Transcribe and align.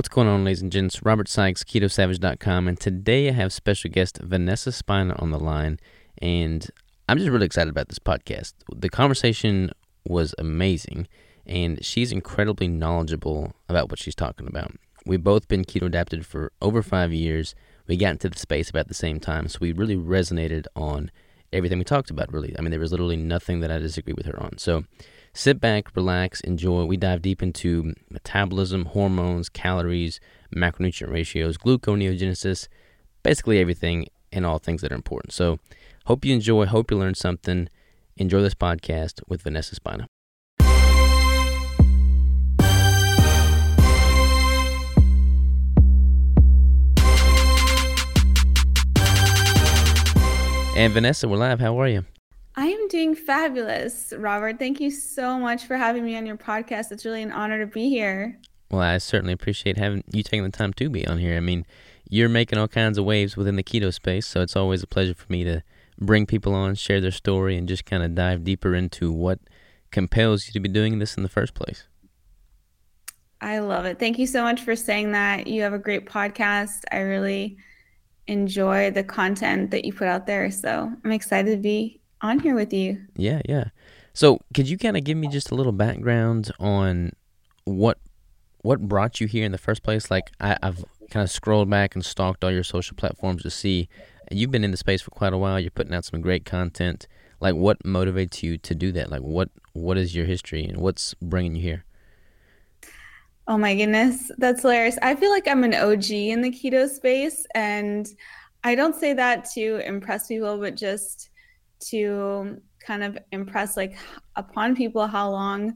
What's 0.00 0.08
going 0.08 0.28
on, 0.28 0.46
ladies 0.46 0.62
and 0.62 0.72
gents? 0.72 1.04
Robert 1.04 1.28
Sykes, 1.28 1.62
KetoSavage.com, 1.62 2.68
and 2.68 2.80
today 2.80 3.28
I 3.28 3.32
have 3.32 3.52
special 3.52 3.90
guest 3.90 4.18
Vanessa 4.22 4.72
Spina 4.72 5.14
on 5.18 5.30
the 5.30 5.38
line, 5.38 5.78
and 6.16 6.66
I'm 7.06 7.18
just 7.18 7.28
really 7.28 7.44
excited 7.44 7.68
about 7.68 7.88
this 7.88 7.98
podcast. 7.98 8.54
The 8.74 8.88
conversation 8.88 9.70
was 10.06 10.34
amazing, 10.38 11.06
and 11.44 11.84
she's 11.84 12.12
incredibly 12.12 12.66
knowledgeable 12.66 13.52
about 13.68 13.90
what 13.90 13.98
she's 13.98 14.14
talking 14.14 14.46
about. 14.46 14.72
We've 15.04 15.22
both 15.22 15.48
been 15.48 15.66
keto 15.66 15.88
adapted 15.88 16.24
for 16.24 16.50
over 16.62 16.82
five 16.82 17.12
years. 17.12 17.54
We 17.86 17.98
got 17.98 18.12
into 18.12 18.30
the 18.30 18.38
space 18.38 18.70
about 18.70 18.88
the 18.88 18.94
same 18.94 19.20
time, 19.20 19.48
so 19.48 19.58
we 19.60 19.72
really 19.72 19.96
resonated 19.96 20.64
on 20.74 21.10
everything 21.52 21.76
we 21.76 21.84
talked 21.84 22.08
about, 22.08 22.32
really. 22.32 22.54
I 22.58 22.62
mean, 22.62 22.70
there 22.70 22.80
was 22.80 22.92
literally 22.92 23.18
nothing 23.18 23.60
that 23.60 23.70
I 23.70 23.76
disagree 23.76 24.14
with 24.14 24.24
her 24.24 24.42
on. 24.42 24.56
So 24.56 24.84
sit 25.32 25.60
back, 25.60 25.94
relax, 25.94 26.40
enjoy. 26.40 26.84
We 26.84 26.96
dive 26.96 27.22
deep 27.22 27.42
into 27.42 27.94
metabolism, 28.10 28.86
hormones, 28.86 29.48
calories, 29.48 30.20
macronutrient 30.54 31.10
ratios, 31.10 31.56
gluconeogenesis, 31.56 32.68
basically 33.22 33.58
everything 33.58 34.06
and 34.32 34.46
all 34.46 34.58
things 34.58 34.82
that 34.82 34.92
are 34.92 34.96
important. 34.96 35.32
So 35.32 35.58
hope 36.06 36.24
you 36.24 36.34
enjoy, 36.34 36.66
hope 36.66 36.90
you 36.90 36.96
learn 36.96 37.14
something. 37.14 37.68
Enjoy 38.16 38.42
this 38.42 38.54
podcast 38.54 39.20
with 39.28 39.42
Vanessa 39.42 39.74
Spina. 39.74 40.06
And 50.76 50.94
Vanessa, 50.94 51.28
we're 51.28 51.36
live. 51.36 51.60
How 51.60 51.78
are 51.80 51.88
you? 51.88 52.04
I 52.56 52.66
am 52.66 52.88
doing 52.88 53.14
fabulous, 53.14 54.12
Robert. 54.16 54.58
Thank 54.58 54.80
you 54.80 54.90
so 54.90 55.38
much 55.38 55.64
for 55.64 55.76
having 55.76 56.04
me 56.04 56.16
on 56.16 56.26
your 56.26 56.36
podcast. 56.36 56.90
It's 56.90 57.04
really 57.04 57.22
an 57.22 57.30
honor 57.30 57.60
to 57.60 57.66
be 57.66 57.88
here. 57.88 58.38
Well, 58.70 58.80
I 58.82 58.98
certainly 58.98 59.32
appreciate 59.32 59.76
having 59.76 60.04
you 60.12 60.22
taking 60.22 60.44
the 60.44 60.50
time 60.50 60.72
to 60.74 60.88
be 60.90 61.06
on 61.06 61.18
here. 61.18 61.36
I 61.36 61.40
mean, 61.40 61.64
you're 62.08 62.28
making 62.28 62.58
all 62.58 62.68
kinds 62.68 62.98
of 62.98 63.04
waves 63.04 63.36
within 63.36 63.56
the 63.56 63.62
keto 63.62 63.92
space, 63.94 64.26
so 64.26 64.40
it's 64.40 64.56
always 64.56 64.82
a 64.82 64.86
pleasure 64.86 65.14
for 65.14 65.30
me 65.30 65.44
to 65.44 65.62
bring 65.98 66.26
people 66.26 66.54
on, 66.54 66.74
share 66.74 67.00
their 67.00 67.10
story, 67.10 67.56
and 67.56 67.68
just 67.68 67.84
kind 67.84 68.02
of 68.02 68.14
dive 68.14 68.42
deeper 68.42 68.74
into 68.74 69.12
what 69.12 69.38
compels 69.90 70.46
you 70.46 70.52
to 70.52 70.60
be 70.60 70.68
doing 70.68 70.98
this 70.98 71.16
in 71.16 71.22
the 71.22 71.28
first 71.28 71.54
place. 71.54 71.86
I 73.40 73.60
love 73.60 73.86
it. 73.86 73.98
Thank 73.98 74.18
you 74.18 74.26
so 74.26 74.42
much 74.42 74.60
for 74.60 74.76
saying 74.76 75.12
that. 75.12 75.46
You 75.46 75.62
have 75.62 75.72
a 75.72 75.78
great 75.78 76.06
podcast. 76.06 76.82
I 76.92 76.98
really 76.98 77.56
enjoy 78.26 78.90
the 78.90 79.02
content 79.02 79.70
that 79.70 79.84
you 79.84 79.92
put 79.92 80.08
out 80.08 80.26
there. 80.26 80.50
So 80.50 80.92
I'm 81.04 81.12
excited 81.12 81.50
to 81.50 81.56
be 81.56 81.99
on 82.22 82.40
here 82.40 82.54
with 82.54 82.72
you. 82.72 83.00
Yeah, 83.16 83.40
yeah. 83.48 83.64
So 84.12 84.40
could 84.54 84.68
you 84.68 84.78
kind 84.78 84.96
of 84.96 85.04
give 85.04 85.16
me 85.16 85.28
just 85.28 85.50
a 85.50 85.54
little 85.54 85.72
background 85.72 86.50
on 86.58 87.12
what 87.64 87.98
what 88.62 88.80
brought 88.88 89.20
you 89.20 89.26
here 89.26 89.44
in 89.44 89.52
the 89.52 89.58
first 89.58 89.82
place? 89.82 90.10
Like 90.10 90.30
I, 90.40 90.56
I've 90.62 90.84
kind 91.10 91.24
of 91.24 91.30
scrolled 91.30 91.70
back 91.70 91.94
and 91.94 92.04
stalked 92.04 92.44
all 92.44 92.50
your 92.50 92.64
social 92.64 92.96
platforms 92.96 93.42
to 93.42 93.50
see 93.50 93.88
you've 94.30 94.50
been 94.50 94.64
in 94.64 94.70
the 94.70 94.76
space 94.76 95.02
for 95.02 95.10
quite 95.10 95.32
a 95.32 95.38
while. 95.38 95.58
You're 95.58 95.70
putting 95.70 95.94
out 95.94 96.04
some 96.04 96.20
great 96.20 96.44
content. 96.44 97.06
Like 97.40 97.54
what 97.54 97.82
motivates 97.82 98.42
you 98.42 98.58
to 98.58 98.74
do 98.74 98.92
that? 98.92 99.10
Like 99.10 99.22
what 99.22 99.50
what 99.72 99.96
is 99.96 100.14
your 100.14 100.26
history 100.26 100.64
and 100.64 100.78
what's 100.78 101.14
bringing 101.14 101.56
you 101.56 101.62
here? 101.62 101.84
Oh 103.48 103.58
my 103.58 103.74
goodness, 103.74 104.30
that's 104.38 104.62
hilarious. 104.62 104.96
I 105.02 105.16
feel 105.16 105.30
like 105.30 105.48
I'm 105.48 105.64
an 105.64 105.74
OG 105.74 106.10
in 106.10 106.40
the 106.40 106.52
keto 106.52 106.88
space, 106.88 107.46
and 107.54 108.08
I 108.62 108.76
don't 108.76 108.94
say 108.94 109.12
that 109.14 109.46
to 109.54 109.84
impress 109.84 110.28
people, 110.28 110.58
but 110.58 110.76
just 110.76 111.29
to 111.88 112.60
kind 112.80 113.02
of 113.02 113.18
impress 113.32 113.76
like 113.76 113.96
upon 114.36 114.74
people 114.74 115.06
how 115.06 115.30
long 115.30 115.74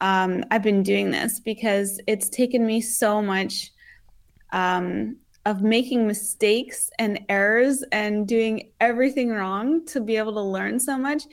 um, 0.00 0.44
I've 0.50 0.62
been 0.62 0.82
doing 0.82 1.10
this 1.10 1.40
because 1.40 2.00
it's 2.06 2.28
taken 2.28 2.64
me 2.64 2.80
so 2.80 3.20
much 3.20 3.72
um, 4.52 5.16
of 5.44 5.62
making 5.62 6.06
mistakes 6.06 6.90
and 6.98 7.20
errors 7.28 7.82
and 7.90 8.26
doing 8.26 8.70
everything 8.80 9.30
wrong 9.30 9.84
to 9.86 10.00
be 10.00 10.16
able 10.16 10.34
to 10.34 10.42
learn 10.42 10.78
so 10.78 10.96
much. 10.96 11.24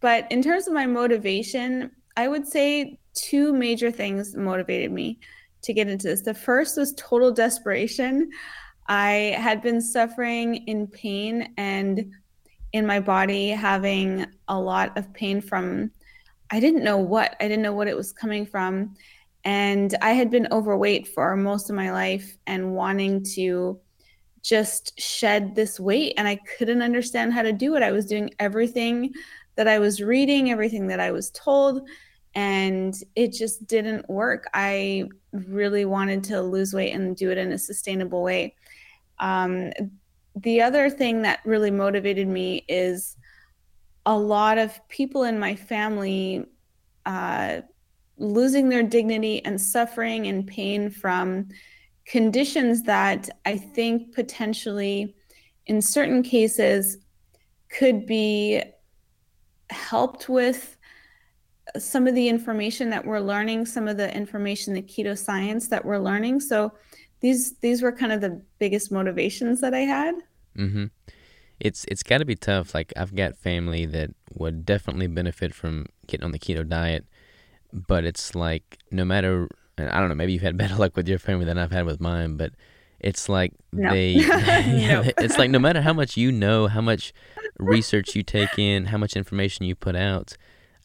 But 0.00 0.30
in 0.30 0.42
terms 0.42 0.66
of 0.66 0.74
my 0.74 0.86
motivation, 0.86 1.90
I 2.16 2.28
would 2.28 2.46
say 2.46 2.98
two 3.14 3.52
major 3.52 3.90
things 3.90 4.34
motivated 4.34 4.90
me 4.90 5.20
to 5.62 5.72
get 5.72 5.88
into 5.88 6.08
this. 6.08 6.22
The 6.22 6.34
first 6.34 6.76
was 6.76 6.92
total 6.94 7.32
desperation. 7.32 8.30
I 8.88 9.36
had 9.38 9.62
been 9.62 9.80
suffering 9.80 10.56
in 10.66 10.86
pain 10.88 11.54
and 11.56 12.12
in 12.72 12.86
my 12.86 13.00
body, 13.00 13.48
having 13.48 14.26
a 14.48 14.58
lot 14.58 14.96
of 14.96 15.12
pain 15.12 15.40
from, 15.40 15.90
I 16.50 16.60
didn't 16.60 16.84
know 16.84 16.98
what, 16.98 17.36
I 17.40 17.48
didn't 17.48 17.62
know 17.62 17.74
what 17.74 17.88
it 17.88 17.96
was 17.96 18.12
coming 18.12 18.46
from. 18.46 18.94
And 19.44 19.94
I 20.00 20.12
had 20.12 20.30
been 20.30 20.48
overweight 20.52 21.08
for 21.08 21.36
most 21.36 21.68
of 21.68 21.76
my 21.76 21.92
life 21.92 22.38
and 22.46 22.74
wanting 22.74 23.24
to 23.34 23.80
just 24.42 24.98
shed 25.00 25.54
this 25.54 25.78
weight. 25.78 26.14
And 26.16 26.26
I 26.26 26.36
couldn't 26.58 26.82
understand 26.82 27.32
how 27.32 27.42
to 27.42 27.52
do 27.52 27.74
it. 27.76 27.82
I 27.82 27.92
was 27.92 28.06
doing 28.06 28.30
everything 28.38 29.12
that 29.56 29.68
I 29.68 29.78
was 29.78 30.00
reading, 30.00 30.50
everything 30.50 30.86
that 30.88 31.00
I 31.00 31.10
was 31.10 31.30
told 31.30 31.86
and 32.34 32.94
it 33.14 33.32
just 33.32 33.66
didn't 33.66 34.08
work. 34.08 34.48
I 34.54 35.08
really 35.32 35.84
wanted 35.84 36.24
to 36.24 36.40
lose 36.40 36.72
weight 36.72 36.92
and 36.92 37.16
do 37.16 37.30
it 37.30 37.38
in 37.38 37.52
a 37.52 37.58
sustainable 37.58 38.22
way. 38.22 38.54
Um, 39.18 39.72
the 40.36 40.62
other 40.62 40.88
thing 40.88 41.22
that 41.22 41.40
really 41.44 41.70
motivated 41.70 42.26
me 42.26 42.64
is 42.68 43.16
a 44.06 44.16
lot 44.16 44.58
of 44.58 44.86
people 44.88 45.24
in 45.24 45.38
my 45.38 45.54
family 45.54 46.44
uh, 47.06 47.60
losing 48.16 48.68
their 48.68 48.82
dignity 48.82 49.44
and 49.44 49.60
suffering 49.60 50.26
and 50.26 50.46
pain 50.46 50.90
from 50.90 51.48
conditions 52.06 52.82
that 52.84 53.28
I 53.44 53.56
think 53.56 54.14
potentially, 54.14 55.14
in 55.66 55.80
certain 55.80 56.22
cases, 56.22 56.98
could 57.68 58.06
be 58.06 58.62
helped 59.70 60.28
with 60.28 60.76
some 61.78 62.06
of 62.06 62.14
the 62.14 62.28
information 62.28 62.90
that 62.90 63.04
we're 63.04 63.20
learning, 63.20 63.66
some 63.66 63.88
of 63.88 63.96
the 63.96 64.14
information, 64.14 64.74
the 64.74 64.82
keto 64.82 65.16
science 65.16 65.68
that 65.68 65.84
we're 65.84 65.98
learning. 65.98 66.40
So 66.40 66.72
these 67.22 67.54
these 67.60 67.82
were 67.82 67.92
kind 67.92 68.12
of 68.12 68.20
the 68.20 68.42
biggest 68.58 68.92
motivations 68.92 69.60
that 69.60 69.72
I 69.72 69.80
had. 69.80 70.16
Mm-hmm. 70.58 70.86
It's 71.60 71.84
it's 71.86 72.02
got 72.02 72.18
to 72.18 72.24
be 72.24 72.34
tough. 72.34 72.74
Like 72.74 72.92
I've 72.96 73.14
got 73.14 73.36
family 73.36 73.86
that 73.86 74.10
would 74.34 74.66
definitely 74.66 75.06
benefit 75.06 75.54
from 75.54 75.86
getting 76.06 76.24
on 76.24 76.32
the 76.32 76.38
keto 76.38 76.68
diet, 76.68 77.06
but 77.72 78.04
it's 78.04 78.34
like 78.34 78.78
no 78.90 79.04
matter. 79.04 79.48
And 79.78 79.88
I 79.88 80.00
don't 80.00 80.10
know. 80.10 80.14
Maybe 80.14 80.34
you've 80.34 80.42
had 80.42 80.56
better 80.58 80.74
luck 80.74 80.96
with 80.96 81.08
your 81.08 81.18
family 81.18 81.46
than 81.46 81.56
I've 81.58 81.72
had 81.72 81.86
with 81.86 82.00
mine, 82.00 82.36
but 82.36 82.52
it's 83.00 83.28
like 83.28 83.52
no. 83.72 83.90
they. 83.90 84.14
it's 84.18 85.38
like 85.38 85.50
no 85.50 85.60
matter 85.60 85.80
how 85.80 85.92
much 85.92 86.16
you 86.16 86.32
know, 86.32 86.66
how 86.66 86.80
much 86.80 87.14
research 87.58 88.16
you 88.16 88.24
take 88.24 88.58
in, 88.58 88.86
how 88.86 88.98
much 88.98 89.16
information 89.16 89.64
you 89.64 89.76
put 89.76 89.94
out. 89.94 90.36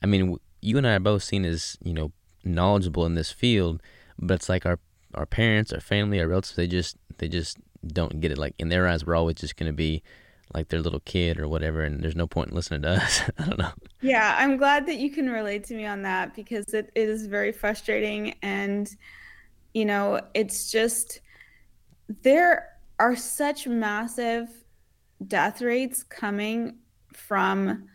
I 0.03 0.05
mean, 0.05 0.37
you 0.61 0.77
and 0.77 0.85
I 0.85 0.95
are 0.95 0.99
both 0.99 1.23
seen 1.23 1.43
as 1.45 1.77
you 1.81 1.93
know 1.93 2.11
knowledgeable 2.43 3.05
in 3.07 3.15
this 3.15 3.31
field, 3.31 3.81
but 4.19 4.35
it's 4.35 4.49
like 4.49 4.65
our 4.65 4.79
our 5.13 5.25
parents, 5.25 5.73
our 5.73 5.79
family, 5.79 6.19
our 6.19 6.27
relatives, 6.27 6.55
they 6.55 6.67
just 6.67 6.97
they 7.17 7.27
just 7.27 7.57
don't 7.85 8.19
get 8.19 8.31
it. 8.31 8.37
Like 8.37 8.55
in 8.59 8.69
their 8.69 8.87
eyes, 8.87 9.05
we're 9.05 9.15
always 9.15 9.37
just 9.37 9.55
going 9.57 9.71
to 9.71 9.75
be 9.75 10.03
like 10.53 10.69
their 10.69 10.81
little 10.81 10.99
kid 11.01 11.39
or 11.39 11.47
whatever, 11.47 11.81
and 11.81 12.01
there's 12.01 12.15
no 12.15 12.27
point 12.27 12.49
in 12.49 12.55
listening 12.55 12.81
to 12.83 12.89
us. 13.03 13.21
I 13.37 13.45
don't 13.45 13.59
know. 13.59 13.71
Yeah, 14.01 14.35
I'm 14.37 14.57
glad 14.57 14.85
that 14.87 14.97
you 14.97 15.09
can 15.09 15.29
relate 15.29 15.63
to 15.65 15.75
me 15.75 15.85
on 15.85 16.03
that 16.03 16.35
because 16.35 16.73
it, 16.73 16.91
it 16.95 17.09
is 17.09 17.27
very 17.27 17.51
frustrating, 17.51 18.35
and 18.41 18.89
you 19.73 19.85
know, 19.85 20.21
it's 20.33 20.71
just 20.71 21.21
there 22.21 22.69
are 22.99 23.15
such 23.15 23.67
massive 23.67 24.47
death 25.27 25.61
rates 25.61 26.03
coming 26.03 26.77
from 27.13 27.87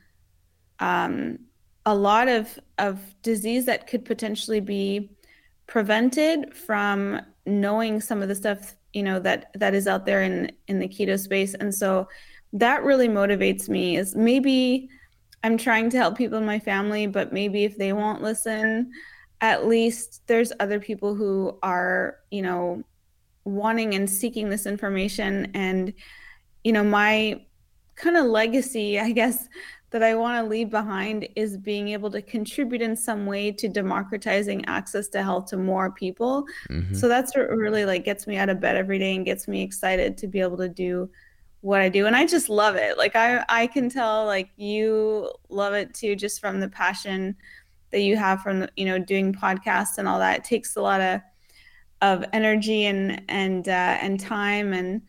um, 0.81 1.39
a 1.87 1.95
lot 1.95 2.29
of 2.29 2.59
of 2.79 3.01
disease 3.23 3.67
that 3.67 3.87
could 3.87 4.05
potentially 4.05 4.61
be 4.61 5.11
prevented 5.73 6.55
from 6.55 7.19
knowing 7.47 7.99
some 7.99 8.21
of 8.21 8.29
the 8.29 8.35
stuff 8.35 8.77
you 8.93 9.03
know 9.03 9.19
that 9.19 9.51
that 9.55 9.73
is 9.73 9.87
out 9.87 10.05
there 10.05 10.23
in 10.23 10.53
in 10.69 10.79
the 10.79 10.87
keto 10.87 11.19
space. 11.19 11.55
And 11.55 11.75
so 11.75 12.07
that 12.53 12.85
really 12.85 13.09
motivates 13.09 13.71
me 13.71 13.97
is 13.97 14.15
maybe 14.15 14.91
i'm 15.43 15.57
trying 15.57 15.89
to 15.89 15.97
help 15.97 16.15
people 16.19 16.37
in 16.37 16.45
my 16.45 16.59
family 16.59 17.07
but 17.07 17.33
maybe 17.33 17.65
if 17.65 17.79
they 17.79 17.95
won't 17.95 18.21
listen 18.21 18.93
at 19.41 19.67
least 19.67 20.21
there's 20.27 20.53
other 20.61 20.79
people 20.79 21.15
who 21.15 21.59
are 21.63 22.19
you 22.31 22.43
know 22.43 22.83
wanting 23.45 23.95
and 23.95 24.09
seeking 24.09 24.51
this 24.51 24.67
information. 24.67 25.51
And 25.55 25.95
you 26.65 26.73
know 26.75 26.85
my 26.85 27.41
kind 27.95 28.17
of 28.17 28.27
legacy 28.27 28.99
i 29.01 29.11
guess 29.11 29.49
that 29.93 30.03
I 30.03 30.15
want 30.15 30.43
to 30.43 30.49
leave 30.49 30.71
behind 30.71 31.29
is 31.37 31.57
being 31.57 31.89
able 31.89 32.11
to 32.11 32.23
contribute 32.23 32.83
in 32.83 32.97
some 32.97 33.27
way 33.27 33.53
to 33.53 33.69
democratizing 33.69 34.65
access 34.67 35.09
to 35.09 35.23
health 35.23 35.47
to 35.47 35.57
more 35.57 35.91
people. 35.91 36.45
Mm-hmm. 36.69 36.95
So 36.95 37.09
that's 37.09 37.37
what 37.37 37.51
really 37.51 37.85
like 37.85 38.05
gets 38.05 38.27
me 38.27 38.37
out 38.37 38.49
of 38.49 38.61
bed 38.61 38.77
every 38.77 38.99
day 38.99 39.15
and 39.15 39.25
gets 39.25 39.47
me 39.47 39.63
excited 39.63 40.17
to 40.19 40.27
be 40.27 40.41
able 40.41 40.57
to 40.59 40.69
do 40.69 41.09
what 41.61 41.81
I 41.81 41.89
do. 41.89 42.07
And 42.07 42.17
I 42.17 42.27
just 42.27 42.49
love 42.49 42.75
it. 42.75 42.99
Like 42.99 43.15
I 43.15 43.45
I 43.49 43.67
can 43.67 43.89
tell 43.89 44.27
like 44.27 44.51
you 44.57 45.31
love 45.49 45.75
it 45.75 45.95
too 45.95 46.17
just 46.17 46.41
from 46.41 46.61
the 46.61 46.69
passion 46.69 47.37
that 47.91 48.01
you 48.01 48.17
have 48.17 48.43
from 48.43 48.67
you 48.77 48.87
know 48.87 48.99
doing 48.99 49.33
podcasts 49.33 49.99
and 49.99 50.09
all 50.09 50.19
that. 50.19 50.39
It 50.39 50.45
takes 50.45 50.77
a 50.77 50.83
lot 50.83 51.01
of 51.01 51.21
of 52.03 52.25
energy 52.33 52.87
and 52.87 53.23
and 53.29 53.69
uh, 53.69 53.97
and 54.01 54.19
time 54.19 54.73
and 54.73 55.03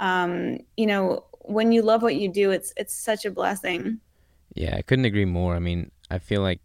um, 0.00 0.58
you 0.76 0.86
know 0.86 1.24
when 1.42 1.72
you 1.72 1.82
love 1.82 2.02
what 2.02 2.16
you 2.16 2.28
do 2.28 2.50
it's 2.50 2.72
it's 2.76 2.94
such 2.94 3.24
a 3.24 3.30
blessing 3.30 3.98
yeah 4.54 4.76
i 4.76 4.82
couldn't 4.82 5.04
agree 5.04 5.24
more 5.24 5.54
i 5.54 5.58
mean 5.58 5.90
i 6.10 6.18
feel 6.18 6.42
like 6.42 6.60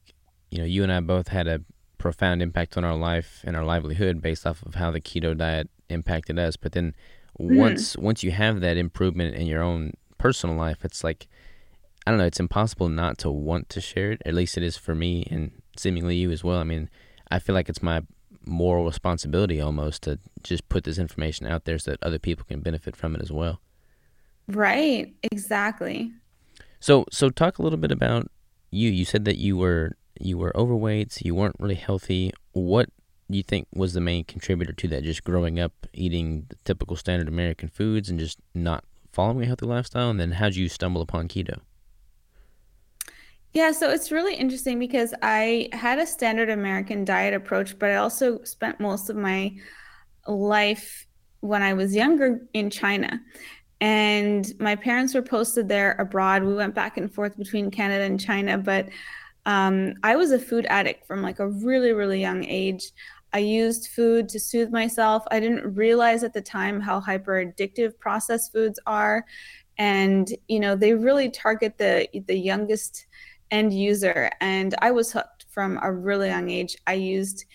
you 0.52 0.58
know 0.58 0.66
you 0.66 0.84
and 0.84 0.92
i 0.92 1.00
both 1.00 1.30
had 1.30 1.48
a 1.48 1.62
profound 1.98 2.42
impact 2.42 2.78
on 2.78 2.84
our 2.84 2.96
life 2.96 3.42
and 3.44 3.56
our 3.56 3.64
livelihood 3.64 4.22
based 4.22 4.46
off 4.46 4.62
of 4.64 4.76
how 4.76 4.92
the 4.92 5.02
keto 5.02 5.36
diet 5.36 5.70
impacted 5.90 6.38
us 6.38 6.56
but 6.56 6.72
then 6.74 6.94
mm-hmm. 7.40 7.58
once 7.58 7.98
once 7.98 8.24
you 8.24 8.32
have 8.32 8.62
that 8.62 8.78
improvement 8.78 9.36
in 9.36 9.48
your 9.48 9.62
own 9.62 9.92
personal 10.18 10.56
life 10.56 10.84
it's 10.84 11.04
like 11.04 11.28
i 12.06 12.12
don't 12.12 12.18
know 12.18 12.26
it's 12.26 12.40
impossible 12.40 12.90
not 12.90 13.18
to 13.18 13.30
want 13.30 13.70
to 13.70 13.82
share 13.82 14.12
it 14.12 14.22
at 14.26 14.34
least 14.34 14.58
it 14.58 14.64
is 14.64 14.78
for 14.78 14.96
me 14.96 15.26
and 15.32 15.52
seemingly 15.78 16.16
you 16.16 16.32
as 16.32 16.44
well 16.44 16.60
i 16.60 16.64
mean 16.64 16.90
i 17.32 17.40
feel 17.40 17.56
like 17.56 17.70
it's 17.70 17.84
my 17.84 18.02
moral 18.48 18.86
responsibility 18.86 19.60
almost 19.60 20.04
to 20.04 20.20
just 20.44 20.68
put 20.70 20.84
this 20.84 20.98
information 20.98 21.48
out 21.48 21.66
there 21.66 21.78
so 21.78 21.92
that 21.92 22.04
other 22.04 22.20
people 22.20 22.46
can 22.46 22.60
benefit 22.60 22.96
from 22.96 23.16
it 23.16 23.22
as 23.22 23.32
well. 23.32 23.62
Right, 24.48 25.14
exactly. 25.24 26.12
So 26.86 27.04
so 27.12 27.32
talk 27.32 27.58
a 27.58 27.64
little 27.64 27.80
bit 27.80 27.92
about 27.92 28.30
you. 28.70 28.92
You 28.92 29.06
said 29.06 29.26
that 29.26 29.40
you 29.40 29.58
were 29.58 29.98
you 30.20 30.38
were 30.38 30.56
overweight, 30.56 31.14
so 31.14 31.22
you 31.26 31.34
weren't 31.34 31.56
really 31.58 31.74
healthy. 31.74 32.32
What 32.52 32.90
do 33.28 33.38
you 33.38 33.44
think 33.44 33.68
was 33.74 33.94
the 33.94 34.02
main 34.02 34.24
contributor 34.24 34.72
to 34.72 34.88
that? 34.90 35.02
Just 35.04 35.24
growing 35.24 35.60
up 35.60 35.74
eating 35.94 36.46
the 36.48 36.58
typical 36.64 36.96
standard 36.96 37.28
American 37.28 37.70
foods 37.70 38.08
and 38.08 38.20
just 38.20 38.38
not 38.54 38.84
following 39.12 39.42
a 39.42 39.46
healthy 39.48 39.66
lifestyle? 39.66 40.12
And 40.12 40.20
then 40.20 40.34
how'd 40.34 40.54
you 40.54 40.70
stumble 40.70 41.02
upon 41.02 41.28
keto? 41.28 41.58
Yeah, 43.52 43.72
so 43.72 43.90
it's 43.90 44.12
really 44.12 44.36
interesting 44.36 44.78
because 44.78 45.12
I 45.24 45.70
had 45.72 45.98
a 45.98 46.06
standard 46.06 46.52
American 46.52 47.04
diet 47.04 47.34
approach, 47.34 47.80
but 47.80 47.90
I 47.90 47.96
also 47.96 48.44
spent 48.44 48.80
most 48.80 49.10
of 49.10 49.16
my 49.16 49.56
life 50.28 51.08
when 51.40 51.64
I 51.64 51.74
was 51.74 51.96
younger 51.96 52.42
in 52.54 52.70
China. 52.70 53.20
And 53.82 54.52
my 54.60 54.76
parents 54.76 55.14
were 55.14 55.22
posted 55.22 55.68
there 55.68 55.94
abroad. 55.94 56.44
We 56.44 56.56
went 56.56 56.76
back 56.76 56.98
and 56.98 57.14
forth 57.14 57.38
between 57.38 57.72
Canada 57.72 58.04
and 58.04 58.20
China, 58.20 58.58
but 58.58 58.90
um, 59.46 59.94
I 60.04 60.16
was 60.16 60.32
a 60.32 60.40
food 60.40 60.66
addict 60.70 61.06
from 61.06 61.22
like 61.22 61.40
a 61.40 61.50
really, 61.50 61.92
really 61.92 62.20
young 62.20 62.44
age. 62.46 62.92
I 63.34 63.40
used 63.40 63.90
food 63.90 64.30
to 64.30 64.40
soothe 64.40 64.72
myself. 64.72 65.24
I 65.30 65.40
didn't 65.40 65.76
realize 65.76 66.24
at 66.24 66.34
the 66.34 66.42
time 66.42 66.80
how 66.80 67.02
hyper 67.02 67.46
addictive 67.46 68.00
processed 68.00 68.54
foods 68.54 68.80
are. 68.88 69.26
And, 69.78 70.34
you 70.48 70.60
know, 70.60 70.76
they 70.76 70.94
really 70.94 71.30
target 71.30 71.78
the 71.78 72.08
the 72.28 72.38
youngest 72.38 73.06
end 73.52 73.74
user. 73.74 74.32
And 74.40 74.74
I 74.82 74.92
was 74.92 75.12
hooked 75.12 75.46
from 75.50 75.80
a 75.84 75.92
really 75.92 76.30
young 76.30 76.50
age. 76.50 76.78
I 76.88 76.94
used 76.94 77.46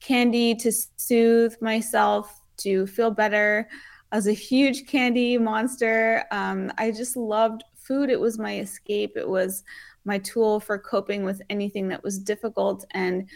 candy 0.00 0.54
to 0.56 0.72
soothe 0.96 1.54
myself, 1.60 2.42
to 2.58 2.86
feel 2.86 3.10
better. 3.10 3.66
I 4.12 4.16
was 4.16 4.26
a 4.26 4.32
huge 4.32 4.86
candy 4.86 5.38
monster. 5.38 6.24
Um, 6.30 6.72
I 6.78 6.90
just 6.90 7.16
loved 7.16 7.64
food. 7.74 8.10
It 8.10 8.20
was 8.20 8.38
my 8.38 8.58
escape. 8.58 9.16
It 9.16 9.28
was 9.28 9.62
my 10.04 10.18
tool 10.18 10.60
for 10.60 10.78
coping 10.78 11.24
with 11.24 11.42
anything 11.50 11.88
that 11.88 12.02
was 12.02 12.18
difficult. 12.18 12.84
And, 12.92 13.28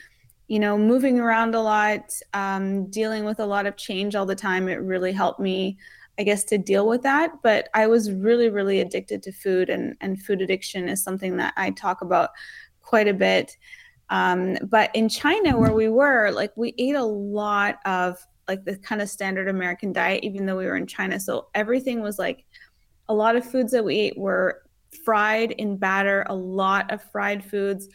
you 0.49 0.59
know, 0.59 0.77
moving 0.77 1.21
around 1.21 1.55
a 1.55 1.61
lot, 1.61 2.13
um, 2.33 2.91
dealing 2.91 3.25
with 3.25 3.41
a 3.41 3.47
lot 3.47 3.67
of 3.67 3.77
change 3.77 4.15
all 4.15 4.27
the 4.27 4.35
time, 4.35 4.69
it 4.69 4.77
really 4.77 5.13
helped 5.13 5.41
me 5.41 5.79
I 6.19 6.23
guess, 6.23 6.45
to 6.45 6.59
deal 6.59 6.87
with 6.87 7.03
that. 7.03 7.43
But 7.43 7.69
I 7.75 7.87
was 7.87 8.13
really, 8.13 8.49
really 8.49 8.81
addicted 8.81 9.23
to 9.25 9.33
food, 9.33 9.69
and, 9.71 9.97
and 10.01 10.23
food 10.23 10.43
addiction 10.43 10.89
is 10.89 11.03
something 11.03 11.37
that 11.39 11.55
I 11.57 11.71
talk 11.71 12.03
about 12.03 12.31
quite 12.83 13.09
a 13.09 13.15
bit. 13.15 13.57
Um, 14.11 14.57
but 14.63 14.95
in 14.95 15.09
China, 15.09 15.59
where 15.59 15.73
we 15.73 15.89
were, 15.89 16.31
like, 16.31 16.53
we 16.57 16.75
ate 16.79 16.95
a 16.95 17.05
lot 17.05 17.79
of 17.85 18.25
like 18.49 18.65
the 18.65 18.77
kind 18.79 19.01
of 19.01 19.09
standard 19.09 19.49
American 19.49 19.93
diet, 19.93 20.25
even 20.25 20.47
though 20.47 20.57
we 20.57 20.67
were 20.67 20.77
in 20.77 20.87
China. 20.87 21.19
So 21.19 21.49
everything 21.55 22.01
was 22.01 22.19
like 22.19 22.45
a 23.09 23.15
lot 23.15 23.37
of 23.37 23.45
foods 23.45 23.73
that 23.73 23.85
we 23.85 23.97
ate 23.97 24.19
were 24.19 24.63
fried 25.05 25.53
in 25.53 25.77
batter, 25.77 26.25
a 26.29 26.35
lot 26.35 26.91
of 26.93 27.03
fried 27.11 27.45
foods, 27.45 27.89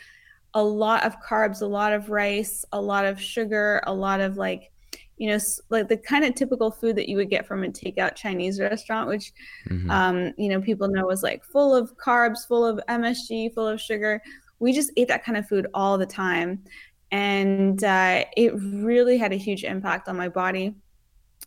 a 0.53 0.63
lot 0.63 1.03
of 1.03 1.15
carbs, 1.21 1.61
a 1.61 1.65
lot 1.65 1.93
of 1.93 2.09
rice, 2.09 2.65
a 2.71 2.81
lot 2.81 3.05
of 3.05 3.21
sugar, 3.21 3.81
a 3.85 3.93
lot 3.93 4.19
of 4.19 4.37
like 4.37 4.71
you 5.19 5.29
know, 5.29 5.37
like 5.69 5.89
the 5.89 5.97
kind 5.97 6.23
of 6.23 6.33
typical 6.33 6.71
food 6.71 6.95
that 6.95 7.09
you 7.09 7.17
would 7.17 7.29
get 7.29 7.45
from 7.45 7.65
a 7.65 7.67
takeout 7.67 8.15
Chinese 8.15 8.57
restaurant, 8.59 9.09
which, 9.09 9.33
mm-hmm. 9.69 9.91
um, 9.91 10.33
you 10.37 10.47
know, 10.47 10.61
people 10.61 10.87
know 10.87 11.05
was 11.05 11.23
like 11.23 11.43
full 11.43 11.75
of 11.75 11.95
carbs, 11.97 12.47
full 12.47 12.65
of 12.65 12.79
MSG, 12.87 13.53
full 13.53 13.67
of 13.67 13.81
sugar. 13.81 14.21
We 14.59 14.71
just 14.71 14.91
ate 14.95 15.09
that 15.09 15.25
kind 15.25 15.37
of 15.37 15.45
food 15.45 15.67
all 15.73 15.97
the 15.97 16.05
time. 16.05 16.63
And 17.11 17.83
uh, 17.83 18.25
it 18.37 18.53
really 18.55 19.17
had 19.17 19.33
a 19.33 19.37
huge 19.37 19.63
impact 19.63 20.07
on 20.07 20.17
my 20.17 20.29
body. 20.29 20.75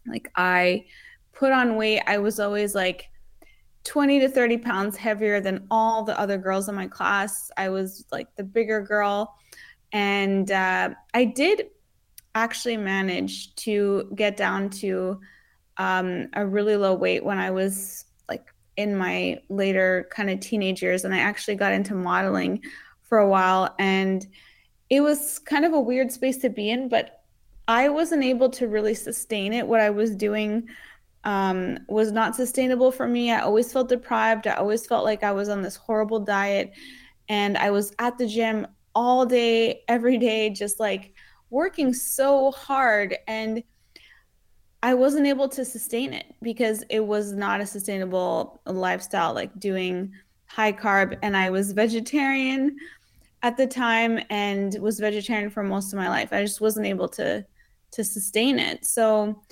Like, 0.06 0.30
I 0.34 0.86
put 1.32 1.52
on 1.52 1.76
weight. 1.76 2.02
I 2.06 2.18
was 2.18 2.40
always 2.40 2.74
like 2.74 3.08
20 3.84 4.20
to 4.20 4.28
30 4.28 4.58
pounds 4.58 4.96
heavier 4.96 5.40
than 5.40 5.66
all 5.70 6.04
the 6.04 6.18
other 6.18 6.38
girls 6.38 6.68
in 6.68 6.74
my 6.74 6.86
class. 6.86 7.50
I 7.56 7.68
was 7.68 8.06
like 8.12 8.34
the 8.36 8.44
bigger 8.44 8.80
girl. 8.80 9.34
And 9.92 10.50
uh, 10.50 10.90
I 11.14 11.24
did 11.24 11.66
actually 12.34 12.76
manage 12.76 13.54
to 13.56 14.10
get 14.14 14.36
down 14.36 14.70
to 14.70 15.20
um, 15.76 16.28
a 16.34 16.46
really 16.46 16.76
low 16.76 16.94
weight 16.94 17.24
when 17.24 17.38
I 17.38 17.50
was 17.50 18.04
like 18.28 18.46
in 18.76 18.96
my 18.96 19.40
later 19.48 20.08
kind 20.10 20.30
of 20.30 20.40
teenage 20.40 20.82
years. 20.82 21.04
And 21.04 21.14
I 21.14 21.18
actually 21.18 21.56
got 21.56 21.72
into 21.72 21.94
modeling 21.94 22.62
for 23.02 23.18
a 23.18 23.28
while. 23.28 23.74
And 23.78 24.26
it 24.92 25.00
was 25.00 25.38
kind 25.38 25.64
of 25.64 25.72
a 25.72 25.80
weird 25.80 26.12
space 26.12 26.36
to 26.36 26.50
be 26.50 26.68
in, 26.68 26.86
but 26.86 27.22
I 27.66 27.88
wasn't 27.88 28.24
able 28.24 28.50
to 28.50 28.68
really 28.68 28.92
sustain 28.92 29.54
it. 29.54 29.66
What 29.66 29.80
I 29.80 29.88
was 29.88 30.14
doing 30.14 30.68
um, 31.24 31.78
was 31.88 32.12
not 32.12 32.36
sustainable 32.36 32.92
for 32.92 33.08
me. 33.08 33.32
I 33.32 33.40
always 33.40 33.72
felt 33.72 33.88
deprived. 33.88 34.46
I 34.46 34.52
always 34.52 34.84
felt 34.84 35.06
like 35.06 35.22
I 35.22 35.32
was 35.32 35.48
on 35.48 35.62
this 35.62 35.76
horrible 35.76 36.20
diet. 36.20 36.74
And 37.30 37.56
I 37.56 37.70
was 37.70 37.94
at 38.00 38.18
the 38.18 38.26
gym 38.26 38.66
all 38.94 39.24
day, 39.24 39.82
every 39.88 40.18
day, 40.18 40.50
just 40.50 40.78
like 40.78 41.14
working 41.48 41.94
so 41.94 42.50
hard 42.50 43.16
and 43.26 43.62
I 44.82 44.92
wasn't 44.92 45.26
able 45.26 45.48
to 45.50 45.64
sustain 45.64 46.12
it 46.12 46.34
because 46.42 46.84
it 46.90 47.00
was 47.00 47.32
not 47.32 47.62
a 47.62 47.66
sustainable 47.66 48.60
lifestyle, 48.66 49.32
like 49.32 49.58
doing 49.58 50.12
high 50.44 50.72
carb. 50.72 51.16
And 51.22 51.34
I 51.34 51.48
was 51.48 51.72
vegetarian 51.72 52.76
at 53.42 53.56
the 53.56 53.66
time 53.66 54.20
and 54.30 54.76
was 54.80 55.00
vegetarian 55.00 55.50
for 55.50 55.62
most 55.62 55.92
of 55.92 55.98
my 55.98 56.08
life. 56.08 56.32
I 56.32 56.42
just 56.42 56.60
wasn't 56.60 56.86
able 56.86 57.08
to 57.10 57.44
to 57.92 58.04
sustain 58.04 58.58
it. 58.58 58.86
So 58.86 59.42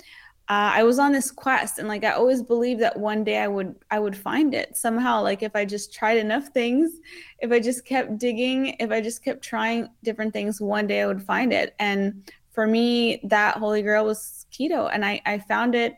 uh, 0.49 0.73
I 0.75 0.83
was 0.83 0.99
on 0.99 1.11
this 1.11 1.31
quest, 1.31 1.79
and 1.79 1.87
like 1.87 2.03
I 2.03 2.11
always 2.11 2.41
believed 2.41 2.81
that 2.81 2.97
one 2.97 3.23
day 3.23 3.37
I 3.37 3.47
would 3.47 3.75
I 3.89 3.99
would 3.99 4.17
find 4.17 4.53
it 4.53 4.75
somehow. 4.75 5.21
Like 5.21 5.43
if 5.43 5.55
I 5.55 5.63
just 5.65 5.93
tried 5.93 6.17
enough 6.17 6.47
things, 6.49 6.91
if 7.39 7.51
I 7.51 7.59
just 7.59 7.85
kept 7.85 8.17
digging, 8.17 8.75
if 8.79 8.91
I 8.91 9.01
just 9.01 9.23
kept 9.23 9.43
trying 9.43 9.89
different 10.03 10.33
things, 10.33 10.59
one 10.59 10.87
day 10.87 11.01
I 11.01 11.07
would 11.07 11.23
find 11.23 11.53
it. 11.53 11.75
And 11.79 12.29
for 12.51 12.67
me, 12.67 13.21
that 13.25 13.57
holy 13.57 13.81
grail 13.81 14.05
was 14.05 14.45
keto, 14.51 14.89
and 14.91 15.05
I 15.05 15.21
I 15.25 15.39
found 15.39 15.75
it. 15.75 15.95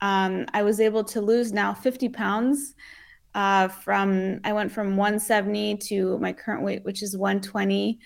Um, 0.00 0.46
I 0.52 0.62
was 0.62 0.80
able 0.80 1.04
to 1.04 1.20
lose 1.20 1.52
now 1.52 1.72
50 1.72 2.08
pounds. 2.08 2.74
Uh, 3.34 3.68
from 3.68 4.40
I 4.44 4.52
went 4.52 4.70
from 4.70 4.96
170 4.96 5.76
to 5.78 6.18
my 6.18 6.32
current 6.32 6.62
weight, 6.62 6.84
which 6.84 7.02
is 7.02 7.16
120, 7.16 7.98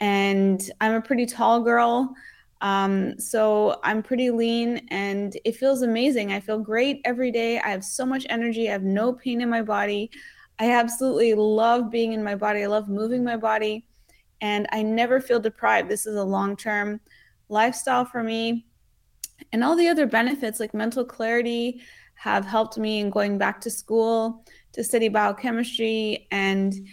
and 0.00 0.70
I'm 0.80 0.94
a 0.94 1.02
pretty 1.02 1.26
tall 1.26 1.62
girl. 1.62 2.14
Um, 2.60 3.18
so 3.18 3.78
I'm 3.84 4.02
pretty 4.02 4.30
lean 4.30 4.88
and 4.90 5.36
it 5.44 5.56
feels 5.56 5.82
amazing. 5.82 6.32
I 6.32 6.40
feel 6.40 6.58
great 6.58 7.00
every 7.04 7.30
day. 7.30 7.60
I 7.60 7.68
have 7.68 7.84
so 7.84 8.04
much 8.04 8.26
energy. 8.28 8.68
I 8.68 8.72
have 8.72 8.82
no 8.82 9.12
pain 9.12 9.40
in 9.40 9.48
my 9.48 9.62
body. 9.62 10.10
I 10.58 10.72
absolutely 10.72 11.34
love 11.34 11.90
being 11.90 12.14
in 12.14 12.24
my 12.24 12.34
body. 12.34 12.64
I 12.64 12.66
love 12.66 12.88
moving 12.88 13.22
my 13.22 13.36
body 13.36 13.86
and 14.40 14.66
I 14.72 14.82
never 14.82 15.20
feel 15.20 15.38
deprived. 15.38 15.88
This 15.88 16.06
is 16.06 16.16
a 16.16 16.24
long 16.24 16.56
term 16.56 17.00
lifestyle 17.48 18.04
for 18.04 18.22
me. 18.22 18.66
And 19.52 19.62
all 19.62 19.76
the 19.76 19.88
other 19.88 20.06
benefits 20.06 20.58
like 20.58 20.74
mental 20.74 21.04
clarity 21.04 21.80
have 22.14 22.44
helped 22.44 22.76
me 22.76 22.98
in 22.98 23.10
going 23.10 23.38
back 23.38 23.60
to 23.60 23.70
school 23.70 24.44
to 24.78 24.84
study 24.84 25.08
biochemistry 25.08 26.28
and 26.30 26.86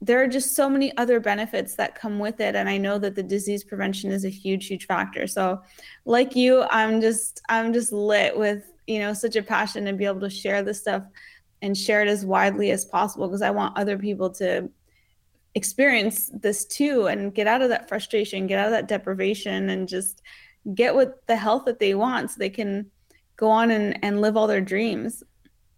there 0.00 0.20
are 0.20 0.26
just 0.26 0.56
so 0.56 0.68
many 0.68 0.96
other 0.96 1.20
benefits 1.20 1.74
that 1.74 1.94
come 1.94 2.18
with 2.18 2.40
it 2.40 2.56
and 2.56 2.70
i 2.70 2.78
know 2.78 2.98
that 2.98 3.14
the 3.14 3.22
disease 3.22 3.62
prevention 3.62 4.10
is 4.10 4.24
a 4.24 4.30
huge 4.30 4.66
huge 4.66 4.86
factor. 4.86 5.26
So 5.26 5.60
like 6.06 6.34
you 6.34 6.62
i'm 6.70 7.02
just 7.02 7.42
i'm 7.50 7.74
just 7.74 7.92
lit 7.92 8.36
with 8.36 8.64
you 8.86 8.98
know 8.98 9.12
such 9.12 9.36
a 9.36 9.42
passion 9.42 9.84
to 9.84 9.92
be 9.92 10.06
able 10.06 10.20
to 10.20 10.30
share 10.30 10.62
this 10.62 10.80
stuff 10.80 11.02
and 11.60 11.76
share 11.76 12.00
it 12.00 12.08
as 12.08 12.24
widely 12.24 12.70
as 12.70 12.86
possible 12.86 13.28
because 13.28 13.42
i 13.42 13.50
want 13.50 13.76
other 13.76 13.98
people 13.98 14.30
to 14.30 14.70
experience 15.54 16.30
this 16.32 16.64
too 16.64 17.08
and 17.08 17.34
get 17.34 17.46
out 17.46 17.60
of 17.60 17.68
that 17.68 17.90
frustration 17.90 18.46
get 18.46 18.58
out 18.58 18.66
of 18.66 18.72
that 18.72 18.88
deprivation 18.88 19.68
and 19.68 19.86
just 19.86 20.22
get 20.74 20.96
with 20.96 21.10
the 21.26 21.36
health 21.36 21.66
that 21.66 21.78
they 21.78 21.94
want 21.94 22.30
so 22.30 22.36
they 22.38 22.48
can 22.48 22.90
go 23.36 23.50
on 23.50 23.70
and, 23.70 24.02
and 24.02 24.22
live 24.22 24.34
all 24.34 24.46
their 24.46 24.62
dreams 24.62 25.22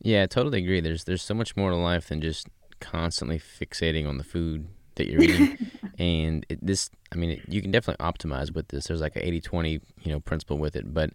yeah 0.05 0.23
i 0.23 0.27
totally 0.27 0.63
agree 0.63 0.81
there's 0.81 1.05
there's 1.05 1.23
so 1.23 1.35
much 1.35 1.57
more 1.57 1.71
to 1.71 1.77
life 1.77 2.09
than 2.09 2.21
just 2.21 2.47
constantly 2.81 3.39
fixating 3.39 4.09
on 4.09 4.19
the 4.19 4.25
food 4.25 4.69
that 4.97 5.09
you're 5.09 5.23
eating. 5.23 5.59
and 5.99 6.47
it, 6.49 6.65
this, 6.65 6.91
I 7.13 7.17
mean, 7.17 7.31
it, 7.31 7.43
you 7.49 7.63
can 7.63 7.71
definitely 7.71 8.05
optimize 8.05 8.55
with 8.55 8.69
this. 8.69 8.87
There's 8.87 9.01
like 9.01 9.17
a 9.17 9.21
80-20, 9.21 9.81
you 10.03 10.13
know, 10.13 10.21
principle 10.21 10.59
with 10.59 10.77
it, 10.77 10.93
but 10.93 11.11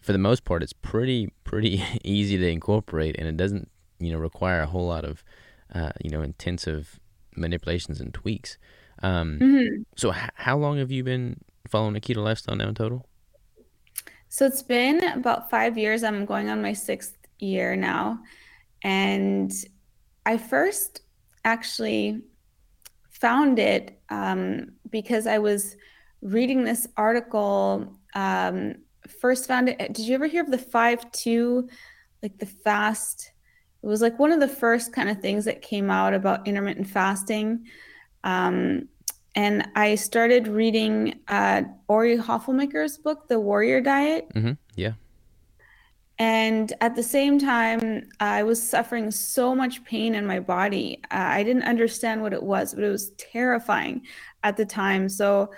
for 0.00 0.12
the 0.12 0.18
most 0.18 0.44
part, 0.44 0.62
it's 0.62 0.72
pretty 0.72 1.32
pretty 1.44 1.82
easy 2.04 2.36
to 2.36 2.48
incorporate, 2.48 3.16
and 3.18 3.28
it 3.28 3.36
doesn't, 3.36 3.70
you 3.98 4.12
know, 4.12 4.18
require 4.18 4.60
a 4.60 4.66
whole 4.66 4.86
lot 4.86 5.04
of, 5.04 5.22
uh, 5.74 5.92
you 6.02 6.10
know, 6.10 6.22
intensive 6.22 6.98
manipulations 7.36 8.00
and 8.00 8.12
tweaks. 8.12 8.58
Um, 9.02 9.38
mm-hmm. 9.40 9.82
So, 9.96 10.12
h- 10.12 10.30
how 10.34 10.56
long 10.56 10.78
have 10.78 10.90
you 10.90 11.04
been 11.04 11.40
following 11.68 11.96
a 11.96 12.00
keto 12.00 12.24
lifestyle 12.24 12.56
now 12.56 12.68
in 12.68 12.74
total? 12.74 13.06
So 14.28 14.46
it's 14.46 14.62
been 14.62 15.04
about 15.04 15.50
five 15.50 15.76
years. 15.76 16.02
I'm 16.02 16.24
going 16.24 16.48
on 16.48 16.62
my 16.62 16.72
sixth 16.72 17.16
year 17.42 17.76
now. 17.76 18.20
And 18.82 19.52
I 20.24 20.38
first 20.38 21.02
actually 21.44 22.22
found 23.10 23.58
it 23.58 24.00
um, 24.08 24.72
because 24.90 25.26
I 25.26 25.38
was 25.38 25.76
reading 26.20 26.64
this 26.64 26.88
article. 26.96 27.98
Um, 28.14 28.76
first 29.20 29.46
found 29.46 29.68
it. 29.68 29.78
Did 29.92 30.06
you 30.06 30.14
ever 30.14 30.26
hear 30.26 30.42
of 30.42 30.50
the 30.50 30.58
five 30.58 31.10
two, 31.12 31.68
like 32.22 32.38
the 32.38 32.46
fast? 32.46 33.32
It 33.82 33.86
was 33.86 34.00
like 34.00 34.18
one 34.18 34.30
of 34.30 34.40
the 34.40 34.48
first 34.48 34.92
kind 34.92 35.08
of 35.08 35.20
things 35.20 35.44
that 35.44 35.60
came 35.60 35.90
out 35.90 36.14
about 36.14 36.46
intermittent 36.46 36.86
fasting. 36.86 37.66
Um, 38.22 38.88
and 39.34 39.68
I 39.74 39.94
started 39.94 40.46
reading 40.46 41.20
uh, 41.28 41.62
Ori 41.88 42.16
Hofmekler's 42.16 42.98
book, 42.98 43.28
The 43.28 43.40
Warrior 43.40 43.80
Diet. 43.80 44.28
Mm-hmm. 44.34 44.52
Yeah. 44.76 44.92
And 46.18 46.72
at 46.80 46.94
the 46.94 47.02
same 47.02 47.38
time, 47.38 48.08
I 48.20 48.42
was 48.42 48.62
suffering 48.62 49.10
so 49.10 49.54
much 49.54 49.84
pain 49.84 50.14
in 50.14 50.26
my 50.26 50.40
body. 50.40 51.00
I 51.10 51.42
didn't 51.42 51.64
understand 51.64 52.22
what 52.22 52.32
it 52.32 52.42
was, 52.42 52.74
but 52.74 52.84
it 52.84 52.90
was 52.90 53.10
terrifying 53.10 54.02
at 54.44 54.56
the 54.56 54.66
time. 54.66 55.08
So 55.08 55.50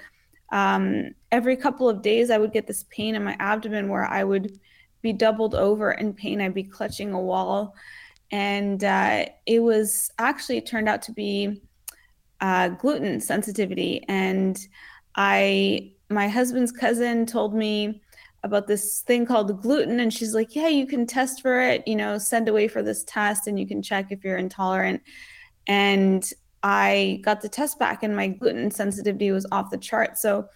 um, 0.53 1.11
every 1.33 1.57
couple 1.57 1.89
of 1.89 2.03
days, 2.03 2.31
I 2.31 2.39
would 2.39 2.53
get 2.53 2.67
this 2.67 2.85
pain 2.91 3.15
in 3.15 3.25
my 3.25 3.37
abdomen 3.41 3.89
where 3.89 4.05
I 4.05 4.25
would 4.25 4.59
be 5.03 5.13
doubled 5.13 5.55
over 5.55 5.93
in 5.93 6.15
pain. 6.15 6.41
I'd 6.41 6.55
be 6.55 6.63
clutching 6.63 7.13
a 7.13 7.21
wall. 7.21 7.75
And 8.31 8.83
uh, 8.83 9.27
it 9.47 9.61
was 9.61 10.11
actually 10.19 10.61
turned 10.61 10.89
out 10.89 11.03
to 11.03 11.13
be 11.13 11.61
uh, 12.41 12.69
gluten 12.69 13.21
sensitivity. 13.21 14.05
And 14.09 14.59
I, 15.17 15.93
my 16.09 16.29
husband's 16.29 16.73
cousin 16.73 17.27
told 17.27 17.55
me 17.55 18.01
about 18.45 18.67
this 18.67 19.01
thing 19.01 19.25
called 19.25 19.61
gluten. 19.63 19.99
And 19.99 20.13
she's 20.13 20.35
like, 20.35 20.55
yeah, 20.55 20.69
you 20.69 20.87
can 20.87 21.07
test 21.07 21.41
for 21.41 21.61
it, 21.61 21.87
you 21.89 21.97
know, 21.97 22.19
send 22.19 22.49
away 22.49 22.69
for 22.69 22.83
this 22.83 23.03
test 23.05 23.47
and 23.47 23.59
you 23.59 23.67
can 23.67 23.83
check 23.83 24.13
if 24.13 24.23
you're 24.23 24.37
intolerant. 24.37 25.03
And 25.67 26.31
I 26.63 27.21
got 27.23 27.41
the 27.41 27.49
test 27.49 27.79
back 27.79 28.03
and 28.03 28.15
my 28.15 28.29
gluten 28.29 28.71
sensitivity 28.71 29.31
was 29.31 29.47
off 29.51 29.71
the 29.71 29.79
chart. 29.79 30.19
So 30.19 30.47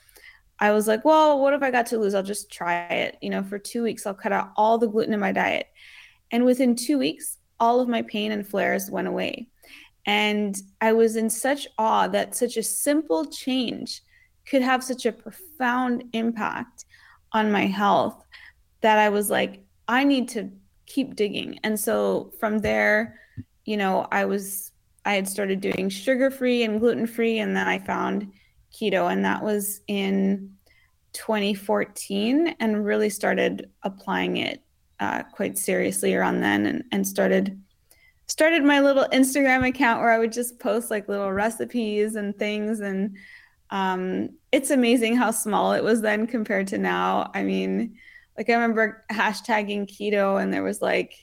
I 0.60 0.72
was 0.72 0.86
like, 0.86 1.04
well, 1.04 1.40
what 1.40 1.54
if 1.54 1.62
I 1.62 1.70
got 1.70 1.86
to 1.86 1.98
lose? 1.98 2.14
I'll 2.14 2.22
just 2.22 2.52
try 2.52 2.82
it. 2.88 3.16
You 3.22 3.30
know, 3.30 3.42
for 3.42 3.58
two 3.58 3.82
weeks, 3.82 4.06
I'll 4.06 4.14
cut 4.14 4.32
out 4.32 4.50
all 4.56 4.76
the 4.76 4.88
gluten 4.88 5.14
in 5.14 5.20
my 5.20 5.32
diet. 5.32 5.66
And 6.30 6.44
within 6.44 6.76
two 6.76 6.98
weeks, 6.98 7.38
all 7.58 7.80
of 7.80 7.88
my 7.88 8.02
pain 8.02 8.32
and 8.32 8.46
flares 8.46 8.90
went 8.90 9.08
away. 9.08 9.48
And 10.04 10.56
I 10.80 10.92
was 10.92 11.16
in 11.16 11.30
such 11.30 11.66
awe 11.78 12.08
that 12.08 12.34
such 12.34 12.56
a 12.58 12.62
simple 12.62 13.24
change 13.24 14.02
could 14.46 14.62
have 14.62 14.84
such 14.84 15.06
a 15.06 15.12
profound 15.12 16.04
impact 16.12 16.84
on 17.32 17.52
my 17.52 17.66
health 17.66 18.24
that 18.80 18.98
I 18.98 19.08
was 19.08 19.30
like, 19.30 19.64
I 19.86 20.04
need 20.04 20.28
to 20.30 20.50
keep 20.86 21.16
digging. 21.16 21.58
And 21.62 21.78
so 21.78 22.32
from 22.38 22.58
there, 22.58 23.18
you 23.64 23.76
know, 23.76 24.06
I 24.10 24.24
was, 24.24 24.72
I 25.04 25.14
had 25.14 25.28
started 25.28 25.60
doing 25.60 25.88
sugar 25.88 26.30
free 26.30 26.62
and 26.62 26.80
gluten 26.80 27.06
free. 27.06 27.38
And 27.38 27.56
then 27.56 27.68
I 27.68 27.78
found 27.78 28.32
keto. 28.72 29.10
And 29.10 29.24
that 29.24 29.42
was 29.42 29.80
in 29.88 30.54
2014 31.12 32.56
and 32.60 32.84
really 32.84 33.10
started 33.10 33.70
applying 33.82 34.38
it 34.38 34.62
uh, 35.00 35.22
quite 35.32 35.56
seriously 35.58 36.14
around 36.14 36.40
then 36.40 36.66
and, 36.66 36.84
and 36.92 37.06
started 37.06 37.60
started 38.26 38.62
my 38.62 38.80
little 38.80 39.06
Instagram 39.12 39.66
account 39.66 40.00
where 40.00 40.10
I 40.10 40.18
would 40.18 40.32
just 40.32 40.58
post 40.58 40.90
like 40.90 41.08
little 41.08 41.32
recipes 41.32 42.14
and 42.14 42.36
things. 42.38 42.80
And 42.80 43.16
um, 43.70 44.30
it's 44.52 44.70
amazing 44.70 45.16
how 45.16 45.30
small 45.30 45.72
it 45.72 45.84
was 45.84 46.00
then 46.00 46.26
compared 46.26 46.68
to 46.68 46.78
now. 46.78 47.30
I 47.34 47.42
mean, 47.42 47.96
like 48.36 48.48
I 48.48 48.54
remember 48.54 49.04
hashtagging 49.10 49.88
keto 49.88 50.40
and 50.40 50.52
there 50.52 50.62
was 50.62 50.80
like, 50.80 51.14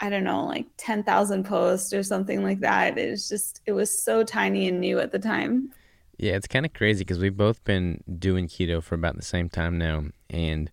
I 0.00 0.10
don't 0.10 0.24
know, 0.24 0.44
like 0.44 0.66
10,000 0.76 1.44
posts 1.44 1.92
or 1.92 2.02
something 2.02 2.42
like 2.42 2.60
that. 2.60 2.98
It 2.98 3.10
was 3.10 3.28
just, 3.28 3.60
it 3.66 3.72
was 3.72 4.02
so 4.02 4.22
tiny 4.22 4.68
and 4.68 4.80
new 4.80 4.98
at 4.98 5.12
the 5.12 5.18
time. 5.18 5.72
Yeah, 6.18 6.32
it's 6.32 6.46
kind 6.46 6.64
of 6.64 6.72
crazy 6.72 7.00
because 7.00 7.18
we've 7.18 7.36
both 7.36 7.64
been 7.64 8.02
doing 8.18 8.46
keto 8.46 8.82
for 8.82 8.94
about 8.94 9.16
the 9.16 9.22
same 9.22 9.48
time 9.48 9.78
now. 9.78 10.04
And 10.30 10.70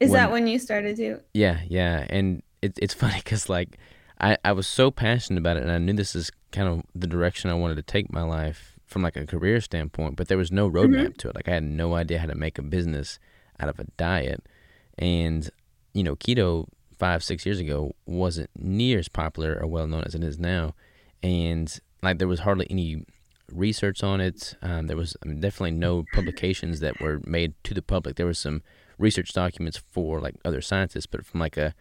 is 0.00 0.10
when, 0.10 0.20
that 0.20 0.32
when 0.32 0.46
you 0.46 0.58
started 0.58 0.96
to? 0.96 1.20
Yeah, 1.34 1.60
yeah. 1.68 2.06
And 2.10 2.42
it, 2.62 2.78
it's 2.80 2.94
funny 2.94 3.18
because 3.18 3.48
like, 3.48 3.78
I, 4.20 4.36
I 4.44 4.52
was 4.52 4.66
so 4.66 4.90
passionate 4.90 5.38
about 5.38 5.56
it 5.56 5.62
and 5.62 5.72
I 5.72 5.78
knew 5.78 5.92
this 5.92 6.16
is 6.16 6.30
kind 6.50 6.68
of 6.68 6.82
the 6.94 7.06
direction 7.06 7.50
I 7.50 7.54
wanted 7.54 7.76
to 7.76 7.82
take 7.82 8.12
my 8.12 8.22
life 8.22 8.69
from 8.90 9.02
like 9.02 9.16
a 9.16 9.26
career 9.26 9.60
standpoint, 9.60 10.16
but 10.16 10.28
there 10.28 10.36
was 10.36 10.50
no 10.50 10.68
roadmap 10.68 11.00
mm-hmm. 11.00 11.12
to 11.18 11.28
it. 11.28 11.34
Like 11.34 11.48
I 11.48 11.54
had 11.54 11.62
no 11.62 11.94
idea 11.94 12.18
how 12.18 12.26
to 12.26 12.34
make 12.34 12.58
a 12.58 12.62
business 12.62 13.18
out 13.60 13.68
of 13.68 13.78
a 13.78 13.84
diet. 13.96 14.44
And, 14.98 15.48
you 15.94 16.02
know, 16.02 16.16
keto 16.16 16.66
five, 16.98 17.22
six 17.22 17.46
years 17.46 17.60
ago 17.60 17.92
wasn't 18.04 18.50
near 18.58 18.98
as 18.98 19.08
popular 19.08 19.58
or 19.60 19.66
well 19.66 19.86
known 19.86 20.02
as 20.04 20.14
it 20.14 20.24
is 20.24 20.38
now. 20.38 20.74
And 21.22 21.78
like 22.02 22.18
there 22.18 22.28
was 22.28 22.40
hardly 22.40 22.66
any 22.68 23.04
research 23.52 24.02
on 24.02 24.20
it. 24.20 24.56
Um, 24.60 24.88
there 24.88 24.96
was 24.96 25.16
definitely 25.22 25.72
no 25.72 26.04
publications 26.12 26.80
that 26.80 27.00
were 27.00 27.20
made 27.24 27.54
to 27.64 27.74
the 27.74 27.82
public. 27.82 28.16
There 28.16 28.26
was 28.26 28.38
some 28.38 28.62
research 28.98 29.32
documents 29.32 29.80
for 29.90 30.20
like 30.20 30.34
other 30.44 30.60
scientists, 30.60 31.06
but 31.06 31.24
from 31.24 31.40
like 31.40 31.56
a 31.56 31.74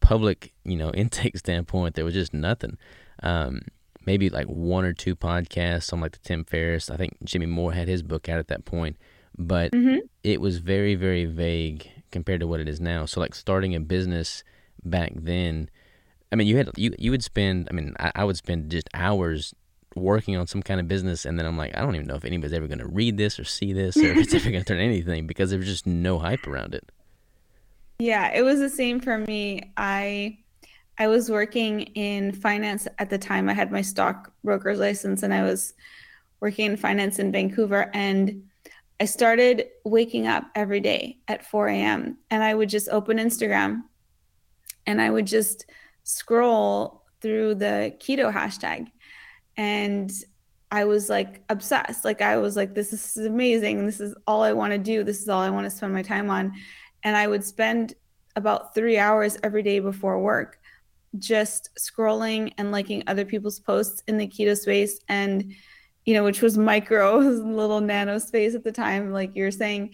public, 0.00 0.52
you 0.64 0.76
know, 0.76 0.90
intake 0.94 1.38
standpoint, 1.38 1.94
there 1.94 2.04
was 2.04 2.14
just 2.14 2.34
nothing. 2.34 2.76
Um, 3.22 3.62
maybe 4.06 4.30
like 4.30 4.46
one 4.46 4.84
or 4.84 4.92
two 4.92 5.16
podcasts 5.16 5.92
on 5.92 6.00
like 6.00 6.12
the 6.12 6.18
Tim 6.20 6.44
Ferriss. 6.44 6.90
I 6.90 6.96
think 6.96 7.16
Jimmy 7.24 7.46
Moore 7.46 7.72
had 7.72 7.88
his 7.88 8.02
book 8.02 8.28
out 8.28 8.38
at 8.38 8.48
that 8.48 8.64
point, 8.64 8.96
but 9.36 9.72
mm-hmm. 9.72 9.98
it 10.22 10.40
was 10.40 10.58
very, 10.58 10.94
very 10.94 11.24
vague 11.24 11.90
compared 12.12 12.40
to 12.40 12.46
what 12.46 12.60
it 12.60 12.68
is 12.68 12.80
now. 12.80 13.04
So 13.04 13.20
like 13.20 13.34
starting 13.34 13.74
a 13.74 13.80
business 13.80 14.44
back 14.84 15.12
then, 15.14 15.68
I 16.32 16.36
mean, 16.36 16.46
you 16.46 16.56
had 16.56 16.70
you 16.76 16.94
you 16.98 17.10
would 17.10 17.22
spend. 17.22 17.68
I 17.70 17.74
mean, 17.74 17.94
I, 17.98 18.12
I 18.14 18.24
would 18.24 18.36
spend 18.36 18.70
just 18.70 18.88
hours 18.94 19.54
working 19.94 20.36
on 20.36 20.46
some 20.46 20.62
kind 20.62 20.80
of 20.80 20.88
business, 20.88 21.24
and 21.24 21.38
then 21.38 21.46
I'm 21.46 21.56
like, 21.56 21.76
I 21.76 21.80
don't 21.80 21.94
even 21.94 22.06
know 22.06 22.16
if 22.16 22.24
anybody's 22.24 22.52
ever 22.52 22.66
going 22.66 22.78
to 22.78 22.86
read 22.86 23.16
this 23.16 23.38
or 23.38 23.44
see 23.44 23.72
this, 23.72 23.96
or 23.96 24.06
if 24.06 24.18
it's 24.18 24.34
ever 24.34 24.50
going 24.50 24.62
to 24.62 24.68
turn 24.68 24.80
anything 24.80 25.26
because 25.26 25.50
there 25.50 25.58
was 25.58 25.68
just 25.68 25.86
no 25.86 26.18
hype 26.18 26.46
around 26.46 26.74
it. 26.74 26.90
Yeah, 27.98 28.30
it 28.34 28.42
was 28.42 28.58
the 28.58 28.68
same 28.68 29.00
for 29.00 29.16
me. 29.16 29.72
I 29.78 30.36
I 30.98 31.08
was 31.08 31.30
working 31.30 31.82
in 31.82 32.32
finance 32.32 32.88
at 32.98 33.10
the 33.10 33.18
time. 33.18 33.48
I 33.48 33.54
had 33.54 33.70
my 33.70 33.82
stock 33.82 34.32
broker's 34.42 34.78
license 34.78 35.22
and 35.22 35.32
I 35.32 35.42
was 35.42 35.74
working 36.40 36.66
in 36.66 36.76
finance 36.76 37.18
in 37.18 37.32
Vancouver 37.32 37.90
and 37.92 38.44
I 38.98 39.04
started 39.04 39.66
waking 39.84 40.26
up 40.26 40.44
every 40.54 40.80
day 40.80 41.18
at 41.28 41.44
4 41.44 41.68
a.m. 41.68 42.16
and 42.30 42.42
I 42.42 42.54
would 42.54 42.70
just 42.70 42.88
open 42.88 43.18
Instagram 43.18 43.82
and 44.86 45.00
I 45.00 45.10
would 45.10 45.26
just 45.26 45.66
scroll 46.04 47.02
through 47.20 47.56
the 47.56 47.94
keto 47.98 48.32
hashtag. 48.32 48.86
And 49.56 50.10
I 50.70 50.84
was 50.84 51.10
like 51.10 51.42
obsessed. 51.50 52.04
Like 52.04 52.22
I 52.22 52.38
was 52.38 52.56
like, 52.56 52.74
this 52.74 52.92
is 52.92 53.26
amazing. 53.26 53.84
This 53.84 54.00
is 54.00 54.14
all 54.26 54.42
I 54.42 54.52
want 54.52 54.72
to 54.72 54.78
do. 54.78 55.04
This 55.04 55.20
is 55.20 55.28
all 55.28 55.40
I 55.40 55.50
want 55.50 55.64
to 55.64 55.70
spend 55.70 55.92
my 55.92 56.02
time 56.02 56.30
on 56.30 56.54
and 57.02 57.16
I 57.16 57.26
would 57.26 57.44
spend 57.44 57.94
about 58.34 58.74
three 58.74 58.98
hours 58.98 59.38
every 59.42 59.62
day 59.62 59.78
before 59.78 60.20
work 60.20 60.58
just 61.18 61.70
scrolling 61.78 62.52
and 62.58 62.72
liking 62.72 63.02
other 63.06 63.24
people's 63.24 63.60
posts 63.60 64.02
in 64.06 64.16
the 64.16 64.26
keto 64.26 64.56
space 64.56 64.98
and 65.08 65.52
you 66.04 66.14
know 66.14 66.24
which 66.24 66.42
was 66.42 66.56
micro 66.56 67.18
little 67.18 67.80
nano 67.80 68.18
space 68.18 68.54
at 68.54 68.64
the 68.64 68.72
time 68.72 69.12
like 69.12 69.34
you're 69.34 69.50
saying. 69.50 69.92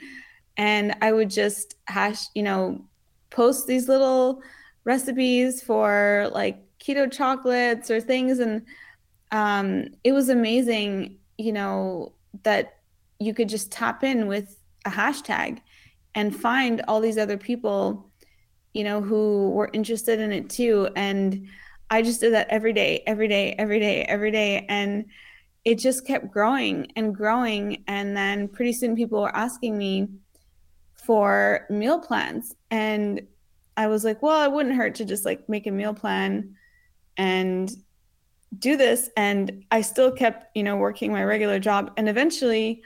And 0.56 0.94
i 1.00 1.12
would 1.12 1.30
just 1.30 1.76
hash 1.86 2.26
you 2.34 2.42
know 2.42 2.84
post 3.30 3.66
these 3.66 3.88
little 3.88 4.42
recipes 4.84 5.62
for 5.62 6.28
like 6.32 6.58
keto 6.78 7.10
chocolates 7.10 7.90
or 7.90 8.00
things. 8.00 8.40
And 8.40 8.62
um, 9.30 9.86
it 10.04 10.12
was 10.12 10.28
amazing 10.28 11.18
you 11.38 11.52
know 11.52 12.12
that 12.44 12.78
you 13.18 13.34
could 13.34 13.48
just 13.48 13.70
tap 13.70 14.04
in 14.04 14.26
with 14.26 14.56
a 14.84 14.90
hashtag 14.90 15.60
and 16.14 16.34
find 16.34 16.82
all 16.88 17.00
these 17.00 17.18
other 17.18 17.36
people 17.36 18.10
you 18.72 18.84
know 18.84 19.00
who 19.00 19.50
were 19.50 19.70
interested 19.72 20.20
in 20.20 20.32
it 20.32 20.48
too. 20.48 20.88
And 20.96 21.48
i 21.90 22.00
just 22.00 22.20
did 22.20 22.32
that 22.32 22.48
every 22.48 22.72
day 22.72 23.02
every 23.06 23.28
day 23.28 23.54
every 23.58 23.80
day 23.80 24.04
every 24.04 24.30
day. 24.30 24.66
And 24.68 25.06
it 25.64 25.76
just 25.76 26.06
kept 26.06 26.32
growing 26.32 26.90
and 26.96 27.14
growing. 27.14 27.84
And 27.86 28.16
then 28.16 28.48
pretty 28.48 28.72
soon 28.72 28.96
people 28.96 29.22
were 29.22 29.36
asking 29.36 29.78
me 29.78 30.08
for 30.94 31.66
meal 31.70 31.98
plans. 31.98 32.54
And 32.70 33.22
i 33.76 33.86
was 33.86 34.04
like 34.04 34.22
well 34.22 34.44
it 34.44 34.52
wouldn't 34.52 34.76
hurt 34.76 34.94
to 34.96 35.04
just 35.04 35.24
like 35.24 35.48
make 35.48 35.66
a 35.66 35.70
meal 35.70 35.94
plan 35.94 36.54
and 37.16 37.72
do 38.58 38.76
this. 38.76 39.08
And 39.16 39.64
I 39.70 39.80
still 39.80 40.12
kept, 40.12 40.54
you 40.54 40.62
know, 40.62 40.76
working 40.76 41.10
my 41.10 41.24
regular 41.24 41.58
job. 41.58 41.92
And 41.96 42.08
eventually 42.08 42.82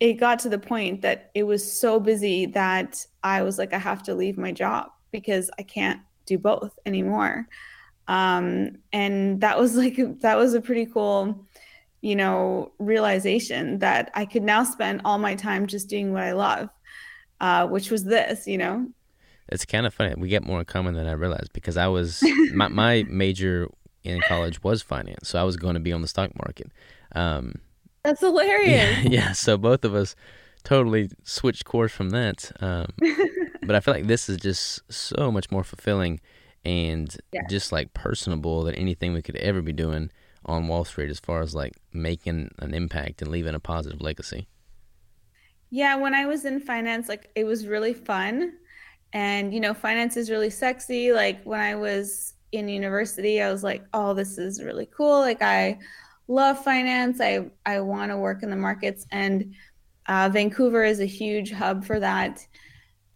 it 0.00 0.14
got 0.14 0.40
to 0.40 0.48
the 0.48 0.58
point 0.58 1.02
that 1.02 1.30
it 1.34 1.44
was 1.44 1.80
so 1.80 2.00
busy 2.00 2.46
that 2.46 3.06
I 3.22 3.42
was 3.42 3.58
like 3.58 3.72
I 3.72 3.78
have 3.78 4.02
to 4.04 4.14
leave 4.14 4.36
my 4.36 4.52
job 4.52 4.90
because 5.12 5.50
I 5.58 5.62
can't 5.62 6.00
do 6.26 6.38
both 6.38 6.78
anymore. 6.86 7.46
Um 8.08 8.78
and 8.92 9.40
that 9.40 9.58
was 9.58 9.76
like 9.82 9.98
that 10.20 10.36
was 10.36 10.54
a 10.54 10.60
pretty 10.60 10.86
cool 10.86 11.46
you 12.00 12.16
know 12.16 12.72
realization 12.80 13.78
that 13.78 14.10
I 14.14 14.24
could 14.24 14.42
now 14.42 14.64
spend 14.64 15.02
all 15.04 15.18
my 15.18 15.36
time 15.36 15.66
just 15.68 15.88
doing 15.88 16.12
what 16.12 16.24
I 16.24 16.32
love. 16.32 16.68
Uh, 17.40 17.66
which 17.66 17.90
was 17.90 18.04
this, 18.04 18.46
you 18.46 18.56
know, 18.56 18.86
it's 19.48 19.64
kind 19.64 19.84
of 19.84 19.92
funny. 19.92 20.14
We 20.16 20.28
get 20.28 20.44
more 20.44 20.60
in 20.60 20.64
common 20.64 20.94
than 20.94 21.06
I 21.06 21.12
realized 21.12 21.52
because 21.52 21.76
I 21.76 21.88
was 21.88 22.22
my 22.54 22.68
my 22.68 23.04
major 23.08 23.68
in 24.04 24.20
college 24.22 24.62
was 24.62 24.82
finance, 24.82 25.28
so 25.28 25.38
I 25.38 25.42
was 25.42 25.56
going 25.56 25.74
to 25.74 25.80
be 25.80 25.92
on 25.92 26.02
the 26.02 26.08
stock 26.08 26.30
market. 26.36 26.70
Um, 27.14 27.56
That's 28.04 28.20
hilarious. 28.20 29.04
Yeah, 29.04 29.10
yeah, 29.10 29.32
so 29.32 29.58
both 29.58 29.84
of 29.84 29.94
us 29.94 30.16
totally 30.64 31.10
switched 31.24 31.64
course 31.64 31.92
from 31.92 32.10
that. 32.10 32.52
Um, 32.60 32.92
but 33.66 33.76
I 33.76 33.80
feel 33.80 33.94
like 33.94 34.06
this 34.06 34.28
is 34.28 34.36
just 34.38 34.80
so 34.92 35.30
much 35.30 35.50
more 35.50 35.64
fulfilling 35.64 36.20
and 36.64 37.14
yeah. 37.32 37.42
just 37.48 37.72
like 37.72 37.92
personable 37.94 38.62
than 38.64 38.74
anything 38.74 39.12
we 39.12 39.22
could 39.22 39.36
ever 39.36 39.62
be 39.62 39.72
doing 39.72 40.10
on 40.44 40.68
Wall 40.68 40.84
Street 40.84 41.10
as 41.10 41.20
far 41.20 41.40
as 41.40 41.54
like 41.54 41.76
making 41.92 42.50
an 42.58 42.74
impact 42.74 43.22
and 43.22 43.30
leaving 43.30 43.54
a 43.54 43.60
positive 43.60 44.00
legacy. 44.00 44.48
Yeah, 45.70 45.96
when 45.96 46.14
I 46.14 46.26
was 46.26 46.44
in 46.44 46.60
finance, 46.60 47.08
like 47.08 47.30
it 47.34 47.44
was 47.44 47.66
really 47.66 47.94
fun. 47.94 48.54
And 49.12 49.52
you 49.52 49.60
know 49.60 49.74
finance 49.74 50.16
is 50.16 50.30
really 50.30 50.50
sexy. 50.50 51.12
Like 51.12 51.42
when 51.44 51.60
i 51.60 51.74
was 51.74 52.34
in 52.52 52.68
university 52.68 53.40
i 53.40 53.50
was 53.50 53.64
like 53.64 53.82
oh 53.94 54.14
this 54.14 54.38
is 54.38 54.62
really 54.62 54.88
cool. 54.96 55.20
Like 55.20 55.42
i 55.42 55.78
love 56.28 56.62
finance. 56.62 57.20
I 57.20 57.50
i 57.66 57.80
want 57.80 58.10
to 58.10 58.16
work 58.16 58.42
in 58.42 58.50
the 58.50 58.56
markets. 58.56 59.06
And 59.10 59.54
uh, 60.06 60.28
vancouver 60.32 60.82
is 60.84 61.00
a 61.00 61.06
huge 61.06 61.52
hub 61.52 61.84
for 61.84 62.00
that 62.00 62.44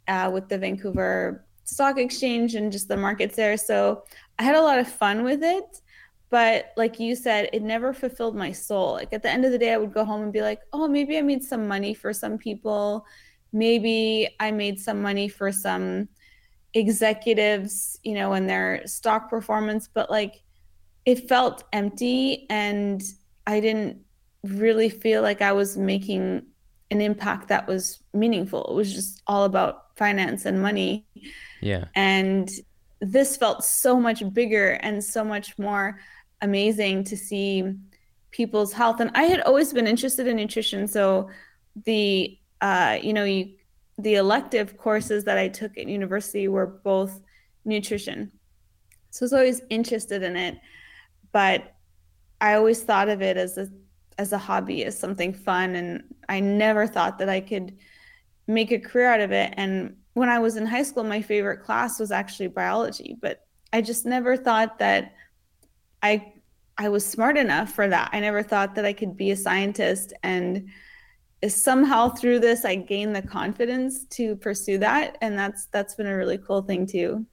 uh, 0.08 0.30
with 0.32 0.48
the 0.48 0.58
vancouver 0.58 1.44
stock 1.64 1.98
exchange 1.98 2.54
and 2.54 2.70
just 2.70 2.88
the 2.88 2.96
markets 2.96 3.36
there. 3.36 3.56
So 3.56 4.04
i 4.38 4.42
had 4.42 4.54
a 4.54 4.60
lot 4.60 4.78
of 4.78 4.86
fun 4.86 5.24
with 5.24 5.42
it 5.42 5.80
but 6.28 6.72
like 6.76 7.00
you 7.00 7.14
said 7.14 7.48
it 7.52 7.62
never 7.62 7.92
fulfilled 7.92 8.36
my 8.36 8.52
soul. 8.52 8.94
Like 8.94 9.12
at 9.12 9.22
the 9.22 9.30
end 9.30 9.44
of 9.44 9.52
the 9.52 9.58
day 9.58 9.72
i 9.72 9.76
would 9.76 9.94
go 9.94 10.04
home 10.04 10.22
and 10.22 10.32
be 10.32 10.42
like 10.42 10.60
oh 10.72 10.88
maybe 10.88 11.16
i 11.18 11.22
made 11.22 11.44
some 11.44 11.66
money 11.68 11.94
for 11.94 12.12
some 12.12 12.36
people. 12.38 13.06
Maybe 13.52 14.28
I 14.38 14.50
made 14.50 14.78
some 14.80 15.00
money 15.00 15.28
for 15.28 15.50
some 15.50 16.08
executives, 16.74 17.98
you 18.02 18.14
know, 18.14 18.34
and 18.34 18.48
their 18.48 18.86
stock 18.86 19.30
performance, 19.30 19.88
but 19.92 20.10
like 20.10 20.42
it 21.06 21.28
felt 21.28 21.64
empty 21.72 22.46
and 22.50 23.02
I 23.46 23.60
didn't 23.60 24.00
really 24.42 24.88
feel 24.88 25.22
like 25.22 25.40
I 25.40 25.52
was 25.52 25.76
making 25.78 26.46
an 26.90 27.00
impact 27.00 27.48
that 27.48 27.66
was 27.66 28.00
meaningful. 28.12 28.64
It 28.70 28.74
was 28.74 28.92
just 28.92 29.22
all 29.26 29.44
about 29.44 29.96
finance 29.96 30.44
and 30.44 30.60
money. 30.60 31.06
Yeah. 31.60 31.86
And 31.94 32.50
this 33.00 33.36
felt 33.36 33.64
so 33.64 33.98
much 33.98 34.22
bigger 34.32 34.72
and 34.82 35.02
so 35.02 35.24
much 35.24 35.58
more 35.58 35.98
amazing 36.42 37.04
to 37.04 37.16
see 37.16 37.74
people's 38.30 38.72
health. 38.72 39.00
And 39.00 39.10
I 39.14 39.24
had 39.24 39.40
always 39.40 39.72
been 39.72 39.86
interested 39.86 40.26
in 40.26 40.36
nutrition. 40.36 40.86
So 40.86 41.30
the 41.84 42.38
uh, 42.60 42.98
you 43.02 43.12
know, 43.12 43.24
you, 43.24 43.54
the 43.98 44.14
elective 44.14 44.76
courses 44.76 45.24
that 45.24 45.38
I 45.38 45.48
took 45.48 45.76
at 45.78 45.88
university 45.88 46.48
were 46.48 46.66
both 46.66 47.20
nutrition. 47.64 48.32
So 49.10 49.24
I 49.24 49.26
was 49.26 49.32
always 49.32 49.60
interested 49.70 50.22
in 50.22 50.36
it, 50.36 50.58
but 51.32 51.74
I 52.40 52.54
always 52.54 52.82
thought 52.82 53.08
of 53.08 53.22
it 53.22 53.36
as 53.36 53.56
a 53.56 53.68
as 54.18 54.32
a 54.32 54.38
hobby, 54.38 54.84
as 54.84 54.98
something 54.98 55.32
fun, 55.32 55.74
and 55.74 56.02
I 56.28 56.40
never 56.40 56.86
thought 56.86 57.18
that 57.18 57.28
I 57.28 57.40
could 57.40 57.76
make 58.46 58.70
a 58.72 58.78
career 58.78 59.08
out 59.08 59.20
of 59.20 59.32
it. 59.32 59.52
And 59.56 59.96
when 60.14 60.28
I 60.28 60.38
was 60.38 60.56
in 60.56 60.66
high 60.66 60.82
school, 60.82 61.04
my 61.04 61.20
favorite 61.20 61.62
class 61.62 62.00
was 62.00 62.10
actually 62.10 62.48
biology, 62.48 63.16
but 63.20 63.46
I 63.72 63.82
just 63.82 64.06
never 64.06 64.36
thought 64.36 64.78
that 64.78 65.12
I 66.02 66.32
I 66.78 66.88
was 66.90 67.06
smart 67.06 67.36
enough 67.38 67.72
for 67.72 67.88
that. 67.88 68.10
I 68.12 68.20
never 68.20 68.42
thought 68.42 68.74
that 68.74 68.84
I 68.84 68.92
could 68.92 69.16
be 69.16 69.30
a 69.30 69.36
scientist 69.36 70.12
and 70.22 70.68
somehow 71.46 72.08
through 72.08 72.40
this 72.40 72.64
I 72.64 72.76
gained 72.76 73.14
the 73.14 73.22
confidence 73.22 74.04
to 74.06 74.36
pursue 74.36 74.78
that 74.78 75.16
and 75.20 75.38
that's 75.38 75.66
that's 75.66 75.94
been 75.94 76.06
a 76.06 76.16
really 76.16 76.38
cool 76.38 76.62
thing 76.62 76.86
too. 76.86 77.26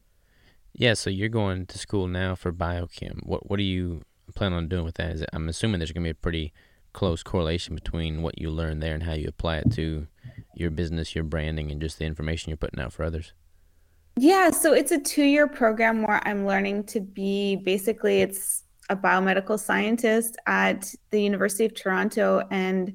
Yeah, 0.73 0.95
so 0.95 1.09
you're 1.09 1.29
going 1.29 1.67
to 1.67 1.77
school 1.77 2.07
now 2.07 2.35
for 2.35 2.51
biochem. 2.51 3.25
What 3.25 3.49
what 3.49 3.57
do 3.57 3.63
you 3.63 4.01
plan 4.35 4.53
on 4.53 4.67
doing 4.67 4.83
with 4.83 4.95
that? 4.95 5.11
Is 5.11 5.21
it, 5.21 5.29
I'm 5.33 5.47
assuming 5.47 5.79
there's 5.79 5.91
going 5.91 6.03
to 6.03 6.07
be 6.07 6.11
a 6.11 6.15
pretty 6.15 6.53
close 6.93 7.23
correlation 7.23 7.75
between 7.75 8.21
what 8.21 8.39
you 8.39 8.49
learn 8.49 8.79
there 8.79 8.93
and 8.93 9.03
how 9.03 9.13
you 9.13 9.27
apply 9.27 9.57
it 9.57 9.71
to 9.73 10.07
your 10.55 10.69
business, 10.69 11.15
your 11.15 11.23
branding 11.23 11.71
and 11.71 11.81
just 11.81 11.97
the 11.99 12.05
information 12.05 12.49
you're 12.49 12.57
putting 12.57 12.79
out 12.79 12.93
for 12.93 13.03
others. 13.03 13.33
Yeah, 14.15 14.51
so 14.51 14.73
it's 14.73 14.91
a 14.91 14.99
2-year 14.99 15.47
program 15.47 16.03
where 16.03 16.21
I'm 16.27 16.45
learning 16.45 16.83
to 16.85 17.01
be 17.01 17.55
basically 17.55 18.21
it's 18.21 18.63
a 18.89 18.95
biomedical 18.95 19.59
scientist 19.59 20.37
at 20.45 20.93
the 21.09 21.21
University 21.21 21.65
of 21.65 21.73
Toronto 21.73 22.43
and 22.51 22.93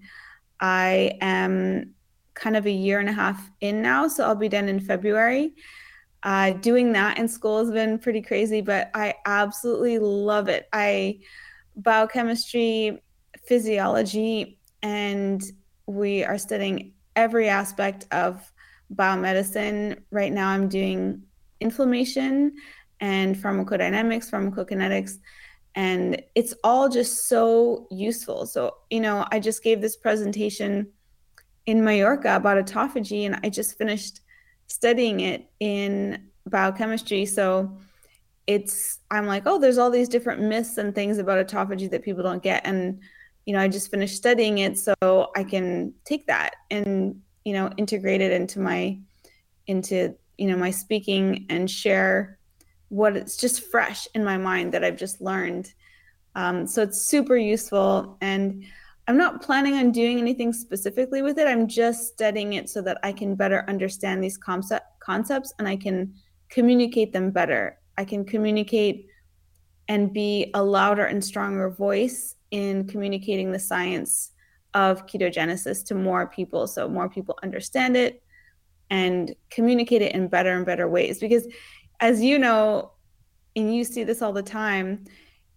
I 0.61 1.19
am 1.21 1.95
kind 2.35 2.57
of 2.57 2.67
a 2.67 2.71
year 2.71 3.01
and 3.01 3.09
a 3.09 3.13
half 3.13 3.51
in 3.61 3.83
now, 3.83 4.07
so 4.07 4.25
I'll 4.25 4.35
be 4.35 4.49
done 4.49 4.69
in 4.69 4.81
February. 4.81 5.55
Uh, 6.23 6.53
doing 6.53 6.93
that 6.93 7.19
in 7.19 7.29
school 7.29 7.59
has 7.61 7.71
been 7.71 7.99
pretty 7.99 8.23
crazy, 8.23 8.61
but 8.61 8.91
I 8.95 9.15
absolutely 9.25 9.99
love 9.99 10.49
it. 10.49 10.69
I 10.73 11.21
biochemistry, 11.77 13.01
physiology, 13.49 14.59
and 14.83 15.43
we 15.87 16.23
are 16.23 16.39
studying 16.39 16.93
every 17.17 17.49
aspect 17.49 18.07
of 18.13 18.53
biomedicine. 18.95 19.99
Right 20.11 20.33
now, 20.33 20.51
I'm 20.51 20.69
doing 20.69 21.23
inflammation 21.61 22.55
and 23.01 23.35
pharmacodynamics, 23.35 24.31
pharmacokinetics, 24.31 25.19
and 25.75 26.23
it's 26.35 26.55
all 26.65 26.89
just 26.89 27.29
so 27.29 27.87
useful. 27.91 28.47
So 28.47 28.75
you 28.91 29.01
know 29.01 29.27
i 29.31 29.39
just 29.39 29.63
gave 29.63 29.81
this 29.81 29.97
presentation 29.97 30.89
in 31.67 31.85
mallorca 31.85 32.37
about 32.37 32.57
autophagy 32.65 33.27
and 33.27 33.39
i 33.45 33.49
just 33.49 33.77
finished 33.77 34.21
studying 34.67 35.21
it 35.21 35.51
in 35.61 36.29
biochemistry. 36.47 37.27
So 37.27 37.79
it's 38.47 39.01
i'm 39.11 39.27
like 39.27 39.43
oh 39.47 39.59
there's 39.59 39.79
all 39.79 39.91
these 39.91 40.09
different 40.09 40.41
myths 40.41 40.79
and 40.79 40.95
things 40.95 41.19
about 41.19 41.47
autophagy 41.47 41.91
that 41.91 42.03
people 42.03 42.23
don't 42.23 42.43
get. 42.43 42.67
And 42.67 43.01
you 43.49 43.55
know 43.55 43.61
i 43.61 43.67
just 43.67 43.91
finished 43.91 44.17
studying 44.17 44.59
it 44.59 44.79
so 44.79 44.95
i 45.35 45.43
can 45.43 45.93
take 46.05 46.27
that 46.27 46.55
and 46.71 47.21
you 47.45 47.53
know 47.53 47.71
integrate 47.79 48.21
it 48.21 48.31
into 48.31 48.61
my 48.61 48.99
into 49.67 50.15
you 50.37 50.47
know 50.47 50.57
my 50.57 50.71
speaking 50.71 51.47
and 51.49 51.71
share 51.71 52.39
what 52.89 53.17
it's 53.17 53.37
just 53.37 53.71
fresh 53.71 54.09
in 54.15 54.25
my 54.25 54.37
mind 54.37 54.73
that 54.73 54.85
I've 54.85 54.97
just 54.97 55.21
learned. 55.21 55.73
Um, 56.35 56.67
so 56.67 56.83
it's 56.83 57.01
super 57.01 57.37
useful. 57.37 58.17
And 58.21 58.65
I'm 59.07 59.17
not 59.17 59.43
planning 59.43 59.75
on 59.75 59.93
doing 59.93 60.19
anything 60.19 60.53
specifically 60.53 61.23
with 61.23 61.39
it. 61.39 61.47
I'm 61.47 61.67
just 61.67 62.09
studying 62.09 62.55
it 62.55 62.69
so 62.69 62.83
that 62.83 62.99
I 63.03 63.13
can 63.13 63.35
better 63.35 63.65
understand 63.69 64.23
these 64.23 64.37
concept 64.37 64.87
concepts 65.01 65.53
and 65.59 65.67
I 65.67 65.77
can 65.77 66.15
communicate 66.49 67.13
them 67.13 67.31
better. 67.31 67.79
I 67.97 68.05
can 68.05 68.25
communicate 68.25 69.07
and 69.89 70.13
be 70.13 70.51
a 70.55 70.63
louder 70.63 71.05
and 71.05 71.25
stronger 71.25 71.71
voice 71.71 72.35
in 72.51 72.87
communicating 72.87 73.53
the 73.53 73.59
science 73.59 74.33
of 74.75 75.07
ketogenesis 75.07 75.85
to 75.87 75.95
more 75.95 76.27
people 76.27 76.67
so 76.67 76.89
more 76.89 77.09
people 77.09 77.39
understand 77.43 77.97
it 77.97 78.23
and 78.91 79.35
communicate 79.51 80.03
it 80.03 80.15
in 80.15 80.29
better 80.29 80.55
and 80.55 80.65
better 80.65 80.89
ways 80.89 81.19
because 81.19 81.47
as 82.01 82.23
you 82.23 82.39
know, 82.39 82.93
and 83.57 83.75
you 83.75 83.85
see 83.85 84.05
this 84.05 84.23
all 84.23 84.33
the 84.33 84.43
time, 84.43 85.05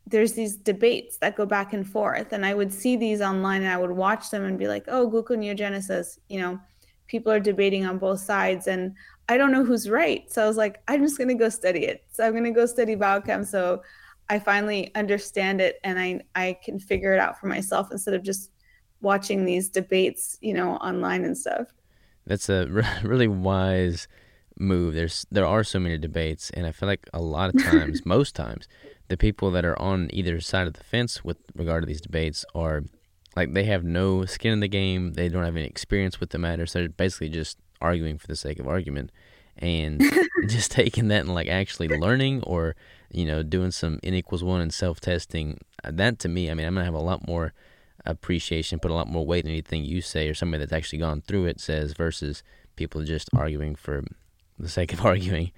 there's 0.07 0.33
these 0.33 0.55
debates 0.55 1.17
that 1.17 1.35
go 1.35 1.45
back 1.45 1.73
and 1.73 1.87
forth. 1.87 2.33
And 2.33 2.45
I 2.45 2.53
would 2.53 2.73
see 2.73 2.95
these 2.95 3.21
online 3.21 3.61
and 3.61 3.71
I 3.71 3.77
would 3.77 3.91
watch 3.91 4.29
them 4.29 4.43
and 4.43 4.57
be 4.57 4.67
like, 4.67 4.85
oh, 4.87 5.09
gluconeogenesis, 5.09 6.17
you 6.27 6.39
know, 6.39 6.59
people 7.07 7.31
are 7.31 7.39
debating 7.39 7.85
on 7.85 7.97
both 7.97 8.19
sides 8.19 8.67
and 8.67 8.95
I 9.29 9.37
don't 9.37 9.51
know 9.51 9.63
who's 9.63 9.89
right. 9.89 10.31
So 10.31 10.43
I 10.43 10.47
was 10.47 10.57
like, 10.57 10.81
I'm 10.87 11.03
just 11.03 11.17
going 11.17 11.27
to 11.27 11.35
go 11.35 11.49
study 11.49 11.85
it. 11.85 12.03
So 12.11 12.25
I'm 12.25 12.31
going 12.31 12.43
to 12.43 12.51
go 12.51 12.65
study 12.65 12.95
biochem. 12.95 13.45
So 13.45 13.83
I 14.31 14.39
finally 14.39 14.95
understand 14.95 15.59
it 15.59 15.77
and 15.83 15.99
I, 15.99 16.21
I 16.35 16.57
can 16.63 16.79
figure 16.79 17.13
it 17.13 17.19
out 17.19 17.37
for 17.37 17.47
myself 17.47 17.91
instead 17.91 18.13
of 18.13 18.23
just 18.23 18.49
watching 19.01 19.43
these 19.43 19.67
debates, 19.67 20.37
you 20.39 20.53
know, 20.53 20.75
online 20.77 21.25
and 21.25 21.37
stuff. 21.37 21.67
That's 22.25 22.47
a 22.47 22.65
really 23.03 23.27
wise 23.27 24.07
move. 24.57 24.93
There's 24.93 25.25
there 25.31 25.45
are 25.45 25.65
so 25.65 25.81
many 25.81 25.97
debates, 25.97 26.49
and 26.51 26.65
I 26.65 26.71
feel 26.71 26.87
like 26.87 27.09
a 27.13 27.21
lot 27.21 27.53
of 27.53 27.61
times, 27.61 28.05
most 28.05 28.33
times, 28.33 28.69
the 29.09 29.17
people 29.17 29.51
that 29.51 29.65
are 29.65 29.77
on 29.81 30.09
either 30.13 30.39
side 30.39 30.65
of 30.65 30.75
the 30.75 30.83
fence 30.83 31.25
with 31.25 31.37
regard 31.53 31.83
to 31.83 31.87
these 31.87 31.99
debates 31.99 32.45
are 32.55 32.85
like 33.35 33.51
they 33.51 33.65
have 33.65 33.83
no 33.83 34.23
skin 34.23 34.53
in 34.53 34.61
the 34.61 34.69
game. 34.69 35.11
They 35.11 35.27
don't 35.27 35.43
have 35.43 35.57
any 35.57 35.65
experience 35.65 36.21
with 36.21 36.29
the 36.29 36.37
matter, 36.37 36.65
so 36.65 36.79
they're 36.79 36.87
basically 36.87 37.29
just 37.29 37.57
arguing 37.81 38.17
for 38.17 38.27
the 38.27 38.37
sake 38.37 38.59
of 38.59 38.67
argument, 38.67 39.11
and 39.57 40.01
just 40.47 40.71
taking 40.71 41.09
that 41.09 41.25
and 41.25 41.35
like 41.35 41.49
actually 41.49 41.89
learning 41.89 42.43
or 42.43 42.77
you 43.11 43.25
know, 43.25 43.43
doing 43.43 43.71
some 43.71 43.99
n 44.03 44.13
equals 44.13 44.43
one 44.43 44.61
and 44.61 44.73
self 44.73 44.99
testing. 44.99 45.59
Uh, 45.83 45.91
that 45.93 46.19
to 46.19 46.29
me, 46.29 46.49
I 46.49 46.53
mean, 46.53 46.65
I'm 46.65 46.73
gonna 46.73 46.85
have 46.85 46.93
a 46.93 46.99
lot 46.99 47.27
more 47.27 47.53
appreciation, 48.05 48.79
put 48.79 48.91
a 48.91 48.95
lot 48.95 49.07
more 49.07 49.25
weight 49.25 49.45
in 49.45 49.51
anything 49.51 49.83
you 49.83 50.01
say 50.01 50.27
or 50.27 50.33
somebody 50.33 50.61
that's 50.61 50.73
actually 50.73 50.99
gone 50.99 51.21
through 51.21 51.45
it 51.45 51.59
says 51.59 51.93
versus 51.93 52.43
people 52.75 53.03
just 53.03 53.29
arguing 53.35 53.75
for 53.75 54.03
the 54.57 54.69
sake 54.69 54.93
of 54.93 55.05
arguing. 55.05 55.51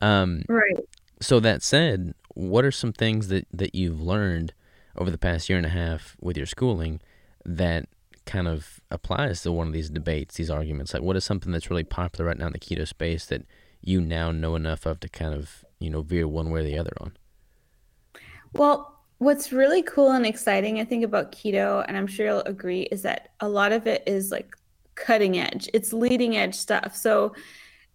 Um, 0.00 0.42
right. 0.48 0.76
So 1.20 1.40
that 1.40 1.62
said, 1.62 2.14
what 2.34 2.64
are 2.64 2.70
some 2.70 2.92
things 2.92 3.28
that 3.28 3.46
that 3.52 3.74
you've 3.74 4.00
learned 4.00 4.54
over 4.96 5.10
the 5.10 5.18
past 5.18 5.48
year 5.48 5.58
and 5.58 5.66
a 5.66 5.70
half 5.70 6.16
with 6.20 6.36
your 6.36 6.46
schooling 6.46 7.00
that 7.44 7.86
kind 8.26 8.46
of 8.46 8.80
applies 8.90 9.42
to 9.42 9.52
one 9.52 9.66
of 9.66 9.72
these 9.72 9.90
debates, 9.90 10.36
these 10.36 10.50
arguments? 10.50 10.94
Like, 10.94 11.02
what 11.02 11.16
is 11.16 11.24
something 11.24 11.52
that's 11.52 11.70
really 11.70 11.84
popular 11.84 12.28
right 12.28 12.38
now 12.38 12.46
in 12.46 12.52
the 12.52 12.58
keto 12.58 12.86
space 12.86 13.26
that 13.26 13.44
you 13.82 14.00
now 14.00 14.30
know 14.30 14.56
enough 14.56 14.86
of 14.86 15.00
to 15.00 15.08
kind 15.08 15.34
of 15.34 15.64
you 15.80 15.90
know 15.90 16.02
veer 16.02 16.28
one 16.28 16.50
way 16.50 16.60
or 16.60 16.64
the 16.64 16.78
other 16.78 16.92
on? 17.00 17.12
Well, 18.52 19.00
what's 19.18 19.52
really 19.52 19.82
cool 19.82 20.12
and 20.12 20.26
exciting, 20.26 20.80
I 20.80 20.84
think, 20.84 21.04
about 21.04 21.32
keto, 21.32 21.84
and 21.86 21.96
I'm 21.96 22.06
sure 22.06 22.26
you'll 22.26 22.40
agree, 22.40 22.82
is 22.82 23.02
that 23.02 23.30
a 23.40 23.48
lot 23.48 23.72
of 23.72 23.86
it 23.86 24.02
is 24.06 24.30
like 24.30 24.54
cutting 24.94 25.38
edge. 25.38 25.68
It's 25.74 25.92
leading 25.92 26.36
edge 26.36 26.54
stuff. 26.54 26.94
So 26.94 27.34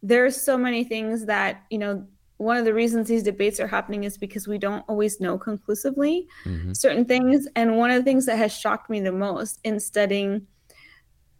there's 0.03 0.39
so 0.39 0.57
many 0.57 0.83
things 0.83 1.25
that 1.25 1.63
you 1.69 1.77
know 1.77 2.05
one 2.37 2.57
of 2.57 2.65
the 2.65 2.73
reasons 2.73 3.07
these 3.07 3.23
debates 3.23 3.59
are 3.59 3.67
happening 3.67 4.03
is 4.03 4.17
because 4.17 4.47
we 4.47 4.57
don't 4.57 4.83
always 4.89 5.21
know 5.21 5.37
conclusively 5.37 6.27
mm-hmm. 6.43 6.73
certain 6.73 7.05
things. 7.05 7.47
And 7.55 7.77
one 7.77 7.91
of 7.91 7.97
the 7.97 8.03
things 8.03 8.25
that 8.25 8.37
has 8.37 8.51
shocked 8.51 8.89
me 8.89 8.99
the 8.99 9.11
most 9.11 9.59
in 9.63 9.79
studying 9.79 10.45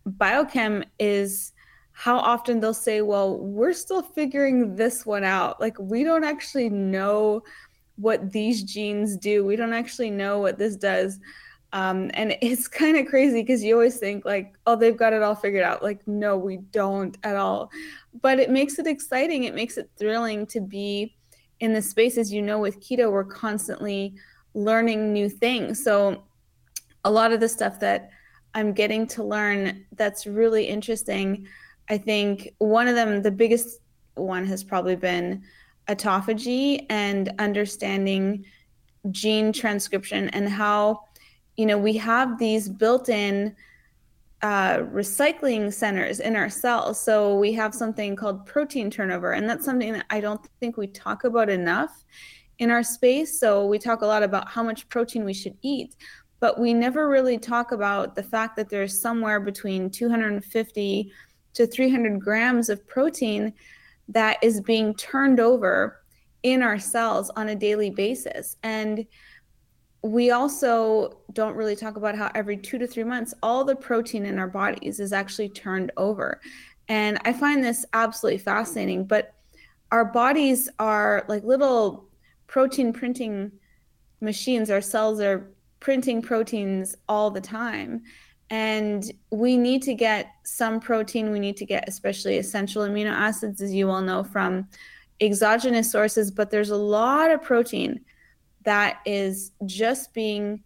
biochem 0.08 0.86
is 0.98 1.52
how 1.98 2.18
often 2.18 2.60
they'll 2.60 2.74
say, 2.74 3.02
well, 3.02 3.38
we're 3.38 3.72
still 3.72 4.02
figuring 4.02 4.76
this 4.76 5.06
one 5.06 5.24
out. 5.24 5.62
Like, 5.62 5.80
we 5.80 6.04
don't 6.04 6.26
actually 6.26 6.70
know 6.70 7.42
what 7.96 8.34
these 8.34 8.64
genes 8.64 9.16
do, 9.16 9.46
we 9.46 9.56
don't 9.56 9.72
actually 9.72 10.10
know 10.10 10.40
what 10.40 10.60
this 10.60 10.76
does. 10.76 11.20
Um, 11.72 12.12
and 12.14 12.36
it's 12.42 12.68
kind 12.68 12.98
of 12.98 13.08
crazy 13.08 13.42
because 13.42 13.64
you 13.64 13.76
always 13.76 13.98
think 13.98 14.26
like, 14.26 14.56
oh, 14.68 14.76
they've 14.76 14.98
got 14.98 15.14
it 15.14 15.24
all 15.24 15.36
figured 15.36 15.64
out. 15.64 15.82
Like, 15.82 16.06
no, 16.06 16.38
we 16.38 16.58
don't 16.58 17.18
at 17.24 17.38
all. 17.38 17.72
But 18.22 18.40
it 18.40 18.50
makes 18.50 18.78
it 18.78 18.88
exciting. 18.88 19.46
It 19.46 19.56
makes 19.56 19.78
it 19.78 19.90
thrilling 19.98 20.46
to 20.48 20.60
be 20.60 21.16
in 21.62 21.72
the 21.72 21.82
space. 21.82 22.18
As 22.18 22.32
you 22.32 22.42
know, 22.42 22.60
with 22.60 22.82
keto, 22.82 23.10
we're 23.10 23.24
constantly 23.24 24.16
learning 24.54 25.14
new 25.14 25.30
things. 25.30 25.82
So 25.82 26.26
a 27.06 27.12
lot 27.12 27.32
of 27.32 27.40
the 27.40 27.48
stuff 27.48 27.80
that 27.80 28.10
I'm 28.54 28.74
getting 28.74 29.08
to 29.08 29.24
learn 29.24 29.86
that's 29.96 30.28
really 30.28 30.66
interesting. 30.66 31.48
I 31.90 31.98
think 31.98 32.54
one 32.58 32.88
of 32.88 32.96
them, 32.96 33.22
the 33.22 33.32
biggest 33.32 33.80
one, 34.16 34.46
has 34.46 34.64
probably 34.64 34.96
been 34.96 35.44
autophagy 35.88 36.86
and 36.90 37.34
understanding 37.40 38.46
gene 39.12 39.54
transcription 39.54 40.30
and 40.30 40.50
how 40.50 41.02
you 41.56 41.66
know, 41.66 41.78
we 41.78 41.94
have 41.98 42.38
these 42.38 42.68
built-in 42.68 43.56
uh, 44.42 44.78
recycling 44.78 45.74
centers 45.74 46.20
in 46.20 46.36
our 46.36 46.50
cells. 46.50 47.00
So 47.00 47.38
we 47.38 47.54
have 47.54 47.74
something 47.74 48.16
called 48.16 48.46
protein 48.46 48.92
turnover, 48.92 49.32
and 49.32 49.50
that's 49.50 49.66
something 49.66 49.94
that 49.94 50.06
I 50.10 50.20
don't 50.20 50.42
think 50.60 50.78
we 50.78 50.88
talk 50.88 51.24
about 51.24 51.50
enough 51.50 52.04
in 52.60 52.70
our 52.72 52.84
space. 52.84 53.40
So 53.40 53.66
we 53.66 53.80
talk 53.80 54.02
a 54.02 54.06
lot 54.06 54.24
about 54.24 54.50
how 54.50 54.64
much 54.64 54.88
protein 54.90 55.26
we 55.26 55.34
should 55.34 55.58
eat, 55.62 55.96
but 56.40 56.60
we 56.60 56.74
never 56.74 57.10
really 57.10 57.38
talk 57.38 57.72
about 57.72 58.16
the 58.16 58.24
fact 58.24 58.56
that 58.58 58.70
there's 58.70 59.00
somewhere 59.00 59.40
between 59.40 59.90
250 59.90 61.12
to 61.56 61.66
300 61.66 62.20
grams 62.20 62.70
of 62.70 62.88
protein 62.88 63.54
that 64.10 64.38
is 64.44 64.62
being 64.62 64.94
turned 64.96 65.40
over 65.40 66.02
in 66.44 66.62
our 66.62 66.78
cells 66.78 67.32
on 67.32 67.50
a 67.50 67.56
daily 67.56 67.90
basis. 67.90 68.58
And 68.64 69.06
we 70.04 70.30
also 70.30 71.18
don't 71.34 71.56
really 71.56 71.76
talk 71.76 71.96
about 71.96 72.16
how 72.16 72.30
every 72.36 72.58
two 72.58 72.78
to 72.78 72.86
three 72.86 73.04
months, 73.04 73.34
all 73.42 73.64
the 73.64 73.76
protein 73.76 74.26
in 74.26 74.38
our 74.38 74.48
bodies 74.48 75.00
is 75.00 75.12
actually 75.12 75.50
turned 75.50 75.92
over. 75.98 76.40
And 76.88 77.18
I 77.26 77.34
find 77.34 77.64
this 77.64 77.84
absolutely 77.94 78.38
fascinating. 78.38 79.06
But 79.06 79.34
our 79.92 80.06
bodies 80.06 80.70
are 80.78 81.26
like 81.28 81.44
little 81.44 82.08
protein 82.46 82.94
printing 82.94 83.52
machines. 84.22 84.70
Our 84.70 84.82
cells 84.82 85.20
are 85.20 85.52
printing 85.80 86.22
proteins 86.22 86.96
all 87.10 87.32
the 87.32 87.42
time. 87.42 88.04
And 88.50 89.12
we 89.32 89.58
need 89.58 89.82
to 89.84 89.94
get 89.94 90.28
some 90.44 90.80
protein. 90.80 91.32
We 91.32 91.40
need 91.40 91.58
to 91.58 91.66
get 91.66 91.88
especially 91.88 92.38
essential 92.38 92.84
amino 92.84 93.12
acids, 93.12 93.62
as 93.62 93.74
you 93.74 93.90
all 93.90 94.02
know, 94.02 94.24
from 94.24 94.68
exogenous 95.20 95.92
sources. 95.92 96.30
But 96.30 96.52
there's 96.52 96.70
a 96.70 96.78
lot 96.78 97.32
of 97.32 97.42
protein 97.42 98.02
that 98.64 99.00
is 99.06 99.52
just 99.66 100.14
being 100.14 100.64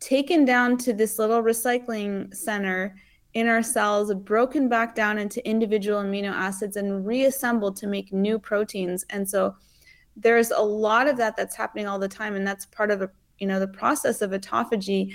taken 0.00 0.44
down 0.44 0.76
to 0.78 0.92
this 0.92 1.18
little 1.18 1.42
recycling 1.42 2.34
center 2.34 2.94
in 3.32 3.48
our 3.48 3.62
cells, 3.62 4.14
broken 4.14 4.68
back 4.68 4.94
down 4.94 5.18
into 5.18 5.46
individual 5.48 6.02
amino 6.02 6.30
acids, 6.30 6.76
and 6.76 7.06
reassembled 7.06 7.76
to 7.76 7.86
make 7.86 8.12
new 8.12 8.38
proteins. 8.38 9.04
And 9.10 9.28
so 9.28 9.56
there's 10.16 10.50
a 10.50 10.60
lot 10.60 11.08
of 11.08 11.16
that 11.16 11.36
that's 11.36 11.56
happening 11.56 11.86
all 11.86 11.98
the 11.98 12.08
time, 12.08 12.36
and 12.36 12.46
that's 12.46 12.66
part 12.66 12.90
of 12.90 13.02
a 13.02 13.10
you 13.38 13.46
know 13.46 13.58
the 13.58 13.68
process 13.68 14.22
of 14.22 14.30
autophagy. 14.30 15.12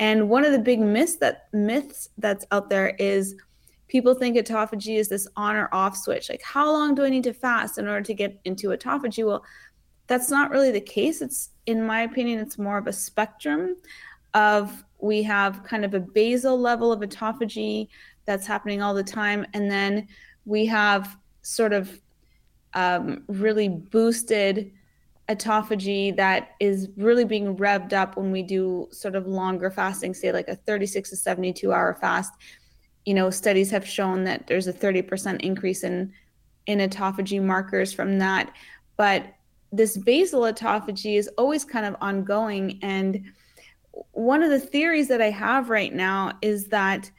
And 0.00 0.30
one 0.30 0.46
of 0.46 0.52
the 0.52 0.58
big 0.58 0.80
myths 0.80 1.16
that 1.16 1.48
myths 1.52 2.08
that's 2.18 2.46
out 2.50 2.70
there 2.70 2.96
is 2.98 3.36
people 3.88 4.14
think 4.14 4.36
autophagy 4.36 4.96
is 4.96 5.08
this 5.08 5.28
on 5.36 5.54
or 5.54 5.68
off 5.72 5.96
switch. 5.96 6.30
Like, 6.30 6.42
how 6.42 6.72
long 6.72 6.94
do 6.94 7.04
I 7.04 7.10
need 7.10 7.24
to 7.24 7.34
fast 7.34 7.76
in 7.76 7.86
order 7.86 8.02
to 8.02 8.14
get 8.14 8.40
into 8.44 8.68
autophagy? 8.68 9.26
Well, 9.26 9.44
that's 10.06 10.30
not 10.30 10.50
really 10.50 10.70
the 10.70 10.80
case. 10.80 11.20
It's, 11.20 11.50
in 11.66 11.84
my 11.84 12.00
opinion, 12.00 12.40
it's 12.40 12.58
more 12.58 12.78
of 12.78 12.86
a 12.86 12.92
spectrum 12.92 13.76
of 14.32 14.84
we 15.00 15.22
have 15.22 15.64
kind 15.64 15.84
of 15.84 15.92
a 15.92 16.00
basal 16.00 16.58
level 16.58 16.92
of 16.92 17.00
autophagy 17.00 17.88
that's 18.24 18.46
happening 18.46 18.80
all 18.80 18.94
the 18.94 19.04
time. 19.04 19.44
And 19.52 19.70
then 19.70 20.08
we 20.46 20.64
have 20.66 21.18
sort 21.42 21.74
of 21.74 22.00
um, 22.72 23.22
really 23.28 23.68
boosted 23.68 24.72
autophagy 25.30 26.14
that 26.16 26.50
is 26.60 26.88
really 26.96 27.24
being 27.24 27.56
revved 27.56 27.92
up 27.92 28.16
when 28.16 28.32
we 28.32 28.42
do 28.42 28.88
sort 28.90 29.14
of 29.14 29.26
longer 29.26 29.70
fasting, 29.70 30.12
say 30.12 30.32
like 30.32 30.48
a 30.48 30.56
36 30.56 31.10
to 31.10 31.16
72 31.16 31.72
hour 31.72 31.94
fast. 31.94 32.32
You 33.06 33.14
know, 33.14 33.30
studies 33.30 33.70
have 33.70 33.86
shown 33.86 34.24
that 34.24 34.46
there's 34.46 34.66
a 34.66 34.72
30% 34.72 35.40
increase 35.40 35.84
in 35.84 36.12
in 36.66 36.78
autophagy 36.78 37.42
markers 37.42 37.92
from 37.92 38.18
that. 38.18 38.52
But 38.96 39.34
this 39.72 39.96
basal 39.96 40.42
autophagy 40.42 41.16
is 41.16 41.28
always 41.38 41.64
kind 41.64 41.86
of 41.86 41.96
ongoing. 42.00 42.78
And 42.82 43.24
one 44.12 44.42
of 44.42 44.50
the 44.50 44.60
theories 44.60 45.08
that 45.08 45.22
I 45.22 45.30
have 45.30 45.70
right 45.70 45.92
now 45.92 46.32
is 46.42 46.68
that 46.68 47.10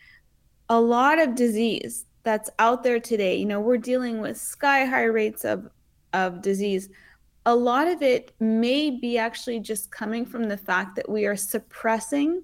a 0.70 0.80
lot 0.80 1.20
of 1.20 1.36
disease 1.36 2.06
that's 2.24 2.50
out 2.60 2.84
there 2.84 3.00
today, 3.00 3.36
you 3.36 3.46
know, 3.46 3.60
we're 3.60 3.78
dealing 3.78 4.22
with 4.22 4.38
sky 4.38 4.86
high 4.86 5.06
rates 5.06 5.44
of, 5.44 5.70
of 6.14 6.42
disease. 6.42 6.90
A 7.46 7.56
lot 7.56 7.88
of 7.88 8.02
it 8.02 8.34
may 8.40 8.90
be 8.92 9.18
actually 9.18 9.60
just 9.60 9.92
coming 9.92 10.26
from 10.26 10.44
the 10.48 10.58
fact 10.58 10.96
that 10.96 11.10
we 11.10 11.26
are 11.26 11.36
suppressing 11.36 12.44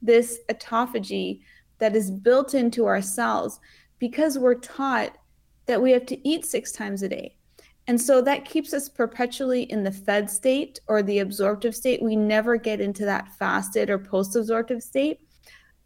this 0.00 0.40
autophagy 0.48 1.40
that 1.78 1.94
is 1.94 2.10
built 2.10 2.54
into 2.54 2.86
our 2.86 3.02
cells 3.02 3.60
because 3.98 4.38
we're 4.38 4.54
taught 4.54 5.16
that 5.66 5.80
we 5.80 5.90
have 5.90 6.06
to 6.06 6.28
eat 6.28 6.46
six 6.46 6.72
times 6.72 7.02
a 7.02 7.08
day 7.08 7.38
and 7.88 7.98
so 7.98 8.20
that 8.20 8.44
keeps 8.44 8.74
us 8.74 8.86
perpetually 8.86 9.62
in 9.62 9.82
the 9.82 9.90
fed 9.90 10.30
state 10.30 10.78
or 10.88 11.02
the 11.02 11.20
absorptive 11.20 11.74
state. 11.74 12.02
We 12.02 12.16
never 12.16 12.58
get 12.58 12.82
into 12.82 13.06
that 13.06 13.32
fasted 13.38 13.88
or 13.88 13.98
post 13.98 14.36
absorptive 14.36 14.82
state. 14.82 15.20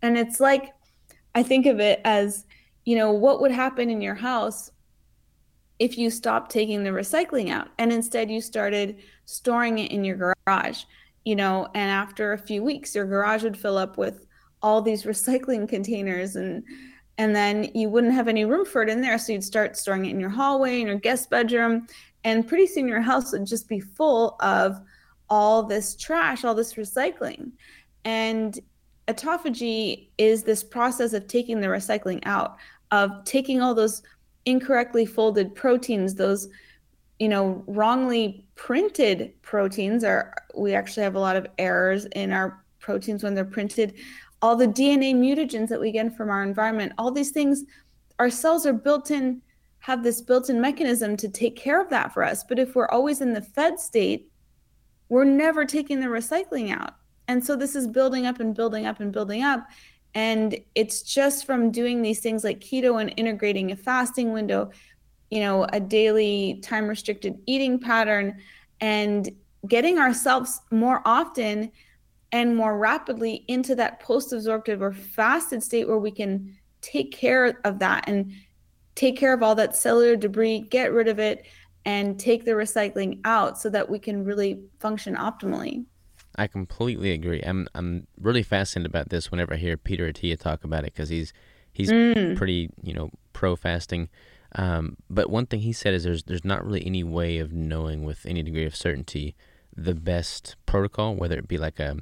And 0.03 0.19
it's 0.19 0.41
like, 0.41 0.73
I 1.37 1.45
think 1.45 1.65
of 1.67 1.79
it 1.79 2.01
as, 2.05 2.45
you 2.85 2.97
know, 2.97 3.13
what 3.13 3.41
would 3.41 3.53
happen 3.53 3.89
in 3.89 4.01
your 4.01 4.17
house 4.17 4.73
if 5.79 5.99
you 5.99 6.11
stopped 6.11 6.51
taking 6.51 6.85
the 6.85 6.91
recycling 6.91 7.51
out 7.51 7.69
and 7.79 7.93
instead 7.93 8.31
you 8.31 8.41
started 8.41 8.99
storing 9.25 9.79
it 9.79 9.91
in 9.91 10.05
your 10.05 10.35
garage, 10.47 10.85
you 11.25 11.37
know, 11.37 11.69
and 11.75 11.91
after 11.91 12.33
a 12.33 12.39
few 12.39 12.63
weeks, 12.63 12.95
your 12.95 13.07
garage 13.07 13.43
would 13.43 13.57
fill 13.57 13.77
up 13.77 13.99
with 13.99 14.27
all 14.63 14.83
these 14.83 15.03
recycling 15.05 15.69
containers 15.69 16.37
and, 16.37 16.63
and 17.19 17.35
then 17.35 17.71
you 17.75 17.89
wouldn't 17.89 18.15
have 18.15 18.29
any 18.29 18.45
room 18.45 18.65
for 18.65 18.83
it 18.83 18.89
in 18.89 19.01
there. 19.01 19.19
So 19.19 19.33
you'd 19.33 19.45
start 19.45 19.77
storing 19.77 20.07
it 20.07 20.11
in 20.11 20.21
your 20.21 20.31
hallway, 20.31 20.81
in 20.81 20.87
your 20.87 20.97
guest 20.97 21.31
bedroom, 21.31 21.87
and 22.25 22.47
pretty 22.47 22.67
soon 22.67 22.89
your 22.89 23.01
house 23.01 23.33
would 23.33 23.47
just 23.47 23.69
be 23.69 23.81
full 23.81 24.37
of 24.41 24.81
all 25.29 25.63
this 25.63 25.97
trash, 25.97 26.45
all 26.45 26.55
this 26.55 26.75
recycling. 26.75 27.53
And 28.05 28.59
autophagy 29.09 30.09
is 30.19 30.43
this 30.43 30.63
process 30.63 31.13
of 31.13 31.27
taking 31.27 31.61
the 31.61 31.67
recycling 31.67 32.21
out, 32.25 32.57
of 32.91 33.25
taking 33.25 33.61
all 33.61 33.75
those 33.75 34.03
incorrectly 34.47 35.07
folded 35.07 35.55
proteins, 35.55 36.15
those 36.15 36.49
you 37.19 37.29
know 37.29 37.63
wrongly 37.67 38.47
printed 38.55 39.33
proteins 39.43 40.03
are 40.03 40.35
we 40.57 40.75
actually 40.75 41.03
have 41.05 41.15
a 41.15 41.21
lot 41.21 41.37
of 41.37 41.47
errors 41.59 42.07
in 42.17 42.33
our 42.33 42.65
proteins 42.81 43.23
when 43.23 43.35
they're 43.35 43.45
printed 43.45 43.95
all 44.43 44.57
the 44.57 44.67
DNA 44.67 45.15
mutagens 45.15 45.69
that 45.69 45.81
we 45.81 45.93
get 45.93 46.15
from 46.17 46.29
our 46.29 46.43
environment, 46.43 46.93
all 46.99 47.13
these 47.13 47.31
things, 47.31 47.65
our 48.19 48.29
cells 48.29 48.67
are 48.67 48.73
built 48.73 49.13
in, 49.13 49.41
have 49.79 50.03
this 50.03 50.21
built 50.21 50.51
in 50.51 50.61
mechanism 50.61 51.17
to 51.17 51.29
take 51.29 51.57
care 51.57 51.81
of 51.81 51.89
that 51.91 52.13
for 52.13 52.25
us. 52.25 52.43
But 52.45 52.59
if 52.59 52.75
we're 52.75 52.89
always 52.89 53.21
in 53.21 53.33
the 53.33 53.41
fed 53.41 53.79
state, 53.79 54.31
we're 55.09 55.25
never 55.25 55.65
taking 55.65 56.01
the 56.01 56.07
recycling 56.07 56.77
out. 56.77 56.97
And 57.29 57.45
so 57.45 57.55
this 57.55 57.77
is 57.77 57.87
building 57.87 58.27
up 58.27 58.41
and 58.41 58.55
building 58.55 58.85
up 58.85 58.99
and 58.99 59.13
building 59.13 59.45
up. 59.45 59.65
And 60.15 60.59
it's 60.75 61.03
just 61.03 61.47
from 61.47 61.71
doing 61.71 62.03
these 62.03 62.21
things 62.21 62.45
like 62.45 62.61
keto 62.61 63.01
and 63.01 63.15
integrating 63.17 63.73
a 63.73 63.77
fasting 63.77 64.33
window, 64.33 64.71
you 65.31 65.41
know, 65.41 65.65
a 65.73 65.81
daily 65.81 66.61
time 66.63 66.87
restricted 66.87 67.39
eating 67.47 67.79
pattern, 67.79 68.39
and 68.81 69.31
getting 69.67 69.99
ourselves 69.99 70.61
more 70.71 71.01
often 71.05 71.71
and 72.33 72.57
more 72.57 72.79
rapidly 72.79 73.45
into 73.49 73.75
that 73.77 74.01
post 74.01 74.33
absorptive 74.33 74.83
or 74.83 74.93
fasted 74.93 75.63
state 75.63 75.87
where 75.87 75.99
we 75.99 76.11
can 76.11 76.57
take 76.81 77.13
care 77.13 77.61
of 77.65 77.79
that 77.79 78.05
and 78.09 78.33
take 78.95 79.17
care 79.17 79.33
of 79.33 79.43
all 79.43 79.55
that 79.55 79.77
cellular 79.77 80.17
debris, 80.17 80.61
get 80.61 80.93
rid 80.93 81.09
of 81.09 81.19
it, 81.19 81.47
and 81.85 82.19
take 82.19 82.45
the 82.45 82.51
recycling 82.51 83.21
out 83.25 83.59
so 83.59 83.71
that 83.71 83.89
we 83.89 83.99
can 83.99 84.25
really 84.25 84.61
function 84.81 85.17
optimally. 85.17 85.85
I 86.37 86.47
completely 86.47 87.13
agree. 87.13 87.43
I'm 87.43 87.69
I'm 87.75 88.07
really 88.21 88.43
fascinated 88.43 88.91
about 88.91 89.11
this 89.11 89.31
whenever 89.31 89.55
I 89.55 89.59
hear 89.59 89.77
Peter 89.77 90.11
Attia 90.11 90.39
talk 90.39 90.65
about 90.65 90.85
it 90.85 90.95
because 90.95 91.09
he's 91.09 91.33
he's 91.73 91.91
mm. 91.91 92.37
pretty 92.37 92.71
you 92.83 92.95
know 92.95 93.11
pro 93.33 93.57
fasting. 93.57 94.09
Um, 94.55 94.97
but 95.09 95.31
one 95.31 95.47
thing 95.47 95.61
he 95.61 95.73
said 95.73 95.95
is 95.95 96.05
there's 96.05 96.25
there's 96.25 96.45
not 96.45 96.65
really 96.65 96.85
any 96.85 97.05
way 97.05 97.39
of 97.39 97.53
knowing 97.53 98.05
with 98.05 98.27
any 98.27 98.43
degree 98.43 98.67
of 98.67 98.77
certainty 98.77 99.35
the 99.75 99.95
best 99.95 100.57
protocol, 100.67 101.15
whether 101.15 101.39
it 101.39 101.49
be 101.49 101.59
like 101.59 101.79
a 101.81 101.97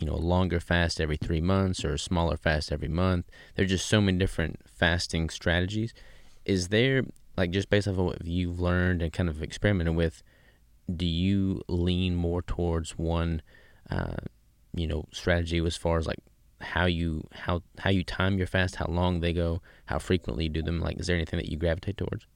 you 0.00 0.06
know 0.06 0.14
a 0.14 0.16
longer 0.16 0.60
fast 0.60 1.00
every 1.00 1.16
three 1.16 1.40
months 1.40 1.84
or 1.84 1.94
a 1.94 1.98
smaller 1.98 2.36
fast 2.36 2.72
every 2.72 2.88
month. 2.88 3.26
There's 3.54 3.70
just 3.70 3.86
so 3.86 4.00
many 4.00 4.18
different 4.18 4.60
fasting 4.66 5.30
strategies. 5.30 5.92
Is 6.44 6.68
there 6.68 7.04
like 7.36 7.50
just 7.50 7.70
based 7.70 7.88
off 7.88 7.98
of 7.98 8.04
what 8.04 8.26
you've 8.26 8.60
learned 8.60 9.02
and 9.02 9.12
kind 9.12 9.28
of 9.28 9.42
experimented 9.42 9.94
with? 9.94 10.22
Do 10.94 11.06
you 11.06 11.62
lean 11.68 12.16
more 12.16 12.42
towards 12.42 12.98
one? 12.98 13.42
Uh, 13.90 14.16
you 14.74 14.86
know 14.86 15.04
strategy 15.12 15.58
as 15.58 15.76
far 15.76 15.98
as 15.98 16.06
like 16.06 16.18
how 16.60 16.86
you 16.86 17.26
how 17.32 17.62
how 17.78 17.90
you 17.90 18.04
time 18.04 18.38
your 18.38 18.46
fast, 18.46 18.76
how 18.76 18.86
long 18.86 19.20
they 19.20 19.32
go, 19.32 19.62
how 19.86 19.98
frequently 19.98 20.44
you 20.44 20.50
do 20.50 20.62
them. 20.62 20.80
Like, 20.80 20.98
is 20.98 21.06
there 21.06 21.16
anything 21.16 21.38
that 21.38 21.48
you 21.48 21.56
gravitate 21.56 21.96
towards? 21.96 22.26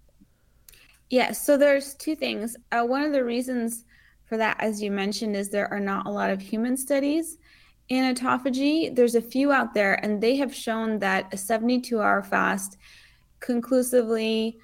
Yeah, 1.10 1.32
so 1.32 1.56
there's 1.56 1.94
two 1.94 2.16
things. 2.16 2.56
Uh, 2.72 2.82
one 2.82 3.02
of 3.02 3.12
the 3.12 3.24
reasons 3.24 3.84
for 4.24 4.36
that, 4.38 4.56
as 4.58 4.82
you 4.82 4.90
mentioned, 4.90 5.36
is 5.36 5.50
there 5.50 5.72
are 5.72 5.80
not 5.80 6.06
a 6.06 6.10
lot 6.10 6.30
of 6.30 6.40
human 6.40 6.76
studies 6.76 7.36
in 7.88 8.14
autophagy. 8.14 8.94
There's 8.94 9.14
a 9.14 9.20
few 9.20 9.52
out 9.52 9.74
there, 9.74 9.94
and 10.02 10.20
they 10.20 10.36
have 10.36 10.54
shown 10.54 10.98
that 11.00 11.32
a 11.32 11.36
72 11.36 12.00
hour 12.00 12.22
fast 12.22 12.78
conclusively 13.40 14.58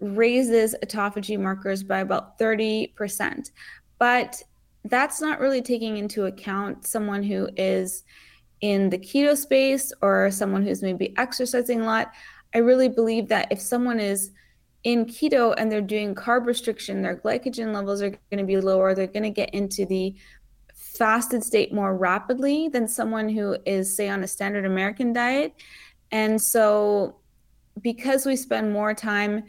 raises 0.00 0.74
autophagy 0.84 1.38
markers 1.38 1.82
by 1.82 2.00
about 2.00 2.38
30%. 2.38 3.50
But 3.98 4.42
that's 4.84 5.20
not 5.20 5.40
really 5.40 5.62
taking 5.62 5.96
into 5.96 6.26
account 6.26 6.86
someone 6.86 7.22
who 7.22 7.48
is 7.56 8.04
in 8.60 8.90
the 8.90 8.98
keto 8.98 9.36
space 9.36 9.92
or 10.02 10.30
someone 10.30 10.62
who's 10.62 10.82
maybe 10.82 11.16
exercising 11.16 11.80
a 11.80 11.84
lot. 11.84 12.12
I 12.54 12.58
really 12.58 12.88
believe 12.88 13.28
that 13.28 13.48
if 13.50 13.60
someone 13.60 14.00
is 14.00 14.30
in 14.84 15.06
keto 15.06 15.54
and 15.56 15.70
they're 15.70 15.80
doing 15.80 16.14
carb 16.14 16.46
restriction, 16.46 17.02
their 17.02 17.16
glycogen 17.16 17.74
levels 17.74 18.02
are 18.02 18.10
going 18.10 18.38
to 18.38 18.44
be 18.44 18.56
lower. 18.56 18.94
They're 18.94 19.06
going 19.06 19.22
to 19.24 19.30
get 19.30 19.50
into 19.50 19.84
the 19.86 20.14
fasted 20.74 21.44
state 21.44 21.72
more 21.72 21.96
rapidly 21.96 22.68
than 22.68 22.88
someone 22.88 23.28
who 23.28 23.56
is, 23.66 23.94
say, 23.94 24.08
on 24.08 24.24
a 24.24 24.28
standard 24.28 24.64
American 24.64 25.12
diet. 25.12 25.54
And 26.10 26.40
so, 26.40 27.16
because 27.80 28.26
we 28.26 28.34
spend 28.34 28.72
more 28.72 28.94
time 28.94 29.44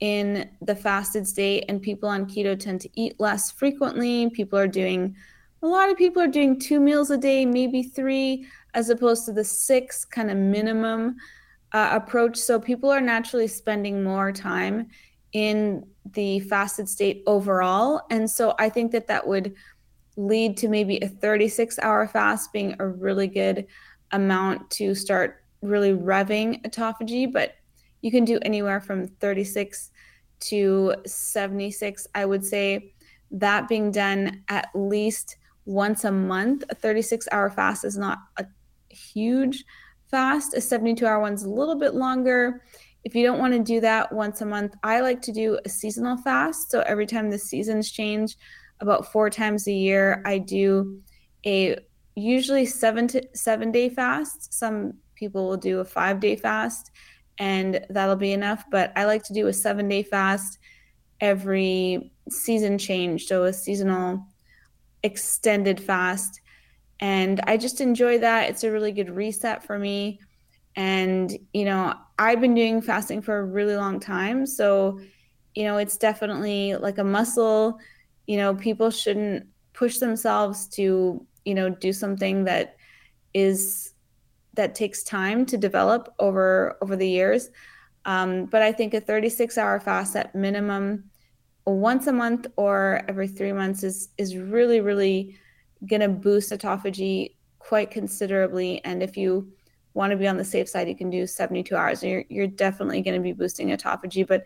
in 0.00 0.48
the 0.62 0.74
fasted 0.74 1.26
state 1.26 1.64
and 1.68 1.82
people 1.82 2.08
on 2.08 2.26
keto 2.26 2.58
tend 2.58 2.80
to 2.80 2.90
eat 2.94 3.18
less 3.18 3.50
frequently. 3.50 4.30
People 4.30 4.58
are 4.58 4.68
doing 4.68 5.16
a 5.62 5.66
lot 5.66 5.90
of 5.90 5.98
people 5.98 6.22
are 6.22 6.28
doing 6.28 6.58
two 6.58 6.78
meals 6.78 7.10
a 7.10 7.16
day 7.16 7.44
maybe 7.44 7.82
three 7.82 8.46
as 8.74 8.90
opposed 8.90 9.24
to 9.26 9.32
the 9.32 9.42
six 9.42 10.04
kind 10.04 10.30
of 10.30 10.36
minimum 10.36 11.16
uh, 11.72 11.90
approach. 11.92 12.36
So 12.36 12.60
people 12.60 12.90
are 12.90 13.00
naturally 13.00 13.48
spending 13.48 14.04
more 14.04 14.30
time 14.30 14.88
in 15.32 15.84
the 16.12 16.40
fasted 16.40 16.88
state 16.88 17.22
overall. 17.26 18.02
And 18.10 18.30
so 18.30 18.54
i 18.58 18.68
think 18.68 18.92
that 18.92 19.08
that 19.08 19.26
would 19.26 19.54
lead 20.16 20.56
to 20.56 20.68
maybe 20.68 20.98
a 20.98 21.08
36 21.08 21.78
hour 21.80 22.06
fast 22.08 22.52
being 22.52 22.74
a 22.78 22.86
really 22.86 23.28
good 23.28 23.66
amount 24.10 24.68
to 24.70 24.94
start 24.94 25.44
really 25.62 25.92
revving 25.92 26.62
autophagy. 26.62 27.32
But 27.32 27.54
you 28.00 28.10
can 28.10 28.24
do 28.24 28.38
anywhere 28.42 28.80
from 28.80 29.08
36 29.08 29.90
to 30.40 30.94
76. 31.06 32.06
I 32.14 32.24
would 32.24 32.44
say 32.44 32.94
that 33.30 33.68
being 33.68 33.90
done 33.90 34.42
at 34.48 34.68
least 34.74 35.36
once 35.64 36.04
a 36.04 36.12
month. 36.12 36.64
A 36.70 36.74
36 36.74 37.28
hour 37.32 37.50
fast 37.50 37.84
is 37.84 37.98
not 37.98 38.18
a 38.38 38.46
huge 38.88 39.64
fast. 40.10 40.54
A 40.54 40.60
72 40.60 41.06
hour 41.06 41.20
one's 41.20 41.42
a 41.42 41.50
little 41.50 41.76
bit 41.76 41.94
longer. 41.94 42.62
If 43.04 43.14
you 43.14 43.24
don't 43.24 43.38
want 43.38 43.52
to 43.54 43.62
do 43.62 43.80
that 43.80 44.12
once 44.12 44.40
a 44.40 44.46
month, 44.46 44.74
I 44.82 45.00
like 45.00 45.22
to 45.22 45.32
do 45.32 45.58
a 45.64 45.68
seasonal 45.68 46.16
fast. 46.16 46.70
So 46.70 46.80
every 46.80 47.06
time 47.06 47.30
the 47.30 47.38
seasons 47.38 47.90
change, 47.90 48.36
about 48.80 49.10
four 49.10 49.28
times 49.30 49.66
a 49.66 49.72
year, 49.72 50.22
I 50.24 50.38
do 50.38 51.00
a 51.46 51.76
usually 52.14 52.66
seven 52.66 53.06
to 53.08 53.22
seven 53.34 53.72
day 53.72 53.88
fast. 53.88 54.52
Some 54.52 54.94
people 55.14 55.48
will 55.48 55.56
do 55.56 55.80
a 55.80 55.84
five 55.84 56.20
day 56.20 56.36
fast 56.36 56.90
and 57.38 57.84
that'll 57.90 58.16
be 58.16 58.32
enough. 58.32 58.64
But 58.70 58.92
I 58.96 59.04
like 59.04 59.22
to 59.24 59.32
do 59.32 59.46
a 59.46 59.52
seven 59.52 59.88
day 59.88 60.02
fast 60.02 60.58
every 61.20 62.12
season 62.28 62.78
change. 62.78 63.26
So 63.26 63.44
a 63.44 63.52
seasonal 63.52 64.26
extended 65.02 65.80
fast. 65.80 66.40
And 67.00 67.40
I 67.46 67.56
just 67.56 67.80
enjoy 67.80 68.18
that. 68.18 68.50
It's 68.50 68.64
a 68.64 68.72
really 68.72 68.92
good 68.92 69.10
reset 69.10 69.64
for 69.64 69.78
me. 69.78 70.20
And, 70.74 71.36
you 71.52 71.64
know, 71.64 71.94
I've 72.18 72.40
been 72.40 72.54
doing 72.54 72.82
fasting 72.82 73.22
for 73.22 73.38
a 73.38 73.44
really 73.44 73.76
long 73.76 74.00
time. 74.00 74.46
So, 74.46 75.00
you 75.54 75.64
know, 75.64 75.78
it's 75.78 75.96
definitely 75.96 76.76
like 76.76 76.98
a 76.98 77.04
muscle. 77.04 77.78
You 78.26 78.36
know, 78.36 78.54
people 78.54 78.90
shouldn't 78.90 79.46
push 79.72 79.98
themselves 79.98 80.66
to, 80.68 81.24
you 81.44 81.54
know, 81.54 81.70
do 81.70 81.92
something 81.92 82.44
that 82.44 82.76
is 83.34 83.92
that 84.58 84.74
takes 84.74 85.04
time 85.04 85.46
to 85.46 85.56
develop 85.56 86.12
over 86.18 86.76
over 86.82 86.96
the 86.96 87.08
years. 87.08 87.48
Um, 88.04 88.46
but 88.46 88.60
I 88.60 88.72
think 88.72 88.92
a 88.92 89.00
36 89.00 89.56
hour 89.56 89.78
fast 89.78 90.16
at 90.16 90.34
minimum 90.34 91.04
once 91.64 92.08
a 92.08 92.12
month 92.12 92.46
or 92.56 93.02
every 93.08 93.28
three 93.28 93.52
months 93.52 93.84
is 93.84 94.08
is 94.18 94.36
really 94.36 94.80
really 94.80 95.38
going 95.86 96.00
to 96.00 96.08
boost 96.08 96.50
autophagy 96.50 97.36
quite 97.60 97.90
considerably. 97.90 98.84
And 98.84 99.00
if 99.00 99.16
you 99.16 99.52
want 99.94 100.10
to 100.10 100.16
be 100.16 100.26
on 100.26 100.36
the 100.36 100.44
safe 100.44 100.68
side, 100.68 100.88
you 100.88 100.96
can 100.96 101.08
do 101.08 101.24
72 101.24 101.76
hours. 101.76 102.02
You're 102.02 102.24
you're 102.28 102.48
definitely 102.48 103.00
going 103.02 103.16
to 103.16 103.22
be 103.22 103.32
boosting 103.32 103.68
autophagy, 103.68 104.26
but 104.26 104.44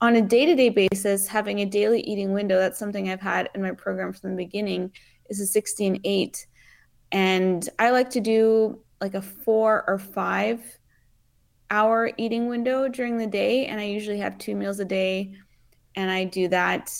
on 0.00 0.16
a 0.16 0.22
day-to-day 0.22 0.70
basis 0.70 1.28
having 1.28 1.60
a 1.60 1.66
daily 1.66 2.00
eating 2.02 2.32
window 2.32 2.56
that's 2.56 2.78
something 2.78 3.10
i've 3.10 3.20
had 3.20 3.50
in 3.56 3.60
my 3.60 3.72
program 3.72 4.12
from 4.12 4.30
the 4.30 4.36
beginning 4.36 4.92
is 5.28 5.40
a 5.40 5.60
16-8 5.60 6.46
and 7.10 7.68
i 7.80 7.90
like 7.90 8.08
to 8.10 8.20
do 8.20 8.78
like 9.00 9.14
a 9.14 9.22
four 9.22 9.84
or 9.88 9.98
five 9.98 10.60
hour 11.70 12.10
eating 12.16 12.48
window 12.48 12.88
during 12.88 13.18
the 13.18 13.26
day 13.26 13.66
and 13.66 13.78
i 13.78 13.84
usually 13.84 14.18
have 14.18 14.38
two 14.38 14.56
meals 14.56 14.80
a 14.80 14.84
day 14.84 15.34
and 15.96 16.10
i 16.10 16.24
do 16.24 16.48
that 16.48 16.90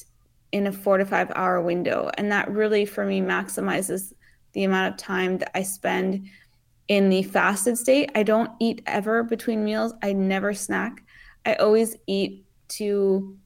in 0.52 0.66
a 0.66 0.72
four 0.72 0.98
to 0.98 1.04
five 1.04 1.30
hour 1.34 1.61
window. 1.61 2.11
And 2.16 2.32
that 2.32 2.50
really 2.50 2.84
for 2.84 3.04
me 3.04 3.20
maximizes 3.20 4.12
the 4.52 4.64
amount 4.64 4.92
of 4.92 4.98
time 4.98 5.38
that 5.38 5.56
i 5.56 5.62
spend 5.62 6.28
in 6.88 7.11
the 7.11 7.22
fasted 7.22 7.76
state. 7.76 8.11
I 8.14 8.22
don't 8.22 8.50
eat 8.61 8.82
ever 8.87 9.22
between 9.22 9.62
meals. 9.62 9.92
I 10.02 10.14
never 10.14 10.54
snack. 10.54 11.02
I 11.44 11.54
always 11.54 11.96
eat 12.06 12.46
to 12.68 13.37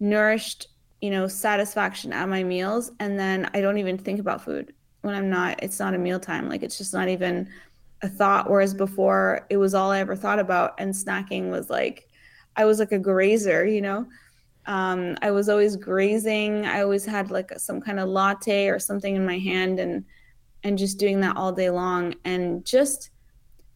nourished 0.00 0.68
you 1.00 1.10
know 1.10 1.26
satisfaction 1.26 2.12
at 2.12 2.28
my 2.28 2.44
meals 2.44 2.92
and 3.00 3.18
then 3.18 3.50
i 3.52 3.60
don't 3.60 3.78
even 3.78 3.98
think 3.98 4.20
about 4.20 4.44
food 4.44 4.72
when 5.02 5.12
i'm 5.12 5.28
not 5.28 5.60
it's 5.62 5.80
not 5.80 5.94
a 5.94 5.98
mealtime. 5.98 6.48
Like 6.48 6.62
it's 6.62 6.78
just 6.78 6.94
not 6.94 7.08
even 7.08 7.48
a 8.02 8.08
thought 8.08 8.48
whereas 8.48 8.74
before 8.74 9.46
it 9.50 9.56
was 9.56 9.74
all 9.74 9.90
i 9.90 9.98
ever 9.98 10.14
thought 10.14 10.38
about 10.38 10.74
and 10.78 10.94
snacking 10.94 11.50
was 11.50 11.68
like 11.68 12.08
i 12.56 12.64
was 12.64 12.78
like 12.78 12.92
a 12.92 12.98
grazer 12.98 13.66
you 13.66 13.80
know? 13.80 14.06
Um, 14.66 15.16
i 15.22 15.30
was 15.30 15.48
always 15.48 15.76
grazing. 15.76 16.66
I 16.66 16.82
always 16.82 17.06
had 17.06 17.30
like 17.30 17.50
some 17.58 17.80
kind 17.80 17.98
of 17.98 18.08
latte 18.08 18.68
or 18.68 18.78
something 18.78 19.16
in 19.16 19.24
my 19.24 19.38
hand 19.38 19.80
and 19.80 20.04
and 20.62 20.76
just 20.76 20.98
doing 20.98 21.20
that 21.20 21.36
all 21.36 21.52
day 21.52 21.70
long. 21.70 22.14
And 22.24 22.64
just 22.64 23.10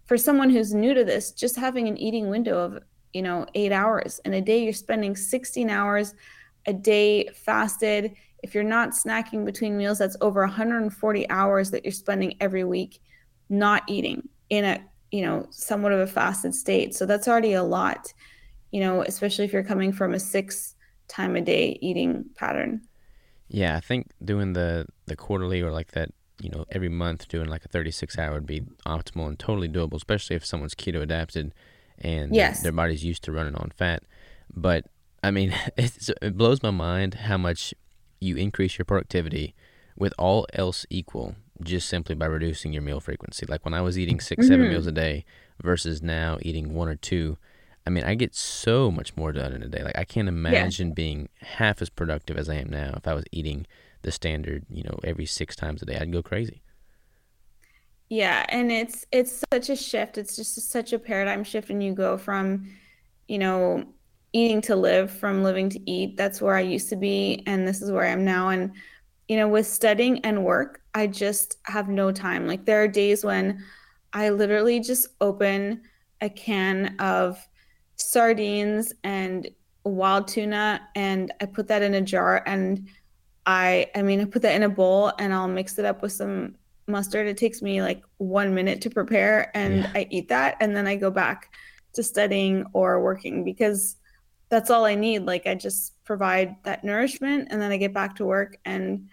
for 0.04 0.18
someone 0.18 0.50
who's 0.50 0.74
new 0.74 0.94
to 0.94 1.04
this 1.04 1.32
just 1.32 1.56
having 1.56 1.88
an 1.88 1.96
eating 1.96 2.28
window 2.28 2.58
of 2.58 2.82
you 3.12 3.22
know 3.22 3.46
eight 3.54 3.72
hours 3.72 4.20
in 4.24 4.34
a 4.34 4.40
day 4.40 4.62
you're 4.62 4.72
spending 4.72 5.16
16 5.16 5.70
hours 5.70 6.14
a 6.66 6.72
day 6.72 7.28
fasted. 7.28 8.14
If 8.42 8.54
you're 8.54 8.64
not 8.64 8.90
snacking 8.90 9.44
between 9.44 9.78
meals 9.78 9.98
that's 9.98 10.16
over 10.20 10.42
140 10.42 11.30
hours 11.30 11.70
that 11.70 11.84
you're 11.84 11.92
spending 11.92 12.36
every 12.40 12.64
week 12.64 13.00
not 13.48 13.82
eating 13.86 14.28
in 14.50 14.64
a 14.64 14.80
you 15.10 15.22
know 15.22 15.46
somewhat 15.50 15.92
of 15.92 16.00
a 16.00 16.06
fasted 16.06 16.54
state 16.54 16.94
so 16.94 17.04
that's 17.04 17.28
already 17.28 17.52
a 17.52 17.62
lot 17.62 18.12
you 18.70 18.80
know 18.80 19.02
especially 19.02 19.44
if 19.44 19.52
you're 19.52 19.62
coming 19.62 19.92
from 19.92 20.14
a 20.14 20.18
six 20.18 20.74
time 21.08 21.36
a 21.36 21.40
day 21.40 21.78
eating 21.80 22.24
pattern 22.34 22.80
Yeah, 23.52 23.76
I 23.76 23.80
think 23.80 24.10
doing 24.24 24.54
the 24.54 24.86
the 25.04 25.14
quarterly 25.14 25.60
or 25.60 25.70
like 25.70 25.92
that, 25.92 26.08
you 26.40 26.48
know, 26.48 26.64
every 26.70 26.88
month 26.88 27.28
doing 27.28 27.48
like 27.48 27.64
a 27.66 27.68
36 27.68 28.18
hour 28.18 28.32
would 28.32 28.46
be 28.46 28.62
optimal 28.86 29.28
and 29.28 29.38
totally 29.38 29.68
doable, 29.68 29.96
especially 29.96 30.36
if 30.36 30.46
someone's 30.46 30.74
keto 30.74 31.02
adapted 31.02 31.52
and 31.98 32.34
yes. 32.34 32.62
their 32.62 32.72
body's 32.72 33.04
used 33.04 33.22
to 33.24 33.32
running 33.32 33.54
on 33.54 33.70
fat. 33.76 34.04
But 34.50 34.86
I 35.22 35.30
mean, 35.30 35.54
it 35.76 36.36
blows 36.38 36.62
my 36.62 36.70
mind 36.70 37.14
how 37.14 37.36
much 37.36 37.74
you 38.20 38.36
increase 38.36 38.78
your 38.78 38.86
productivity 38.86 39.54
with 39.96 40.14
all 40.18 40.46
else 40.52 40.86
equal 40.90 41.34
just 41.62 41.88
simply 41.88 42.14
by 42.14 42.26
reducing 42.26 42.72
your 42.72 42.82
meal 42.82 43.00
frequency. 43.00 43.46
Like 43.46 43.64
when 43.64 43.74
I 43.74 43.80
was 43.80 43.98
eating 43.98 44.20
6 44.20 44.40
mm-hmm. 44.40 44.52
seven 44.52 44.68
meals 44.68 44.86
a 44.86 44.92
day 44.92 45.24
versus 45.62 46.02
now 46.02 46.38
eating 46.42 46.74
one 46.74 46.88
or 46.88 46.96
two, 46.96 47.38
I 47.86 47.90
mean, 47.90 48.04
I 48.04 48.14
get 48.14 48.34
so 48.34 48.90
much 48.90 49.16
more 49.16 49.32
done 49.32 49.52
in 49.52 49.62
a 49.62 49.68
day. 49.68 49.82
Like 49.82 49.98
I 49.98 50.04
can't 50.04 50.28
imagine 50.28 50.88
yeah. 50.88 50.94
being 50.94 51.28
half 51.40 51.82
as 51.82 51.90
productive 51.90 52.36
as 52.36 52.48
I 52.48 52.54
am 52.54 52.70
now 52.70 52.94
if 52.96 53.06
I 53.06 53.14
was 53.14 53.24
eating 53.32 53.66
the 54.02 54.12
standard, 54.12 54.64
you 54.70 54.82
know, 54.82 54.98
every 55.04 55.26
six 55.26 55.56
times 55.56 55.82
a 55.82 55.86
day. 55.86 55.96
I'd 55.96 56.12
go 56.12 56.22
crazy. 56.22 56.62
Yeah, 58.08 58.44
and 58.50 58.70
it's 58.70 59.06
it's 59.10 59.42
such 59.52 59.70
a 59.70 59.76
shift. 59.76 60.18
It's 60.18 60.36
just 60.36 60.70
such 60.70 60.92
a 60.92 60.98
paradigm 60.98 61.44
shift 61.44 61.70
and 61.70 61.82
you 61.82 61.94
go 61.94 62.18
from, 62.18 62.68
you 63.26 63.38
know, 63.38 63.84
eating 64.32 64.60
to 64.62 64.76
live 64.76 65.10
from 65.10 65.42
living 65.42 65.70
to 65.70 65.90
eat. 65.90 66.16
That's 66.16 66.40
where 66.40 66.54
I 66.54 66.60
used 66.60 66.88
to 66.90 66.96
be 66.96 67.42
and 67.46 67.66
this 67.66 67.80
is 67.80 67.90
where 67.90 68.04
I 68.04 68.08
am 68.08 68.24
now 68.24 68.50
and 68.50 68.72
you 69.32 69.38
know, 69.38 69.48
with 69.48 69.66
studying 69.66 70.18
and 70.26 70.44
work, 70.44 70.82
I 70.92 71.06
just 71.06 71.56
have 71.62 71.88
no 71.88 72.12
time. 72.12 72.46
Like 72.46 72.66
there 72.66 72.82
are 72.82 72.86
days 72.86 73.24
when 73.24 73.64
I 74.12 74.28
literally 74.28 74.78
just 74.78 75.06
open 75.22 75.80
a 76.20 76.28
can 76.28 76.96
of 76.98 77.38
sardines 77.96 78.92
and 79.04 79.48
wild 79.84 80.28
tuna 80.28 80.82
and 80.94 81.32
I 81.40 81.46
put 81.46 81.66
that 81.68 81.80
in 81.80 81.94
a 81.94 82.02
jar 82.02 82.42
and 82.44 82.86
I 83.46 83.86
I 83.94 84.02
mean 84.02 84.20
I 84.20 84.26
put 84.26 84.42
that 84.42 84.54
in 84.54 84.64
a 84.64 84.68
bowl 84.68 85.12
and 85.18 85.32
I'll 85.32 85.48
mix 85.48 85.78
it 85.78 85.86
up 85.86 86.02
with 86.02 86.12
some 86.12 86.56
mustard. 86.86 87.26
It 87.26 87.38
takes 87.38 87.62
me 87.62 87.80
like 87.80 88.02
1 88.18 88.54
minute 88.54 88.82
to 88.82 88.90
prepare 88.90 89.50
and 89.56 89.76
yeah. 89.78 89.92
I 89.94 90.06
eat 90.10 90.28
that 90.28 90.58
and 90.60 90.76
then 90.76 90.86
I 90.86 90.96
go 90.96 91.10
back 91.10 91.54
to 91.94 92.02
studying 92.02 92.66
or 92.74 93.02
working 93.02 93.44
because 93.44 93.96
that's 94.50 94.68
all 94.68 94.84
I 94.84 94.94
need. 94.94 95.20
Like 95.20 95.46
I 95.46 95.54
just 95.54 96.04
provide 96.04 96.56
that 96.64 96.84
nourishment 96.84 97.48
and 97.50 97.62
then 97.62 97.72
I 97.72 97.78
get 97.78 97.94
back 97.94 98.16
to 98.16 98.26
work 98.26 98.58
and 98.66 99.08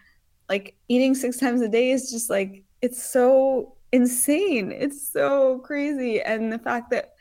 like 0.50 0.76
eating 0.88 1.16
six 1.16 1.38
times 1.38 1.62
a 1.62 1.70
day 1.70 1.92
is 1.92 2.12
just 2.12 2.30
like 2.30 2.64
it's 2.82 3.04
so 3.04 3.76
insane. 3.92 4.72
It's 4.72 5.12
so 5.12 5.60
crazy. 5.60 6.22
And 6.22 6.52
the 6.52 6.60
fact 6.60 6.92
that 6.92 7.14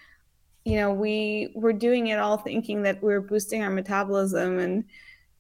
you 0.65 0.77
know 0.77 0.93
we 0.93 1.51
were 1.55 1.73
doing 1.73 2.09
it 2.09 2.19
all 2.19 2.37
thinking 2.37 2.83
that 2.83 3.03
we 3.03 3.15
are 3.15 3.21
boosting 3.21 3.63
our 3.63 3.71
metabolism 3.71 4.59
and 4.59 4.85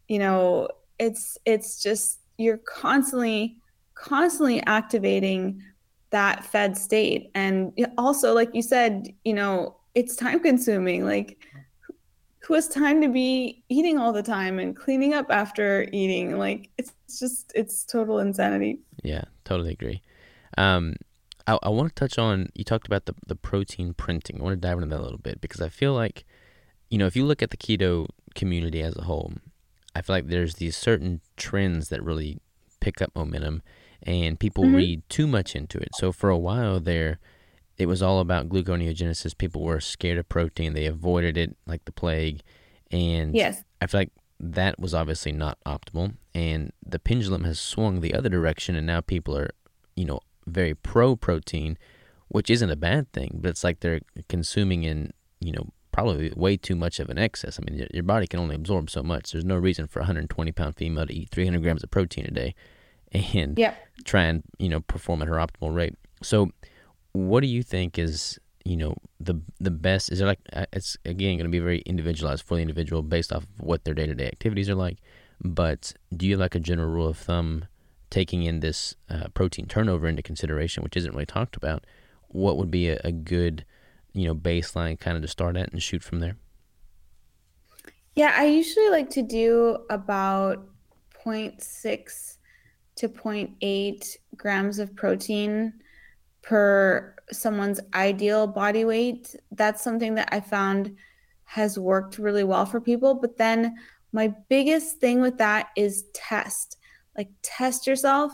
you 0.08 0.18
know 0.18 0.68
it's 0.98 1.36
it's 1.44 1.82
just 1.82 2.20
you're 2.38 2.58
constantly 2.58 3.58
constantly 3.94 4.62
activating 4.62 5.62
that 6.10 6.44
fed 6.44 6.78
state 6.78 7.30
and 7.34 7.72
also 7.98 8.32
like 8.32 8.54
you 8.54 8.62
said 8.62 9.12
you 9.24 9.34
know 9.34 9.76
it's 9.94 10.16
time 10.16 10.40
consuming 10.40 11.04
like 11.04 11.44
who 12.48 12.54
has 12.54 12.66
time 12.66 13.02
to 13.02 13.08
be 13.08 13.62
eating 13.68 13.98
all 13.98 14.10
the 14.10 14.22
time 14.22 14.58
and 14.58 14.74
cleaning 14.74 15.12
up 15.12 15.26
after 15.30 15.86
eating 15.92 16.38
like 16.38 16.70
it's 16.78 16.94
just 17.18 17.52
it's 17.54 17.84
total 17.84 18.18
insanity 18.18 18.80
yeah 19.04 19.24
totally 19.44 19.70
agree 19.70 20.00
um 20.56 20.96
I, 21.46 21.58
I 21.62 21.68
want 21.70 21.88
to 21.88 21.94
touch 21.94 22.18
on 22.18 22.48
you 22.54 22.64
talked 22.64 22.86
about 22.86 23.06
the 23.06 23.14
the 23.26 23.34
protein 23.34 23.94
printing. 23.94 24.38
I 24.38 24.44
want 24.44 24.60
to 24.60 24.68
dive 24.68 24.76
into 24.76 24.88
that 24.88 25.00
a 25.00 25.02
little 25.02 25.18
bit 25.18 25.40
because 25.40 25.62
I 25.62 25.70
feel 25.70 25.94
like, 25.94 26.26
you 26.90 26.98
know, 26.98 27.06
if 27.06 27.16
you 27.16 27.24
look 27.24 27.42
at 27.42 27.50
the 27.50 27.56
keto 27.56 28.06
community 28.34 28.82
as 28.82 28.94
a 28.96 29.04
whole, 29.04 29.32
I 29.96 30.02
feel 30.02 30.16
like 30.16 30.26
there's 30.26 30.56
these 30.56 30.76
certain 30.76 31.22
trends 31.38 31.88
that 31.88 32.04
really 32.04 32.38
pick 32.80 33.00
up 33.00 33.12
momentum, 33.14 33.62
and 34.02 34.38
people 34.38 34.64
mm-hmm. 34.64 34.76
read 34.76 35.08
too 35.08 35.26
much 35.26 35.56
into 35.56 35.78
it. 35.78 35.88
So 35.94 36.12
for 36.12 36.28
a 36.28 36.36
while 36.36 36.80
there, 36.80 37.18
it 37.78 37.86
was 37.86 38.02
all 38.02 38.20
about 38.20 38.48
gluconeogenesis. 38.48 39.36
People 39.38 39.62
were 39.62 39.80
scared 39.80 40.18
of 40.18 40.28
protein; 40.28 40.74
they 40.74 40.86
avoided 40.86 41.36
it 41.36 41.56
like 41.66 41.84
the 41.84 41.92
plague, 41.92 42.42
and 42.90 43.34
yes, 43.34 43.62
I 43.80 43.86
feel 43.86 44.00
like 44.00 44.12
that 44.40 44.78
was 44.78 44.94
obviously 44.94 45.32
not 45.32 45.58
optimal. 45.66 46.14
And 46.34 46.72
the 46.84 46.98
pendulum 46.98 47.44
has 47.44 47.58
swung 47.58 48.00
the 48.00 48.14
other 48.14 48.28
direction, 48.28 48.76
and 48.76 48.86
now 48.86 49.00
people 49.00 49.36
are, 49.36 49.50
you 49.96 50.04
know, 50.04 50.20
very 50.46 50.74
pro 50.74 51.16
protein, 51.16 51.78
which 52.28 52.50
isn't 52.50 52.70
a 52.70 52.76
bad 52.76 53.12
thing, 53.12 53.38
but 53.40 53.50
it's 53.50 53.64
like 53.64 53.80
they're 53.80 54.00
consuming 54.28 54.84
in, 54.84 55.12
you 55.40 55.52
know, 55.52 55.70
probably 55.92 56.32
way 56.36 56.56
too 56.56 56.76
much 56.76 57.00
of 57.00 57.08
an 57.08 57.18
excess. 57.18 57.58
I 57.58 57.68
mean, 57.68 57.86
your, 57.92 58.04
body 58.04 58.26
can 58.26 58.38
only 58.38 58.54
absorb 58.54 58.88
so 58.90 59.02
much. 59.02 59.32
There's 59.32 59.44
no 59.44 59.56
reason 59.56 59.88
for 59.88 59.98
a 59.98 60.02
120 60.02 60.52
pound 60.52 60.76
female 60.76 61.06
to 61.06 61.14
eat 61.14 61.30
300 61.30 61.60
grams 61.60 61.82
of 61.82 61.90
protein 61.90 62.26
a 62.26 62.30
day 62.30 62.54
and 63.12 63.58
yep. 63.58 63.76
try 64.04 64.22
and, 64.24 64.44
you 64.58 64.68
know, 64.68 64.80
perform 64.80 65.22
at 65.22 65.28
her 65.28 65.34
optimal 65.34 65.74
rate. 65.74 65.94
So, 66.22 66.50
what 67.18 67.40
do 67.40 67.48
you 67.48 67.62
think 67.62 67.98
is, 67.98 68.38
you 68.64 68.76
know, 68.76 68.96
the 69.18 69.40
the 69.58 69.70
best? 69.70 70.12
Is 70.12 70.18
there 70.18 70.28
like, 70.28 70.40
uh, 70.52 70.66
it's 70.72 70.96
again 71.04 71.36
going 71.36 71.46
to 71.46 71.50
be 71.50 71.58
very 71.58 71.80
individualized 71.80 72.44
for 72.44 72.56
the 72.56 72.62
individual 72.62 73.02
based 73.02 73.32
off 73.32 73.42
of 73.42 73.48
what 73.58 73.84
their 73.84 73.94
day 73.94 74.06
to 74.06 74.14
day 74.14 74.26
activities 74.26 74.70
are 74.70 74.74
like. 74.74 74.98
But 75.40 75.92
do 76.16 76.26
you 76.26 76.36
like 76.36 76.54
a 76.54 76.60
general 76.60 76.88
rule 76.88 77.08
of 77.08 77.18
thumb 77.18 77.66
taking 78.10 78.44
in 78.44 78.60
this 78.60 78.94
uh, 79.10 79.28
protein 79.34 79.66
turnover 79.66 80.06
into 80.06 80.22
consideration, 80.22 80.82
which 80.82 80.96
isn't 80.96 81.12
really 81.12 81.26
talked 81.26 81.56
about, 81.56 81.84
what 82.28 82.56
would 82.56 82.70
be 82.70 82.88
a, 82.88 83.00
a 83.04 83.12
good, 83.12 83.64
you 84.12 84.26
know, 84.26 84.34
baseline 84.34 84.98
kind 84.98 85.16
of 85.16 85.22
to 85.22 85.28
start 85.28 85.56
at 85.56 85.72
and 85.72 85.82
shoot 85.82 86.02
from 86.02 86.20
there? 86.20 86.36
Yeah, 88.14 88.32
I 88.34 88.46
usually 88.46 88.88
like 88.88 89.10
to 89.10 89.22
do 89.22 89.78
about 89.90 90.66
0.6 91.24 92.38
to 92.96 93.08
0.8 93.08 94.16
grams 94.36 94.78
of 94.78 94.96
protein 94.96 95.74
per 96.48 97.14
someone's 97.30 97.78
ideal 97.92 98.46
body 98.46 98.86
weight. 98.86 99.36
That's 99.52 99.84
something 99.84 100.14
that 100.14 100.30
I 100.32 100.40
found 100.40 100.96
has 101.44 101.78
worked 101.78 102.16
really 102.16 102.42
well 102.42 102.64
for 102.64 102.80
people. 102.80 103.14
But 103.14 103.36
then 103.36 103.76
my 104.12 104.32
biggest 104.48 104.96
thing 104.96 105.20
with 105.20 105.36
that 105.38 105.68
is 105.76 106.04
test 106.14 106.78
like 107.18 107.28
test 107.42 107.86
yourself. 107.86 108.32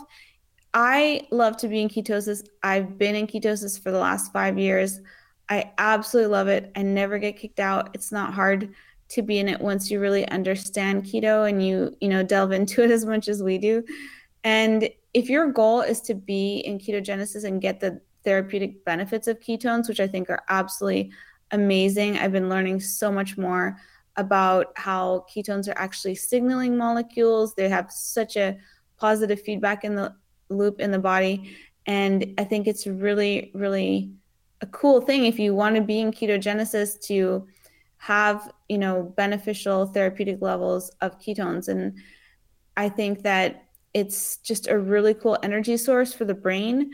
I 0.73 1.27
love 1.29 1.57
to 1.57 1.67
be 1.67 1.81
in 1.81 1.89
ketosis. 1.89 2.45
I've 2.63 2.97
been 2.97 3.15
in 3.15 3.27
ketosis 3.27 3.81
for 3.81 3.91
the 3.91 3.99
last 3.99 4.31
five 4.31 4.57
years. 4.57 5.01
I 5.49 5.73
absolutely 5.77 6.31
love 6.31 6.47
it. 6.47 6.71
I 6.75 6.83
never 6.83 7.17
get 7.17 7.37
kicked 7.37 7.59
out. 7.59 7.89
It's 7.93 8.13
not 8.13 8.33
hard 8.33 8.73
to 9.09 9.21
be 9.21 9.39
in 9.39 9.49
it 9.49 9.59
once 9.59 9.91
you 9.91 9.99
really 9.99 10.27
understand 10.29 11.03
keto 11.03 11.49
and 11.49 11.65
you, 11.65 11.95
you 11.99 12.07
know, 12.07 12.23
delve 12.23 12.53
into 12.53 12.81
it 12.81 12.91
as 12.91 13.05
much 13.05 13.27
as 13.27 13.43
we 13.43 13.57
do. 13.57 13.83
And 14.43 14.89
if 15.13 15.29
your 15.29 15.51
goal 15.51 15.81
is 15.81 16.01
to 16.01 16.13
be 16.13 16.57
in 16.57 16.77
ketogenesis 16.77 17.43
and 17.43 17.61
get 17.61 17.79
the 17.79 18.01
therapeutic 18.25 18.83
benefits 18.83 19.27
of 19.27 19.39
ketones, 19.39 19.87
which 19.87 19.99
I 19.99 20.07
think 20.07 20.29
are 20.29 20.43
absolutely 20.49 21.11
amazing, 21.51 22.17
I've 22.17 22.31
been 22.31 22.49
learning 22.49 22.81
so 22.81 23.11
much 23.11 23.37
more 23.37 23.77
about 24.17 24.73
how 24.75 25.25
ketones 25.33 25.67
are 25.67 25.77
actually 25.77 26.15
signaling 26.15 26.77
molecules. 26.77 27.53
They 27.53 27.69
have 27.69 27.91
such 27.91 28.35
a 28.35 28.57
positive 28.97 29.41
feedback 29.41 29.83
in 29.83 29.95
the 29.95 30.15
loop 30.49 30.79
in 30.79 30.91
the 30.91 30.99
body. 30.99 31.55
And 31.85 32.33
I 32.37 32.43
think 32.43 32.67
it's 32.67 32.87
really, 32.87 33.51
really 33.53 34.11
a 34.61 34.65
cool 34.67 35.01
thing 35.01 35.25
if 35.25 35.37
you 35.37 35.53
want 35.53 35.75
to 35.75 35.81
be 35.81 35.99
in 35.99 36.11
ketogenesis 36.11 36.99
to 37.07 37.47
have, 37.97 38.51
you 38.69 38.77
know, 38.77 39.13
beneficial 39.15 39.87
therapeutic 39.87 40.41
levels 40.41 40.91
of 41.01 41.19
ketones. 41.19 41.67
And 41.67 41.97
I 42.77 42.89
think 42.89 43.23
that 43.23 43.65
it's 43.93 44.37
just 44.37 44.67
a 44.67 44.77
really 44.77 45.13
cool 45.13 45.37
energy 45.43 45.77
source 45.77 46.13
for 46.13 46.25
the 46.25 46.33
brain, 46.33 46.91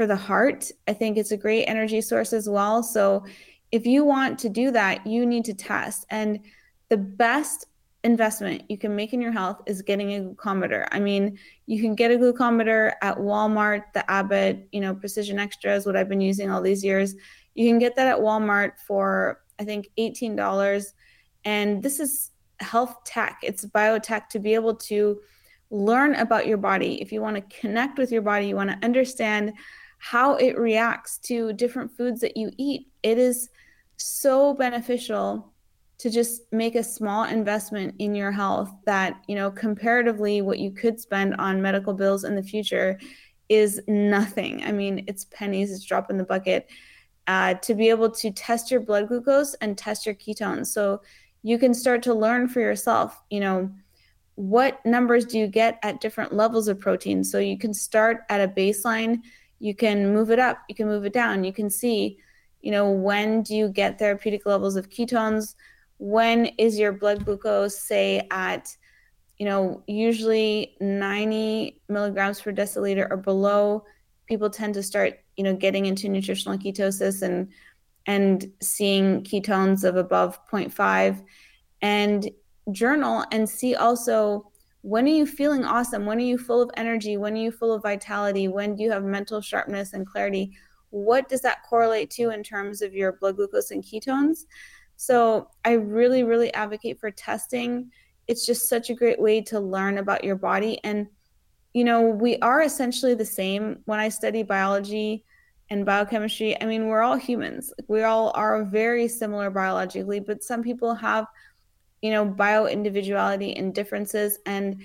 for 0.00 0.06
the 0.06 0.16
heart. 0.16 0.70
I 0.88 0.94
think 0.94 1.18
it's 1.18 1.30
a 1.30 1.36
great 1.36 1.66
energy 1.66 2.00
source 2.00 2.32
as 2.32 2.48
well. 2.48 2.82
So 2.82 3.22
if 3.70 3.84
you 3.84 4.02
want 4.02 4.38
to 4.38 4.48
do 4.48 4.70
that, 4.70 5.06
you 5.06 5.26
need 5.26 5.44
to 5.44 5.52
test. 5.52 6.06
And 6.08 6.40
the 6.88 6.96
best 6.96 7.66
investment 8.02 8.62
you 8.70 8.78
can 8.78 8.96
make 8.96 9.12
in 9.12 9.20
your 9.20 9.30
health 9.30 9.60
is 9.66 9.82
getting 9.82 10.14
a 10.14 10.20
glucometer. 10.20 10.88
I 10.90 11.00
mean, 11.00 11.38
you 11.66 11.82
can 11.82 11.94
get 11.94 12.10
a 12.10 12.14
glucometer 12.16 12.94
at 13.02 13.18
Walmart, 13.18 13.92
the 13.92 14.10
Abbott, 14.10 14.66
you 14.72 14.80
know, 14.80 14.94
Precision 14.94 15.38
Extras, 15.38 15.84
what 15.84 15.98
I've 15.98 16.08
been 16.08 16.22
using 16.22 16.50
all 16.50 16.62
these 16.62 16.82
years. 16.82 17.14
You 17.54 17.68
can 17.68 17.78
get 17.78 17.94
that 17.96 18.06
at 18.06 18.20
Walmart 18.20 18.78
for 18.86 19.42
I 19.58 19.66
think 19.66 19.90
$18 19.98 20.86
and 21.44 21.82
this 21.82 22.00
is 22.00 22.30
health 22.60 23.04
tech. 23.04 23.40
It's 23.42 23.66
biotech 23.66 24.30
to 24.30 24.38
be 24.38 24.54
able 24.54 24.76
to 24.76 25.20
learn 25.70 26.14
about 26.14 26.46
your 26.46 26.56
body. 26.56 27.02
If 27.02 27.12
you 27.12 27.20
want 27.20 27.36
to 27.36 27.60
connect 27.60 27.98
with 27.98 28.10
your 28.10 28.22
body, 28.22 28.46
you 28.46 28.56
want 28.56 28.70
to 28.70 28.78
understand 28.82 29.52
how 30.00 30.34
it 30.36 30.58
reacts 30.58 31.18
to 31.18 31.52
different 31.52 31.94
foods 31.96 32.20
that 32.22 32.36
you 32.36 32.50
eat. 32.56 32.88
It 33.02 33.18
is 33.18 33.50
so 33.96 34.54
beneficial 34.54 35.52
to 35.98 36.08
just 36.08 36.50
make 36.50 36.74
a 36.74 36.82
small 36.82 37.24
investment 37.24 37.94
in 37.98 38.14
your 38.14 38.32
health 38.32 38.72
that, 38.86 39.22
you 39.28 39.34
know, 39.34 39.50
comparatively 39.50 40.40
what 40.40 40.58
you 40.58 40.70
could 40.70 40.98
spend 40.98 41.34
on 41.36 41.60
medical 41.60 41.92
bills 41.92 42.24
in 42.24 42.34
the 42.34 42.42
future 42.42 42.98
is 43.50 43.82
nothing. 43.86 44.64
I 44.64 44.72
mean, 44.72 45.04
it's 45.06 45.26
pennies, 45.26 45.70
it's 45.70 45.84
drop 45.84 46.10
in 46.10 46.16
the 46.16 46.24
bucket. 46.24 46.70
Uh, 47.26 47.54
to 47.54 47.74
be 47.74 47.90
able 47.90 48.10
to 48.10 48.30
test 48.30 48.70
your 48.70 48.80
blood 48.80 49.08
glucose 49.08 49.52
and 49.60 49.76
test 49.76 50.06
your 50.06 50.14
ketones. 50.14 50.68
So 50.68 51.02
you 51.42 51.58
can 51.58 51.74
start 51.74 52.02
to 52.04 52.14
learn 52.14 52.48
for 52.48 52.60
yourself, 52.60 53.22
you 53.28 53.40
know, 53.40 53.70
what 54.36 54.84
numbers 54.86 55.26
do 55.26 55.38
you 55.38 55.46
get 55.46 55.78
at 55.82 56.00
different 56.00 56.32
levels 56.32 56.66
of 56.66 56.80
protein? 56.80 57.22
So 57.22 57.38
you 57.38 57.58
can 57.58 57.74
start 57.74 58.22
at 58.30 58.40
a 58.40 58.48
baseline, 58.48 59.20
you 59.60 59.74
can 59.74 60.12
move 60.12 60.30
it 60.30 60.38
up, 60.38 60.62
you 60.68 60.74
can 60.74 60.88
move 60.88 61.04
it 61.04 61.12
down. 61.12 61.44
You 61.44 61.52
can 61.52 61.70
see, 61.70 62.18
you 62.62 62.72
know, 62.72 62.90
when 62.90 63.42
do 63.42 63.54
you 63.54 63.68
get 63.68 63.98
therapeutic 63.98 64.46
levels 64.46 64.74
of 64.74 64.88
ketones? 64.88 65.54
When 65.98 66.46
is 66.58 66.78
your 66.78 66.92
blood 66.92 67.26
glucose, 67.26 67.78
say, 67.78 68.26
at, 68.30 68.74
you 69.38 69.44
know, 69.46 69.82
usually 69.86 70.76
90 70.80 71.82
milligrams 71.88 72.40
per 72.40 72.52
deciliter 72.52 73.06
or 73.10 73.18
below? 73.18 73.84
People 74.26 74.48
tend 74.48 74.74
to 74.74 74.82
start, 74.82 75.20
you 75.36 75.44
know, 75.44 75.54
getting 75.54 75.84
into 75.86 76.08
nutritional 76.08 76.58
ketosis 76.58 77.22
and 77.22 77.48
and 78.06 78.50
seeing 78.62 79.22
ketones 79.22 79.84
of 79.84 79.96
above 79.96 80.40
0.5 80.50 81.22
and 81.82 82.30
journal 82.72 83.24
and 83.30 83.48
see 83.48 83.74
also 83.74 84.49
when 84.82 85.04
are 85.04 85.08
you 85.08 85.26
feeling 85.26 85.64
awesome? 85.64 86.06
When 86.06 86.18
are 86.18 86.22
you 86.22 86.38
full 86.38 86.62
of 86.62 86.70
energy? 86.76 87.16
When 87.16 87.34
are 87.34 87.40
you 87.40 87.52
full 87.52 87.72
of 87.72 87.82
vitality? 87.82 88.48
When 88.48 88.76
do 88.76 88.82
you 88.82 88.90
have 88.90 89.04
mental 89.04 89.40
sharpness 89.40 89.92
and 89.92 90.06
clarity? 90.06 90.52
What 90.90 91.28
does 91.28 91.42
that 91.42 91.62
correlate 91.68 92.10
to 92.12 92.30
in 92.30 92.42
terms 92.42 92.82
of 92.82 92.94
your 92.94 93.12
blood 93.12 93.36
glucose 93.36 93.70
and 93.70 93.84
ketones? 93.84 94.46
So 94.96 95.48
i 95.64 95.72
really 95.72 96.24
really 96.24 96.52
advocate 96.54 96.98
for 96.98 97.10
testing. 97.10 97.90
It's 98.26 98.46
just 98.46 98.68
such 98.68 98.90
a 98.90 98.94
great 98.94 99.20
way 99.20 99.40
to 99.42 99.60
learn 99.60 99.98
about 99.98 100.24
your 100.24 100.36
body. 100.36 100.78
And 100.84 101.06
you 101.72 101.84
know 101.84 102.02
we 102.02 102.38
are 102.38 102.62
essentially 102.62 103.14
the 103.14 103.24
same. 103.24 103.80
When 103.84 104.00
i 104.00 104.08
study 104.08 104.42
biology 104.42 105.24
and 105.68 105.86
biochemistry 105.86 106.60
i 106.60 106.64
mean 106.64 106.86
we're 106.86 107.02
all 107.02 107.16
humans. 107.16 107.72
We 107.86 108.02
all 108.02 108.32
are 108.34 108.64
very 108.64 109.08
similar 109.08 109.50
biologically 109.50 110.20
but 110.20 110.42
some 110.42 110.62
people 110.62 110.94
have 110.94 111.26
you 112.02 112.10
know, 112.10 112.24
bio 112.24 112.66
individuality 112.66 113.56
and 113.56 113.74
differences. 113.74 114.38
And, 114.46 114.82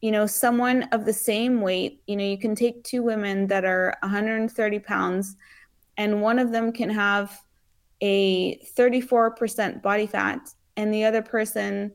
you 0.00 0.10
know, 0.10 0.26
someone 0.26 0.84
of 0.92 1.04
the 1.04 1.12
same 1.12 1.60
weight, 1.60 2.02
you 2.06 2.16
know, 2.16 2.24
you 2.24 2.38
can 2.38 2.54
take 2.54 2.84
two 2.84 3.02
women 3.02 3.46
that 3.48 3.64
are 3.64 3.96
130 4.02 4.78
pounds, 4.80 5.36
and 5.96 6.22
one 6.22 6.38
of 6.38 6.52
them 6.52 6.72
can 6.72 6.90
have 6.90 7.40
a 8.00 8.58
34% 8.76 9.82
body 9.82 10.06
fat, 10.06 10.40
and 10.76 10.92
the 10.92 11.04
other 11.04 11.22
person 11.22 11.92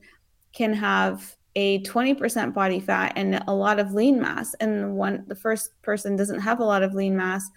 can 0.53 0.73
have 0.73 1.35
a 1.55 1.81
20% 1.83 2.53
body 2.53 2.79
fat 2.79 3.13
and 3.15 3.43
a 3.47 3.53
lot 3.53 3.79
of 3.79 3.93
lean 3.93 4.21
mass 4.21 4.53
and 4.55 4.95
one 4.95 5.23
the 5.27 5.35
first 5.35 5.81
person 5.81 6.15
doesn't 6.15 6.39
have 6.39 6.59
a 6.59 6.63
lot 6.63 6.83
of 6.83 6.93
lean 6.93 7.17
mass 7.17 7.49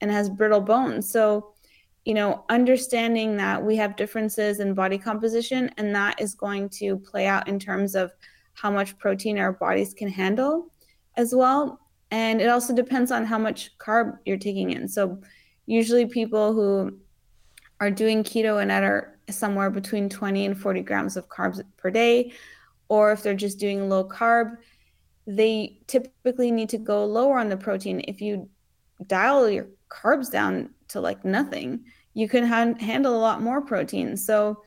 and 0.00 0.10
has 0.10 0.28
brittle 0.28 0.60
bones 0.60 1.10
so 1.10 1.54
you 2.08 2.14
know, 2.14 2.42
understanding 2.48 3.36
that 3.36 3.62
we 3.62 3.76
have 3.76 3.94
differences 3.94 4.60
in 4.60 4.72
body 4.72 4.96
composition 4.96 5.70
and 5.76 5.94
that 5.94 6.18
is 6.18 6.34
going 6.34 6.66
to 6.70 6.96
play 6.96 7.26
out 7.26 7.46
in 7.46 7.58
terms 7.58 7.94
of 7.94 8.10
how 8.54 8.70
much 8.70 8.96
protein 8.96 9.38
our 9.38 9.52
bodies 9.52 9.92
can 9.92 10.08
handle 10.08 10.72
as 11.18 11.34
well. 11.34 11.78
And 12.10 12.40
it 12.40 12.48
also 12.48 12.74
depends 12.74 13.12
on 13.12 13.26
how 13.26 13.36
much 13.36 13.76
carb 13.76 14.16
you're 14.24 14.38
taking 14.38 14.70
in. 14.70 14.88
So, 14.88 15.20
usually, 15.66 16.06
people 16.06 16.54
who 16.54 16.96
are 17.78 17.90
doing 17.90 18.24
keto 18.24 18.62
and 18.62 18.72
are 18.72 19.18
somewhere 19.28 19.68
between 19.68 20.08
20 20.08 20.46
and 20.46 20.58
40 20.58 20.80
grams 20.80 21.18
of 21.18 21.28
carbs 21.28 21.62
per 21.76 21.90
day, 21.90 22.32
or 22.88 23.12
if 23.12 23.22
they're 23.22 23.34
just 23.34 23.58
doing 23.58 23.90
low 23.90 24.08
carb, 24.08 24.56
they 25.26 25.78
typically 25.86 26.50
need 26.52 26.70
to 26.70 26.78
go 26.78 27.04
lower 27.04 27.38
on 27.38 27.50
the 27.50 27.56
protein. 27.58 28.02
If 28.08 28.22
you 28.22 28.48
dial 29.06 29.50
your 29.50 29.66
carbs 29.90 30.30
down 30.30 30.70
to 30.88 31.02
like 31.02 31.22
nothing, 31.22 31.84
you 32.14 32.28
can 32.28 32.44
ha- 32.44 32.74
handle 32.80 33.16
a 33.16 33.18
lot 33.18 33.42
more 33.42 33.60
protein. 33.60 34.16
So, 34.16 34.62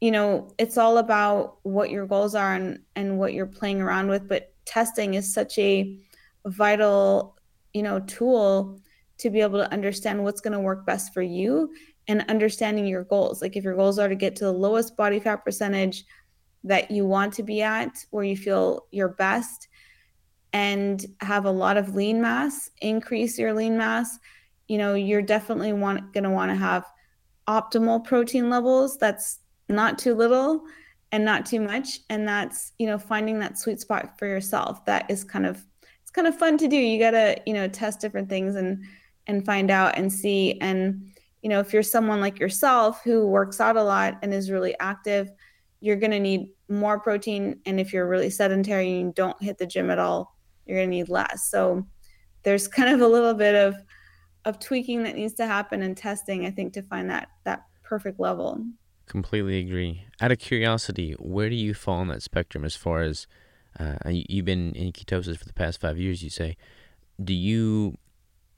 you 0.00 0.10
know, 0.10 0.52
it's 0.58 0.76
all 0.76 0.98
about 0.98 1.58
what 1.62 1.90
your 1.90 2.06
goals 2.06 2.34
are 2.34 2.54
and, 2.54 2.80
and 2.96 3.18
what 3.18 3.32
you're 3.32 3.46
playing 3.46 3.80
around 3.80 4.08
with. 4.08 4.28
But 4.28 4.52
testing 4.64 5.14
is 5.14 5.32
such 5.32 5.58
a 5.58 5.98
vital, 6.46 7.36
you 7.72 7.82
know, 7.82 8.00
tool 8.00 8.80
to 9.18 9.30
be 9.30 9.40
able 9.40 9.58
to 9.58 9.72
understand 9.72 10.22
what's 10.22 10.40
going 10.40 10.52
to 10.52 10.60
work 10.60 10.84
best 10.84 11.14
for 11.14 11.22
you 11.22 11.72
and 12.08 12.24
understanding 12.28 12.86
your 12.86 13.04
goals. 13.04 13.40
Like 13.40 13.56
if 13.56 13.64
your 13.64 13.76
goals 13.76 13.98
are 13.98 14.08
to 14.08 14.14
get 14.14 14.36
to 14.36 14.44
the 14.44 14.52
lowest 14.52 14.96
body 14.96 15.20
fat 15.20 15.44
percentage 15.44 16.04
that 16.64 16.90
you 16.90 17.06
want 17.06 17.32
to 17.34 17.42
be 17.42 17.62
at, 17.62 18.04
where 18.10 18.24
you 18.24 18.36
feel 18.36 18.86
your 18.90 19.08
best, 19.08 19.68
and 20.52 21.04
have 21.20 21.46
a 21.46 21.50
lot 21.50 21.76
of 21.76 21.94
lean 21.94 22.20
mass, 22.20 22.70
increase 22.80 23.38
your 23.38 23.52
lean 23.52 23.76
mass 23.76 24.18
you 24.68 24.78
know, 24.78 24.94
you're 24.94 25.22
definitely 25.22 25.72
want 25.72 26.12
going 26.12 26.24
to 26.24 26.30
want 26.30 26.50
to 26.50 26.56
have 26.56 26.84
optimal 27.48 28.02
protein 28.04 28.48
levels. 28.48 28.96
That's 28.96 29.40
not 29.68 29.98
too 29.98 30.14
little 30.14 30.62
and 31.12 31.24
not 31.24 31.46
too 31.46 31.60
much. 31.60 32.00
And 32.08 32.26
that's, 32.26 32.72
you 32.78 32.86
know, 32.86 32.98
finding 32.98 33.38
that 33.38 33.58
sweet 33.58 33.80
spot 33.80 34.18
for 34.18 34.26
yourself. 34.26 34.84
That 34.86 35.10
is 35.10 35.22
kind 35.24 35.46
of, 35.46 35.64
it's 36.02 36.10
kind 36.10 36.26
of 36.26 36.38
fun 36.38 36.58
to 36.58 36.68
do. 36.68 36.76
You 36.76 36.98
got 36.98 37.12
to, 37.12 37.36
you 37.46 37.54
know, 37.54 37.68
test 37.68 38.00
different 38.00 38.28
things 38.28 38.56
and, 38.56 38.84
and 39.26 39.44
find 39.44 39.70
out 39.70 39.96
and 39.96 40.12
see. 40.12 40.58
And, 40.60 41.12
you 41.42 41.50
know, 41.50 41.60
if 41.60 41.72
you're 41.72 41.82
someone 41.82 42.20
like 42.20 42.38
yourself 42.38 43.02
who 43.04 43.26
works 43.26 43.60
out 43.60 43.76
a 43.76 43.82
lot 43.82 44.18
and 44.22 44.32
is 44.32 44.50
really 44.50 44.74
active, 44.80 45.30
you're 45.80 45.96
going 45.96 46.10
to 46.10 46.20
need 46.20 46.48
more 46.68 46.98
protein. 46.98 47.60
And 47.66 47.78
if 47.78 47.92
you're 47.92 48.08
really 48.08 48.30
sedentary 48.30 48.88
and 48.88 49.00
you 49.08 49.12
don't 49.14 49.42
hit 49.42 49.58
the 49.58 49.66
gym 49.66 49.90
at 49.90 49.98
all, 49.98 50.34
you're 50.64 50.78
going 50.78 50.90
to 50.90 50.96
need 50.96 51.10
less. 51.10 51.50
So 51.50 51.86
there's 52.42 52.66
kind 52.66 52.88
of 52.88 53.02
a 53.02 53.06
little 53.06 53.34
bit 53.34 53.54
of, 53.54 53.76
of 54.44 54.58
tweaking 54.58 55.02
that 55.04 55.14
needs 55.14 55.34
to 55.34 55.46
happen 55.46 55.82
and 55.82 55.96
testing, 55.96 56.46
I 56.46 56.50
think, 56.50 56.72
to 56.74 56.82
find 56.82 57.10
that 57.10 57.28
that 57.44 57.64
perfect 57.82 58.20
level. 58.20 58.64
Completely 59.06 59.58
agree. 59.58 60.04
Out 60.20 60.32
of 60.32 60.38
curiosity, 60.38 61.12
where 61.18 61.50
do 61.50 61.54
you 61.54 61.74
fall 61.74 61.98
on 61.98 62.08
that 62.08 62.22
spectrum 62.22 62.64
as 62.64 62.74
far 62.74 63.02
as 63.02 63.26
uh, 63.78 63.96
you've 64.06 64.46
been 64.46 64.72
in 64.72 64.92
ketosis 64.92 65.36
for 65.36 65.44
the 65.44 65.52
past 65.52 65.80
five 65.80 65.98
years? 65.98 66.22
You 66.22 66.30
say, 66.30 66.56
do 67.22 67.34
you 67.34 67.98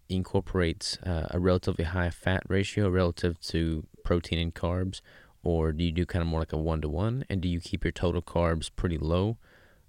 incorporate 0.08 0.98
uh, 1.04 1.26
a 1.30 1.40
relatively 1.40 1.84
high 1.84 2.10
fat 2.10 2.42
ratio 2.48 2.88
relative 2.88 3.40
to 3.40 3.86
protein 4.04 4.38
and 4.38 4.54
carbs, 4.54 5.00
or 5.42 5.72
do 5.72 5.84
you 5.84 5.92
do 5.92 6.06
kind 6.06 6.22
of 6.22 6.28
more 6.28 6.40
like 6.40 6.52
a 6.52 6.58
one 6.58 6.80
to 6.80 6.88
one? 6.88 7.24
And 7.28 7.40
do 7.40 7.48
you 7.48 7.60
keep 7.60 7.84
your 7.84 7.92
total 7.92 8.22
carbs 8.22 8.70
pretty 8.74 8.98
low 8.98 9.38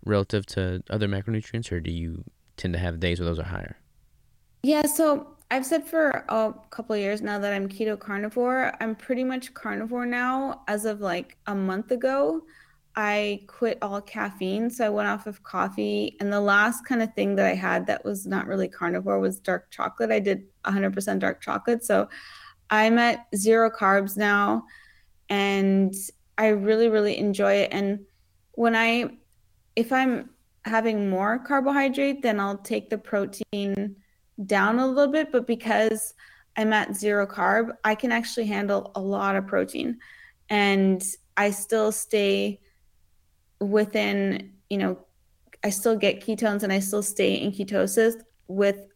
relative 0.06 0.46
to 0.48 0.84
other 0.90 1.08
macronutrients, 1.08 1.72
or 1.72 1.80
do 1.80 1.92
you 1.92 2.24
tend 2.56 2.74
to 2.74 2.80
have 2.80 3.00
days 3.00 3.20
where 3.20 3.28
those 3.28 3.40
are 3.40 3.44
higher? 3.44 3.78
Yeah, 4.64 4.84
so 4.84 5.37
I've 5.50 5.66
said 5.66 5.86
for 5.88 6.26
a 6.28 6.54
couple 6.70 6.96
of 6.96 7.02
years 7.02 7.22
now 7.22 7.40
that 7.40 7.54
I'm 7.54 7.70
keto 7.70 7.98
carnivore. 7.98 8.74
I'm 8.82 8.96
pretty 8.96 9.24
much 9.24 9.54
carnivore 9.54 10.06
now. 10.06 10.64
As 10.68 10.84
of 10.84 11.00
like 11.00 11.38
a 11.48 11.56
month 11.56 11.92
ago, 11.92 12.42
I 12.98 13.42
quit 13.48 13.78
all 13.82 14.02
caffeine. 14.02 14.70
So 14.70 14.86
I 14.86 14.90
went 14.90 15.08
off 15.08 15.26
of 15.26 15.44
coffee. 15.44 16.18
And 16.20 16.34
the 16.34 16.42
last 16.42 16.86
kind 16.86 17.02
of 17.02 17.14
thing 17.14 17.36
that 17.36 17.46
I 17.46 17.54
had 17.54 17.88
that 17.88 18.04
was 18.04 18.28
not 18.28 18.48
really 18.48 18.68
carnivore 18.68 19.20
was 19.20 19.40
dark 19.40 19.72
chocolate. 19.72 20.12
I 20.12 20.20
did 20.20 20.44
100% 20.66 21.20
dark 21.20 21.40
chocolate. 21.42 21.86
So 21.86 22.10
I'm 22.70 22.98
at 22.98 23.28
zero 23.34 23.70
carbs 23.70 24.18
now. 24.18 24.66
And 25.30 25.94
I 26.38 26.48
really, 26.48 26.90
really 26.90 27.18
enjoy 27.18 27.54
it. 27.54 27.70
And 27.72 28.00
when 28.54 28.76
I, 28.76 29.12
if 29.78 29.94
I'm 29.94 30.32
having 30.66 31.10
more 31.10 31.40
carbohydrate, 31.40 32.22
then 32.22 32.40
I'll 32.40 32.58
take 32.58 32.90
the 32.90 32.98
protein 32.98 33.96
down 34.46 34.80
a 34.80 34.88
little 34.88 35.12
bit, 35.12 35.32
but 35.32 35.48
because 35.48 36.14
I'm 36.56 36.74
at 36.74 36.96
zero 36.96 37.26
carb, 37.26 37.72
I 37.84 37.96
can 37.96 38.12
actually 38.12 38.48
handle 38.48 38.92
a 38.96 39.02
lot 39.02 39.36
of 39.36 39.48
protein 39.48 40.00
and 40.50 41.04
I 41.36 41.52
still 41.52 41.92
stay 41.92 42.60
within, 43.60 44.54
you 44.70 44.78
know, 44.78 45.00
I 45.64 45.70
still 45.70 45.96
get 45.96 46.22
ketones 46.22 46.64
and 46.64 46.72
I 46.72 46.80
still 46.80 47.04
stay 47.04 47.36
in 47.36 47.52
ketosis 47.52 48.22
with 48.48 48.88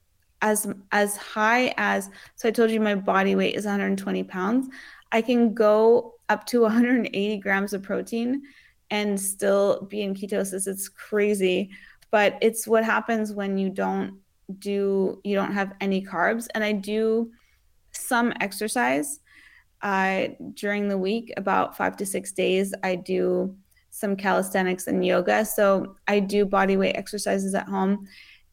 as 0.41 0.67
as 0.91 1.15
high 1.17 1.73
as 1.77 2.09
so 2.35 2.47
I 2.47 2.51
told 2.51 2.71
you 2.71 2.79
my 2.79 2.95
body 2.95 3.35
weight 3.35 3.55
is 3.55 3.65
120 3.65 4.23
pounds. 4.23 4.67
I 5.11 5.21
can 5.21 5.53
go 5.53 6.15
up 6.29 6.45
to 6.47 6.61
180 6.61 7.37
grams 7.37 7.73
of 7.73 7.83
protein 7.83 8.41
and 8.89 9.19
still 9.19 9.83
be 9.89 10.01
in 10.01 10.13
ketosis. 10.15 10.67
It's 10.67 10.89
crazy, 10.89 11.71
but 12.11 12.37
it's 12.41 12.67
what 12.67 12.83
happens 12.83 13.33
when 13.33 13.57
you 13.57 13.69
don't 13.69 14.19
do 14.59 15.19
you 15.23 15.35
don't 15.35 15.53
have 15.53 15.73
any 15.81 16.03
carbs. 16.03 16.47
And 16.53 16.63
i 16.63 16.71
do 16.71 17.31
some 17.93 18.33
exercise 18.39 19.19
uh, 19.81 20.27
during 20.53 20.87
the 20.87 20.97
week 20.97 21.33
about 21.37 21.75
five 21.75 21.97
to 21.97 22.05
six 22.05 22.31
days 22.31 22.73
i 22.83 22.95
do 22.95 23.55
some 23.91 24.15
calisthenics 24.15 24.87
and 24.87 25.05
yoga. 25.05 25.45
So 25.45 25.95
i 26.07 26.19
do 26.19 26.45
body 26.45 26.77
weight 26.77 26.95
exercises 26.95 27.53
at 27.53 27.67
home. 27.67 28.07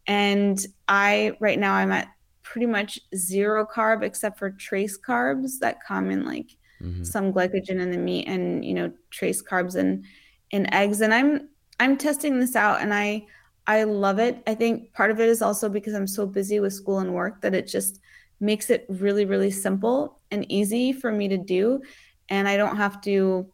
And 0.06 0.58
i 0.88 1.36
right 1.40 1.58
now 1.58 1.74
i'm 1.74 1.92
at 1.92 2.08
pretty 2.42 2.66
much 2.66 2.98
zero 3.14 3.66
carb 3.66 4.02
except 4.02 4.38
for 4.38 4.50
trace 4.50 4.98
carbs 4.98 5.58
that 5.60 5.84
come 5.86 6.10
in 6.10 6.24
like 6.24 6.56
mm-hmm. 6.82 7.04
some 7.04 7.32
glycogen 7.32 7.80
in 7.80 7.90
the 7.90 7.98
meat 7.98 8.26
and 8.26 8.64
you 8.64 8.74
know 8.74 8.90
trace 9.10 9.42
carbs 9.42 9.74
and 9.76 10.04
in 10.50 10.72
eggs. 10.74 11.00
And 11.00 11.14
i'm 11.14 11.48
i'm 11.80 11.96
testing 11.96 12.40
this 12.40 12.56
out 12.56 12.80
and 12.80 12.92
i 12.92 13.24
I 13.68 13.84
love 13.84 14.18
it. 14.18 14.42
I 14.46 14.54
think 14.54 14.94
part 14.94 15.10
of 15.10 15.20
it 15.20 15.28
is 15.28 15.42
also 15.42 15.68
because 15.68 15.92
I'm 15.92 16.06
so 16.06 16.26
busy 16.26 16.58
with 16.58 16.72
school 16.72 17.00
and 17.00 17.14
work 17.14 17.42
that 17.42 17.54
it 17.54 17.66
just 17.66 18.00
makes 18.40 18.70
it 18.70 18.86
really, 18.88 19.26
really 19.26 19.50
simple 19.50 20.20
and 20.30 20.50
easy 20.50 20.92
for 20.92 21.12
me 21.12 21.28
to 21.28 21.36
do. 21.36 21.82
And 22.30 22.48
I 22.48 22.56
don't 22.56 22.76
have 22.76 23.00
to, 23.02 23.46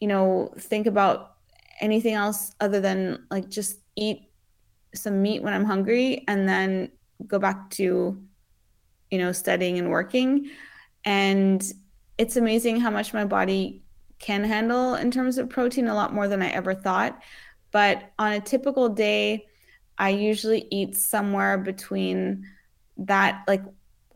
you 0.00 0.08
know, 0.08 0.52
think 0.58 0.88
about 0.88 1.36
anything 1.80 2.14
else 2.14 2.52
other 2.60 2.80
than 2.80 3.26
like 3.30 3.48
just 3.48 3.78
eat 3.94 4.22
some 4.92 5.22
meat 5.22 5.42
when 5.42 5.54
I'm 5.54 5.64
hungry 5.64 6.24
and 6.26 6.48
then 6.48 6.90
go 7.26 7.38
back 7.38 7.70
to, 7.70 8.20
you 9.10 9.18
know, 9.18 9.30
studying 9.30 9.78
and 9.78 9.88
working. 9.88 10.50
And 11.04 11.64
it's 12.18 12.36
amazing 12.36 12.80
how 12.80 12.90
much 12.90 13.14
my 13.14 13.24
body 13.24 13.84
can 14.18 14.42
handle 14.42 14.94
in 14.94 15.12
terms 15.12 15.38
of 15.38 15.48
protein, 15.48 15.86
a 15.86 15.94
lot 15.94 16.12
more 16.12 16.26
than 16.26 16.42
I 16.42 16.48
ever 16.48 16.74
thought. 16.74 17.20
But 17.74 18.12
on 18.20 18.34
a 18.34 18.40
typical 18.40 18.88
day, 18.88 19.46
I 19.98 20.10
usually 20.10 20.68
eat 20.70 20.96
somewhere 20.96 21.58
between 21.58 22.48
that, 22.98 23.42
like 23.48 23.64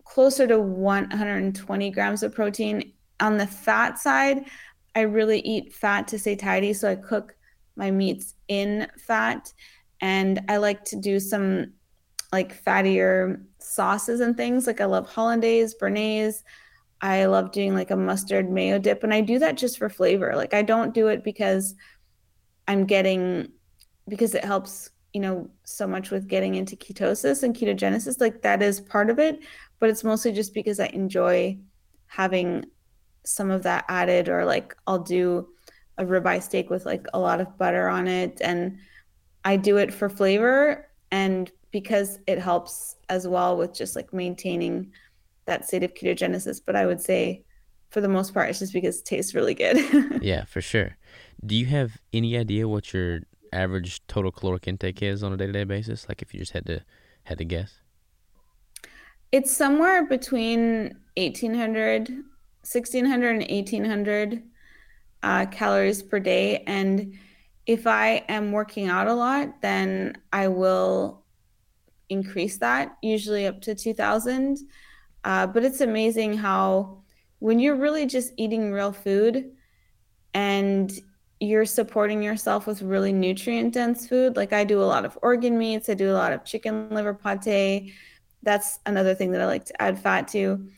closer 0.05 0.47
to 0.47 0.61
120 0.61 1.91
grams 1.91 2.23
of 2.23 2.33
protein. 2.33 2.93
On 3.19 3.37
the 3.37 3.49
fat 3.49 3.99
side, 3.99 4.45
I 4.95 5.01
really 5.01 5.41
eat 5.41 5.75
fat 5.75 6.07
to 6.07 6.21
satiety. 6.21 6.73
So 6.73 6.89
I 6.89 6.95
cook 6.95 7.35
my 7.75 7.91
meats 7.91 8.37
in 8.47 8.87
fat. 8.97 9.53
And 10.01 10.41
I 10.49 10.59
like 10.59 10.85
to 10.85 10.97
do 10.97 11.19
some 11.19 11.73
like 12.31 12.65
fattier 12.65 13.43
sauces 13.59 14.21
and 14.21 14.37
things. 14.37 14.69
Like 14.69 14.81
I 14.81 14.85
love 14.85 15.09
hollandaise, 15.09 15.75
béarnaise. 15.75 16.45
I 17.01 17.25
love 17.25 17.51
doing 17.51 17.75
like 17.75 17.91
a 17.91 17.97
mustard 17.97 18.49
mayo 18.53 18.79
dip. 18.79 19.03
And 19.03 19.13
I 19.13 19.21
do 19.21 19.41
that 19.41 19.57
just 19.57 19.79
for 19.79 19.89
flavor. 19.89 20.35
Like 20.37 20.55
I 20.55 20.63
don't 20.63 20.95
do 20.95 21.09
it 21.09 21.25
because 21.25 21.75
I'm 22.69 22.85
getting, 22.85 23.51
because 24.09 24.35
it 24.35 24.45
helps, 24.45 24.91
you 25.13 25.21
know, 25.21 25.51
so 25.65 25.87
much 25.87 26.11
with 26.11 26.29
getting 26.29 26.55
into 26.55 26.77
ketosis 26.77 27.43
and 27.43 27.57
ketogenesis. 27.57 28.21
Like 28.21 28.43
that 28.43 28.63
is 28.63 28.81
part 28.81 29.11
of 29.11 29.19
it. 29.19 29.41
But 29.81 29.91
it's 29.91 30.05
mostly 30.05 30.33
just 30.33 30.55
because 30.55 30.79
I 30.79 30.87
enjoy 30.87 31.59
having 32.07 32.67
some 33.25 33.51
of 33.51 33.65
that 33.65 33.85
added, 33.89 34.29
or 34.29 34.45
like 34.45 34.77
I'll 34.87 35.01
do 35.01 35.49
a 35.99 36.05
ribeye 36.05 36.43
steak 36.43 36.71
with 36.71 36.87
like 36.87 37.07
a 37.13 37.19
lot 37.19 37.41
of 37.41 37.59
butter 37.59 37.89
on 37.89 38.07
it. 38.07 38.41
And 38.41 38.79
I 39.45 39.57
do 39.57 39.79
it 39.79 39.93
for 39.93 40.09
flavor 40.09 40.89
and 41.11 41.51
because 41.71 42.19
it 42.27 42.39
helps 42.39 42.97
as 43.09 43.27
well 43.27 43.57
with 43.57 43.75
just 43.75 43.97
like 43.97 44.13
maintaining 44.13 44.93
that 45.47 45.67
state 45.67 45.83
of 45.83 45.95
ketogenesis. 45.95 46.61
But 46.65 46.77
I 46.77 46.87
would 46.87 47.01
say 47.01 47.45
for 47.91 48.01
the 48.01 48.09
most 48.09 48.35
part, 48.35 48.51
it's 48.51 48.59
just 48.59 48.73
because 48.73 49.01
it 49.01 49.05
tastes 49.05 49.35
really 49.35 49.55
good. 49.55 49.79
yeah, 50.23 50.45
for 50.45 50.61
sure. 50.61 50.97
Do 51.45 51.55
you 51.55 51.67
have 51.67 51.99
any 52.13 52.37
idea 52.37 52.69
what 52.69 52.93
your 52.93 53.21
average 53.53 54.07
total 54.07 54.31
caloric 54.31 54.67
intake 54.67 55.03
is 55.03 55.23
on 55.23 55.33
a 55.33 55.37
day 55.37 55.47
to 55.47 55.53
day 55.53 55.65
basis? 55.65 56.09
Like 56.09 56.23
if 56.23 56.35
you 56.35 56.41
just 56.41 56.53
had 56.53 56.67
to 56.67 56.83
had 57.25 57.39
to 57.39 57.45
guess? 57.45 57.81
It's 59.31 59.55
somewhere 59.55 60.07
between 60.07 60.97
1800, 61.17 62.09
1600 62.09 63.31
and 63.31 63.51
1800 63.51 64.43
uh, 65.23 65.47
calories 65.47 66.03
per 66.03 66.19
day. 66.19 66.63
And 66.67 67.15
if 67.67 67.87
I 67.87 68.25
am 68.29 68.53
working 68.53 68.89
out 68.89 69.07
a 69.07 69.15
lot, 69.15 69.61
then 69.61 70.17
I 70.33 70.49
will 70.49 71.25
increase 72.09 72.57
that, 72.59 72.97
usually 73.03 73.47
up 73.47 73.61
to 73.63 73.75
2000. 73.75 74.59
Uh, 75.25 75.47
but 75.47 75.65
it's 75.65 75.83
amazing 75.83 76.39
how 76.39 77.03
when 77.41 77.59
you're 77.59 77.77
really 77.77 78.07
just 78.07 78.33
eating 78.39 78.73
real 78.73 78.93
food 78.93 79.53
and 80.33 80.99
you're 81.41 81.65
supporting 81.65 82.23
yourself 82.23 82.67
with 82.67 82.83
really 82.83 83.13
nutrient 83.13 83.75
dense 83.75 84.07
food, 84.07 84.37
like 84.37 84.53
I 84.53 84.65
do 84.65 84.83
a 84.83 84.85
lot 84.85 85.05
of 85.05 85.19
organ 85.23 85.57
meats, 85.57 85.89
I 85.89 85.95
do 85.95 86.11
a 86.11 86.13
lot 86.13 86.33
of 86.33 86.45
chicken 86.45 86.89
liver 86.91 87.15
pate. 87.15 87.93
That's 88.43 88.79
another 88.87 89.15
thing 89.15 89.33
that 89.33 89.41
I 89.41 89.47
like 89.47 89.65
to 89.67 89.83
add 89.83 89.99
fat 89.99 90.29
to. 90.29 90.69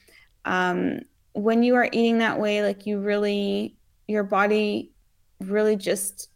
Um, 0.45 1.01
when 1.33 1.63
you 1.63 1.75
are 1.77 1.89
eating 1.93 2.19
that 2.19 2.39
way, 2.39 2.63
like 2.63 2.87
you 2.87 3.01
really 3.01 3.77
your 4.07 4.25
body 4.25 4.93
really 5.41 5.77
just 5.77 6.29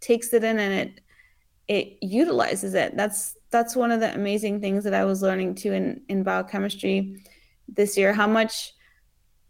takes 0.00 0.32
it 0.32 0.44
in 0.44 0.58
and 0.58 0.74
it 0.74 1.00
it 1.68 1.98
utilizes 2.02 2.74
it. 2.74 2.96
That's 2.96 3.36
that's 3.50 3.76
one 3.76 3.92
of 3.92 4.00
the 4.00 4.12
amazing 4.14 4.60
things 4.60 4.84
that 4.84 4.94
I 4.94 5.04
was 5.04 5.22
learning 5.22 5.54
too 5.54 5.72
in 5.72 6.02
in 6.08 6.22
biochemistry 6.22 7.22
this 7.68 7.96
year 7.96 8.12
how 8.12 8.26
much 8.26 8.72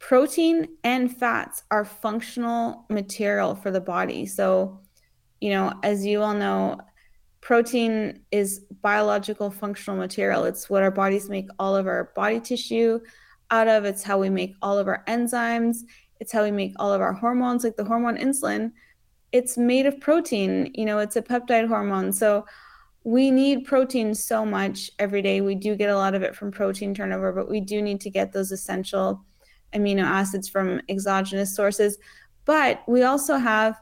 protein 0.00 0.66
and 0.82 1.14
fats 1.16 1.62
are 1.70 1.84
functional 1.84 2.86
material 2.88 3.54
for 3.54 3.70
the 3.70 3.80
body. 3.80 4.26
So, 4.26 4.80
you 5.40 5.50
know, 5.50 5.72
as 5.84 6.04
you 6.04 6.22
all 6.22 6.34
know, 6.34 6.80
protein 7.40 8.22
is 8.32 8.60
biological 8.82 9.50
functional 9.50 9.98
material. 9.98 10.44
It's 10.44 10.68
what 10.68 10.82
our 10.82 10.90
bodies 10.90 11.28
make 11.28 11.48
all 11.58 11.76
of 11.76 11.86
our 11.86 12.12
body 12.16 12.40
tissue 12.40 12.98
out 13.50 13.68
of. 13.68 13.84
It's 13.84 14.02
how 14.02 14.18
we 14.18 14.30
make 14.30 14.54
all 14.62 14.78
of 14.78 14.88
our 14.88 15.04
enzymes. 15.06 15.78
It's 16.18 16.32
how 16.32 16.42
we 16.42 16.50
make 16.50 16.74
all 16.78 16.92
of 16.92 17.00
our 17.00 17.12
hormones, 17.12 17.62
like 17.62 17.76
the 17.76 17.84
hormone 17.84 18.16
insulin. 18.16 18.72
It's 19.32 19.56
made 19.56 19.86
of 19.86 20.00
protein, 20.00 20.72
you 20.74 20.86
know, 20.86 20.98
it's 20.98 21.16
a 21.16 21.22
peptide 21.22 21.68
hormone. 21.68 22.12
So 22.12 22.46
we 23.04 23.30
need 23.30 23.64
protein 23.64 24.14
so 24.14 24.44
much 24.44 24.90
every 24.98 25.22
day. 25.22 25.40
We 25.40 25.54
do 25.54 25.76
get 25.76 25.90
a 25.90 25.96
lot 25.96 26.14
of 26.14 26.22
it 26.22 26.34
from 26.34 26.50
protein 26.50 26.94
turnover, 26.94 27.32
but 27.32 27.48
we 27.48 27.60
do 27.60 27.80
need 27.80 28.00
to 28.02 28.10
get 28.10 28.32
those 28.32 28.50
essential 28.50 29.24
amino 29.74 30.02
acids 30.02 30.48
from 30.48 30.80
exogenous 30.88 31.54
sources. 31.54 31.98
But 32.44 32.82
we 32.88 33.02
also 33.02 33.36
have 33.36 33.80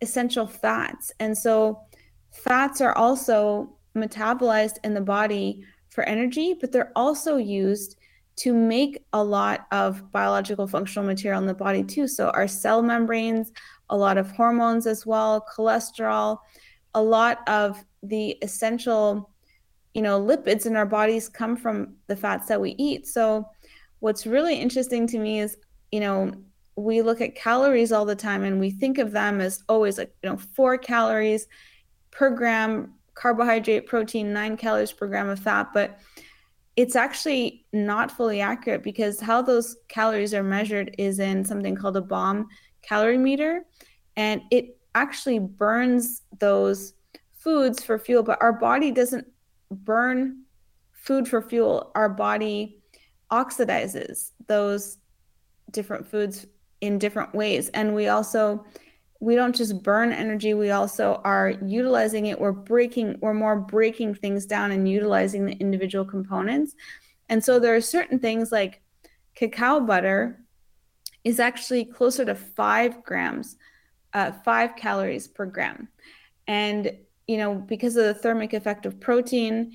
essential 0.00 0.46
fats. 0.46 1.12
And 1.20 1.36
so 1.36 1.80
fats 2.32 2.80
are 2.80 2.96
also 2.96 3.76
metabolized 3.96 4.76
in 4.84 4.94
the 4.94 5.00
body 5.00 5.64
for 5.90 6.04
energy, 6.04 6.54
but 6.60 6.72
they're 6.72 6.92
also 6.94 7.36
used 7.36 7.96
to 8.36 8.52
make 8.52 9.04
a 9.12 9.22
lot 9.22 9.66
of 9.72 10.12
biological 10.12 10.68
functional 10.68 11.06
material 11.06 11.40
in 11.40 11.46
the 11.46 11.54
body 11.54 11.82
too. 11.82 12.06
So 12.06 12.30
our 12.30 12.46
cell 12.46 12.82
membranes, 12.82 13.52
a 13.90 13.96
lot 13.96 14.16
of 14.16 14.30
hormones 14.30 14.86
as 14.86 15.04
well, 15.04 15.44
cholesterol, 15.52 16.38
a 16.94 17.02
lot 17.02 17.40
of 17.48 17.84
the 18.02 18.38
essential, 18.42 19.30
you 19.92 20.02
know, 20.02 20.20
lipids 20.20 20.66
in 20.66 20.76
our 20.76 20.86
bodies 20.86 21.28
come 21.28 21.56
from 21.56 21.96
the 22.06 22.14
fats 22.14 22.46
that 22.46 22.60
we 22.60 22.76
eat. 22.78 23.08
So 23.08 23.48
what's 24.00 24.26
really 24.26 24.56
interesting 24.56 25.06
to 25.08 25.18
me 25.18 25.40
is, 25.40 25.56
you 25.92 26.00
know, 26.00 26.32
we 26.76 27.02
look 27.02 27.20
at 27.20 27.34
calories 27.34 27.90
all 27.90 28.04
the 28.04 28.14
time 28.14 28.44
and 28.44 28.60
we 28.60 28.70
think 28.70 28.98
of 28.98 29.12
them 29.12 29.40
as 29.40 29.62
always 29.68 29.98
like, 29.98 30.14
you 30.22 30.30
know, 30.30 30.36
4 30.36 30.78
calories 30.78 31.48
per 32.10 32.30
gram 32.30 32.94
carbohydrate, 33.14 33.86
protein, 33.86 34.32
9 34.32 34.56
calories 34.56 34.92
per 34.92 35.08
gram 35.08 35.28
of 35.28 35.40
fat, 35.40 35.68
but 35.74 35.98
it's 36.76 36.94
actually 36.94 37.66
not 37.72 38.12
fully 38.12 38.40
accurate 38.40 38.84
because 38.84 39.20
how 39.20 39.42
those 39.42 39.76
calories 39.88 40.32
are 40.32 40.44
measured 40.44 40.94
is 40.98 41.18
in 41.18 41.44
something 41.44 41.74
called 41.74 41.96
a 41.96 42.00
bomb 42.00 42.46
calorimeter 42.88 43.62
and 44.16 44.42
it 44.52 44.78
actually 44.94 45.40
burns 45.40 46.22
those 46.38 46.94
foods 47.32 47.82
for 47.82 47.98
fuel 47.98 48.22
but 48.22 48.40
our 48.40 48.52
body 48.52 48.92
doesn't 48.92 49.26
burn 49.70 50.42
food 50.92 51.26
for 51.26 51.40
fuel. 51.40 51.90
Our 51.94 52.08
body 52.08 52.77
oxidizes 53.30 54.32
those 54.46 54.98
different 55.70 56.06
foods 56.06 56.46
in 56.80 56.98
different 56.98 57.34
ways. 57.34 57.68
And 57.70 57.94
we 57.94 58.08
also 58.08 58.64
we 59.20 59.34
don't 59.34 59.56
just 59.56 59.82
burn 59.82 60.12
energy 60.12 60.54
we 60.54 60.70
also 60.70 61.20
are 61.24 61.50
utilizing 61.64 62.26
it. 62.26 62.40
We're 62.40 62.52
breaking 62.52 63.18
we're 63.20 63.34
more 63.34 63.56
breaking 63.56 64.14
things 64.14 64.46
down 64.46 64.70
and 64.70 64.88
utilizing 64.88 65.44
the 65.44 65.54
individual 65.54 66.04
components. 66.04 66.74
And 67.28 67.42
so 67.42 67.58
there 67.58 67.74
are 67.74 67.80
certain 67.80 68.18
things 68.18 68.52
like 68.52 68.80
cacao 69.34 69.80
butter 69.80 70.40
is 71.24 71.40
actually 71.40 71.84
closer 71.84 72.24
to 72.24 72.34
five 72.34 73.02
grams 73.02 73.56
uh, 74.14 74.32
five 74.44 74.74
calories 74.76 75.28
per 75.28 75.44
gram. 75.44 75.88
And 76.46 76.92
you 77.26 77.36
know 77.36 77.56
because 77.56 77.96
of 77.96 78.04
the 78.04 78.14
thermic 78.14 78.52
effect 78.54 78.86
of 78.86 79.00
protein 79.00 79.72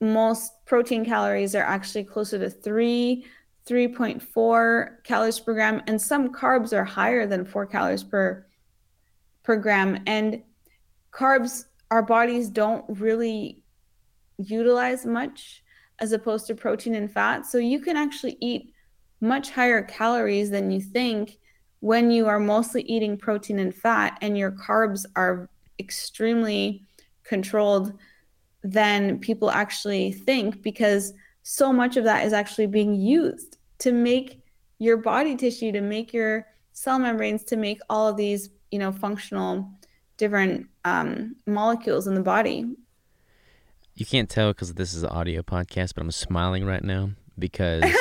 most 0.00 0.52
protein 0.66 1.04
calories 1.04 1.54
are 1.54 1.62
actually 1.62 2.04
closer 2.04 2.38
to 2.38 2.50
three 2.50 3.26
3.4 3.66 5.02
calories 5.02 5.40
per 5.40 5.52
gram 5.52 5.82
and 5.88 6.00
some 6.00 6.32
carbs 6.32 6.72
are 6.72 6.84
higher 6.84 7.26
than 7.26 7.44
4 7.44 7.66
calories 7.66 8.04
per 8.04 8.46
per 9.46 9.56
gram. 9.56 10.02
And 10.06 10.42
carbs, 11.12 11.64
our 11.90 12.02
bodies 12.02 12.50
don't 12.50 12.84
really 12.88 13.62
utilize 14.38 15.06
much 15.06 15.62
as 16.00 16.12
opposed 16.12 16.46
to 16.48 16.54
protein 16.54 16.94
and 16.94 17.10
fat. 17.10 17.46
So 17.46 17.58
you 17.58 17.80
can 17.80 17.96
actually 17.96 18.36
eat 18.40 18.72
much 19.20 19.50
higher 19.50 19.82
calories 19.82 20.50
than 20.50 20.70
you 20.70 20.80
think 20.80 21.38
when 21.80 22.10
you 22.10 22.26
are 22.26 22.40
mostly 22.40 22.82
eating 22.82 23.16
protein 23.16 23.60
and 23.60 23.74
fat 23.74 24.18
and 24.20 24.36
your 24.36 24.50
carbs 24.50 25.06
are 25.14 25.48
extremely 25.78 26.82
controlled 27.22 27.92
than 28.66 29.18
people 29.18 29.50
actually 29.50 30.12
think 30.12 30.62
because 30.62 31.12
so 31.42 31.72
much 31.72 31.96
of 31.96 32.04
that 32.04 32.26
is 32.26 32.32
actually 32.32 32.66
being 32.66 32.94
used 32.94 33.56
to 33.78 33.92
make 33.92 34.42
your 34.78 34.96
body 34.96 35.36
tissue 35.36 35.72
to 35.72 35.80
make 35.80 36.12
your 36.12 36.46
cell 36.72 36.98
membranes 36.98 37.44
to 37.44 37.56
make 37.56 37.80
all 37.88 38.08
of 38.08 38.16
these 38.16 38.50
you 38.70 38.78
know 38.78 38.92
functional 38.92 39.70
different 40.16 40.66
um, 40.84 41.36
molecules 41.46 42.06
in 42.06 42.14
the 42.14 42.22
body. 42.22 42.64
You 43.94 44.06
can't 44.06 44.28
tell 44.28 44.50
because 44.50 44.74
this 44.74 44.92
is 44.92 45.02
an 45.02 45.08
audio 45.10 45.40
podcast 45.42 45.94
but 45.94 46.02
i'm 46.02 46.10
smiling 46.10 46.66
right 46.66 46.84
now 46.84 47.10
because 47.38 47.82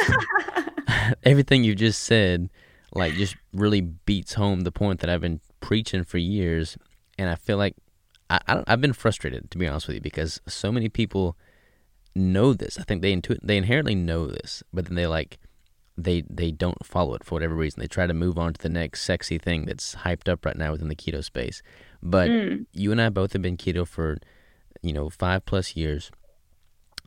everything 1.24 1.64
you've 1.64 1.78
just 1.78 2.04
said 2.04 2.50
like 2.94 3.14
just 3.14 3.38
really 3.54 3.80
beats 3.80 4.34
home 4.34 4.62
the 4.62 4.74
point 4.74 5.00
that 5.00 5.10
i've 5.10 5.22
been 5.22 5.40
preaching 5.62 6.04
for 6.04 6.18
years 6.18 6.78
and 7.18 7.30
I 7.30 7.36
feel 7.36 7.58
like 7.58 7.76
I, 8.30 8.40
I 8.48 8.64
I've 8.68 8.82
been 8.82 8.94
frustrated 8.94 9.52
to 9.52 9.58
be 9.58 9.68
honest 9.68 9.88
with 9.88 9.96
you 9.96 10.02
because 10.02 10.42
so 10.48 10.72
many 10.72 10.90
people 10.90 11.38
know 12.16 12.54
this. 12.54 12.80
I 12.80 12.84
think 12.84 13.02
they 13.02 13.16
intuit, 13.16 13.40
they 13.44 13.58
inherently 13.58 13.96
know 13.96 14.28
this, 14.28 14.64
but 14.74 14.86
then 14.86 14.96
they 14.96 15.08
like 15.08 15.38
they 15.98 16.24
they 16.30 16.52
don't 16.52 16.86
follow 16.86 17.14
it 17.16 17.24
for 17.24 17.36
whatever 17.36 17.56
reason. 17.56 17.80
They 17.80 17.88
try 17.88 18.08
to 18.08 18.14
move 18.14 18.38
on 18.38 18.54
to 18.54 18.62
the 18.62 18.70
next 18.70 19.02
sexy 19.02 19.38
thing 19.38 19.66
that's 19.66 19.96
hyped 19.96 20.30
up 20.30 20.46
right 20.46 20.58
now 20.58 20.72
within 20.72 20.88
the 20.88 20.96
keto 20.96 21.24
space. 21.24 21.62
But 22.02 22.30
mm. 22.30 22.66
you 22.74 22.92
and 22.92 23.02
I 23.02 23.10
both 23.10 23.34
have 23.34 23.42
been 23.42 23.58
keto 23.58 23.88
for 23.88 24.18
you 24.82 24.94
know 24.94 25.10
five 25.10 25.46
plus 25.46 25.76
years, 25.76 26.12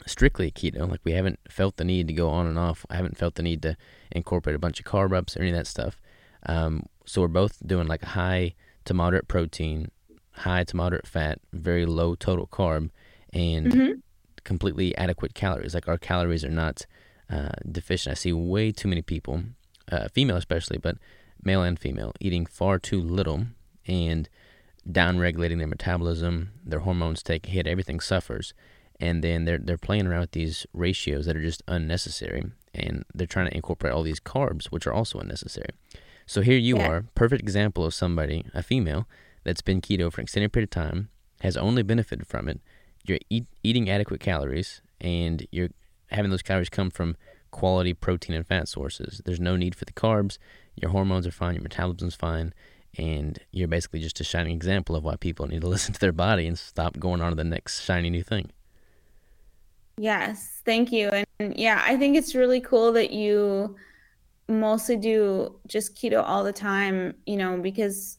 strictly 0.07 0.51
keto. 0.51 0.89
Like 0.89 1.01
we 1.05 1.13
haven't 1.13 1.39
felt 1.51 1.77
the 1.77 1.85
need 1.85 2.09
to 2.09 2.15
go 2.15 2.31
on 2.31 2.47
and 2.47 2.59
off. 2.59 2.87
I 2.89 2.97
haven't 2.97 3.19
felt 3.19 3.35
the 3.35 3.43
need 3.43 3.63
to 3.63 3.77
incorporate 4.11 4.57
a 4.57 4.61
bunch 4.61 4.81
of 4.81 4.87
carb 4.87 5.15
ups 5.15 5.37
or 5.37 5.41
any 5.41 5.51
of 5.51 5.57
that 5.57 5.67
stuff. 5.67 6.01
Um, 6.47 6.87
so 7.05 7.21
we're 7.23 7.29
both 7.29 7.67
doing 7.67 7.89
like 7.89 8.03
a 8.03 8.11
high 8.11 8.55
to 8.85 8.95
moderate 8.95 9.29
protein, 9.29 9.91
high 10.41 10.65
to 10.65 10.77
moderate 10.77 11.07
fat, 11.07 11.41
very 11.53 11.87
low 11.87 12.15
total 12.15 12.47
carb, 12.47 12.91
and 13.33 13.67
mm-hmm. 13.73 13.93
completely 14.45 14.97
adequate 14.97 15.35
calories. 15.35 15.75
Like 15.75 15.89
our 15.89 15.99
calories 15.99 16.45
are 16.45 16.51
not 16.51 16.87
uh, 17.31 17.51
deficient. 17.71 18.13
I 18.13 18.15
see 18.15 18.33
way 18.33 18.73
too 18.73 18.89
many 18.89 19.03
people, 19.03 19.43
uh, 19.91 20.09
female 20.13 20.37
especially, 20.37 20.79
but 20.79 20.97
male 21.43 21.63
and 21.63 21.79
female, 21.79 22.13
eating 22.21 22.47
far 22.47 22.79
too 22.79 23.01
little 23.01 23.47
and 23.87 24.29
downregulating 24.89 25.59
their 25.59 25.67
metabolism. 25.67 26.51
Their 26.65 26.81
hormones 26.81 27.23
take 27.23 27.47
a 27.47 27.51
hit. 27.51 27.67
Everything 27.67 28.01
suffers, 28.01 28.55
and 29.01 29.23
then 29.23 29.45
they're 29.45 29.59
they're 29.59 29.77
playing 29.79 30.07
around 30.07 30.21
with 30.21 30.33
these 30.33 30.67
ratios 30.73 31.27
that 31.27 31.37
are 31.37 31.43
just 31.43 31.63
unnecessary, 31.69 32.45
and 32.75 33.05
they're 33.15 33.27
trying 33.27 33.49
to 33.49 33.57
incorporate 33.57 33.93
all 33.93 34.03
these 34.03 34.21
carbs, 34.21 34.67
which 34.67 34.87
are 34.87 34.93
also 34.93 35.19
unnecessary. 35.19 35.71
So 36.27 36.43
here 36.43 36.59
you 36.59 36.77
yeah. 36.77 36.89
are, 36.89 37.05
perfect 37.15 37.41
example 37.41 37.87
of 37.87 37.95
somebody, 37.95 38.45
a 38.53 38.63
female, 38.63 39.09
that's 39.45 39.63
been 39.63 39.81
keto 39.81 40.13
for 40.13 40.21
an 40.21 40.25
extended 40.25 40.53
period 40.53 40.69
of 40.69 40.71
time, 40.71 41.09
has 41.41 41.57
only 41.57 41.83
benefited 41.83 42.27
from 42.27 42.49
it. 42.49 42.61
You're 43.05 43.19
eat, 43.31 43.47
eating 43.63 43.89
adequate 43.89 44.21
calories, 44.21 44.81
and 45.01 45.47
you're 45.51 45.71
having 46.11 46.31
those 46.31 46.43
calories 46.43 46.69
come 46.69 46.91
from 46.91 47.17
quality 47.51 47.95
protein 47.95 48.37
and 48.37 48.47
fat 48.47 48.69
sources. 48.69 49.23
There's 49.25 49.41
no 49.41 49.57
need 49.57 49.75
for 49.75 49.85
the 49.85 49.93
carbs. 49.93 50.39
Your 50.77 50.91
hormones 50.91 51.27
are 51.27 51.33
fine. 51.33 51.55
Your 51.55 51.63
metabolism's 51.63 52.15
fine. 52.15 52.53
And 52.97 53.39
you're 53.53 53.69
basically 53.69 54.01
just 54.01 54.21
a 54.21 54.25
shining 54.25 54.55
example 54.55 54.97
of 54.97 55.05
why 55.05 55.17
people 55.17 55.47
need 55.47 55.61
to 55.61 55.69
listen 55.69 55.95
to 55.95 56.01
their 56.01 56.13
body 56.13 56.47
and 56.47 56.59
stop 56.59 56.99
going 56.99 57.21
on 57.21 57.31
to 57.31 57.37
the 57.37 57.45
next 57.45 57.83
shiny 57.83 58.11
new 58.11 58.23
thing. 58.23 58.51
Yes, 59.97 60.63
thank 60.65 60.93
you. 60.93 61.11
And 61.41 61.57
yeah, 61.57 61.83
I 61.85 61.97
think 61.97 62.17
it's 62.17 62.35
really 62.35 62.61
cool 62.61 62.93
that 62.93 63.11
you 63.11 63.77
mostly 64.49 64.97
do 64.97 65.57
just 65.67 65.97
keto 65.97 66.23
all 66.25 66.45
the 66.45 66.53
time, 66.53 67.15
you 67.27 67.37
know, 67.37 67.59
because 67.59 68.18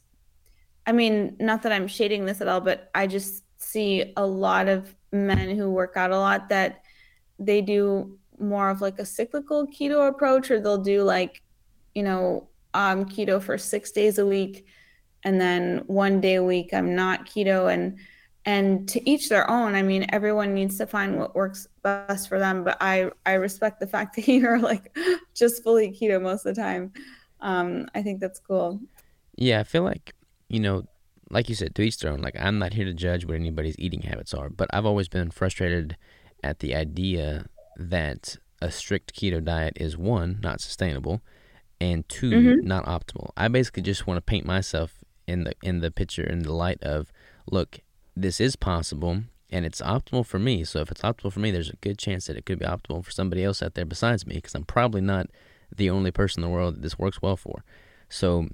I 0.86 0.92
mean, 0.92 1.36
not 1.40 1.64
that 1.64 1.72
I'm 1.72 1.88
shading 1.88 2.26
this 2.26 2.42
at 2.42 2.48
all, 2.48 2.62
but 2.62 2.90
I 2.96 3.08
just 3.08 3.44
see 3.58 4.14
a 4.18 4.26
lot 4.26 4.68
of 4.68 4.96
men 5.12 5.56
who 5.56 5.70
work 5.70 5.98
out 5.98 6.12
a 6.12 6.18
lot 6.18 6.50
that 6.50 6.84
they 7.38 7.62
do 7.62 8.18
more 8.40 8.70
of 8.70 8.82
like 8.82 9.00
a 9.00 9.06
cyclical 9.06 9.68
keto 9.68 10.08
approach 10.08 10.50
or 10.50 10.60
they'll 10.60 10.78
do 10.78 11.04
like, 11.04 11.42
you 11.94 12.04
know, 12.04 12.48
um 12.74 13.06
keto 13.06 13.42
for 13.42 13.58
6 13.58 13.92
days 13.92 14.20
a 14.20 14.26
week 14.26 14.66
and 15.24 15.42
then 15.42 15.84
one 15.88 16.22
day 16.22 16.36
a 16.36 16.44
week 16.44 16.74
I'm 16.74 16.96
not 16.96 17.26
keto. 17.26 17.72
And 17.74 17.98
and 18.46 18.88
to 18.90 19.10
each 19.10 19.30
their 19.30 19.50
own. 19.50 19.76
I 19.76 19.82
mean 19.82 20.06
everyone 20.10 20.54
needs 20.54 20.78
to 20.78 20.88
find 20.88 21.18
what 21.18 21.36
works 21.36 21.68
best 21.84 22.30
for 22.30 22.40
them 22.40 22.64
but 22.64 22.78
i 22.80 23.12
i 23.26 23.34
respect 23.34 23.80
the 23.80 23.88
fact 23.88 24.16
that 24.16 24.28
you're 24.28 24.60
like 24.60 24.96
just 25.36 25.64
fully 25.64 25.92
keto 25.92 26.22
most 26.22 26.46
of 26.46 26.56
the 26.56 26.62
time. 26.62 26.94
Um 27.42 27.88
i 27.94 28.02
think 28.02 28.20
that's 28.20 28.40
cool. 28.40 28.80
Yeah 29.36 29.60
i 29.60 29.64
feel 29.64 29.84
like 29.84 30.14
you 30.50 30.60
know 30.60 30.84
like 31.30 31.48
you 31.48 31.56
said 31.56 31.74
to 31.76 31.82
each 31.82 31.98
their 32.00 32.12
own 32.12 32.22
like 32.22 32.36
i'm 32.40 32.60
not 32.60 32.74
here 32.74 32.86
to 32.86 32.94
judge 32.94 33.26
what 33.26 33.36
anybody's 33.36 33.76
eating 33.80 34.02
habits 34.02 34.34
are 34.34 34.50
but 34.50 34.68
i've 34.74 34.86
always 34.86 35.08
been 35.08 35.32
frustrated 35.32 35.96
at 36.44 36.60
the 36.60 36.76
idea 36.76 37.46
that 37.78 38.36
a 38.62 38.70
strict 38.70 39.14
keto 39.14 39.44
diet 39.44 39.74
is 39.78 39.98
one 39.98 40.40
not 40.42 40.60
sustainable 40.60 41.22
and 41.80 42.08
2 42.10 42.30
mm-hmm. 42.30 42.68
not 42.68 42.86
optimal 42.86 43.30
i 43.38 43.48
basically 43.48 43.84
just 43.84 44.08
want 44.08 44.18
to 44.18 44.22
paint 44.22 44.46
myself 44.46 45.04
in 45.28 45.44
the 45.46 45.54
in 45.62 45.80
the 45.80 45.92
picture 45.92 46.24
in 46.24 46.40
the 46.40 46.52
light 46.52 46.82
of 46.84 47.12
look 47.50 47.80
this 48.16 48.42
is 48.42 48.56
possible 48.56 49.24
and 49.52 49.66
it's 49.66 49.82
optimal 49.82 50.26
for 50.26 50.40
me. 50.40 50.64
So 50.64 50.80
if 50.80 50.92
it's 50.92 51.02
optimal 51.02 51.34
for 51.34 51.40
me, 51.40 51.52
there's 51.52 51.70
a 51.70 51.76
good 51.78 51.98
chance 51.98 52.28
that 52.28 52.38
it 52.38 52.46
could 52.46 52.60
be 52.60 52.66
optimal 52.66 53.04
for 53.04 53.12
somebody 53.12 53.44
else 53.44 53.62
out 53.62 53.74
there 53.74 53.86
besides 53.86 54.28
me 54.28 54.36
because 54.36 54.56
I'm 54.56 54.66
probably 54.66 55.02
not 55.02 55.28
the 55.76 55.90
only 55.90 56.12
person 56.12 56.44
in 56.44 56.50
the 56.50 56.54
world 56.54 56.76
that 56.76 56.82
this 56.82 57.00
works 57.00 57.22
well 57.22 57.38
for. 57.38 57.64
So 58.10 58.50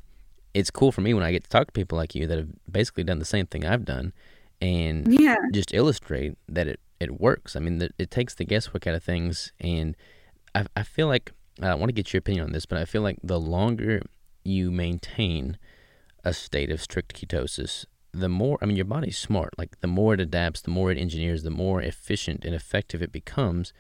it's 0.56 0.72
cool 0.72 0.94
for 0.94 1.02
me 1.02 1.14
when 1.14 1.24
I 1.24 1.34
get 1.34 1.44
to 1.44 1.50
talk 1.50 1.68
to 1.68 1.74
people 1.74 1.98
like 1.98 2.16
you 2.16 2.26
that 2.28 2.38
have 2.38 2.48
basically 2.72 3.04
done 3.04 3.20
the 3.20 3.26
same 3.26 3.46
thing 3.46 3.66
I've 3.66 3.84
done 3.84 4.14
and 4.62 5.20
yeah. 5.20 5.36
just 5.52 5.74
illustrate 5.74 6.38
that 6.48 6.66
it, 6.66 6.80
it 6.98 7.20
works. 7.20 7.58
I 7.58 7.60
mean, 7.60 7.80
the, 7.80 7.90
it 8.00 8.10
takes 8.10 8.34
the 8.34 8.46
guesswork 8.46 8.88
out 8.88 8.96
of 8.96 9.04
things. 9.04 9.52
And 9.60 9.98
I, 10.56 10.66
I 10.74 10.84
feel 10.84 11.08
like, 11.08 11.34
I 11.62 11.76
want 11.76 11.90
to 11.90 11.94
get 11.94 12.14
your 12.14 12.20
opinion 12.20 12.46
on 12.46 12.52
this, 12.54 12.66
but 12.66 12.78
I 12.78 12.86
feel 12.86 13.02
like 13.02 13.18
the 13.22 13.40
longer 13.40 14.02
you 14.46 14.72
maintain 14.72 15.58
a 16.24 16.32
state 16.32 16.72
of 16.72 16.82
strict 16.82 17.14
ketosis, 17.14 17.84
the 18.14 18.30
more 18.30 18.58
I 18.62 18.66
mean 18.66 18.78
your 18.78 18.86
body's 18.86 19.18
smart. 19.18 19.54
Like 19.58 19.82
the 19.82 19.88
more 19.88 20.14
it 20.14 20.22
adapts, 20.22 20.62
the 20.62 20.72
more 20.72 20.90
it 20.90 20.98
engineers, 20.98 21.44
the 21.44 21.52
more 21.52 21.82
efficient 21.82 22.46
and 22.46 22.56
effective 22.56 23.02
it 23.02 23.12
becomes 23.12 23.74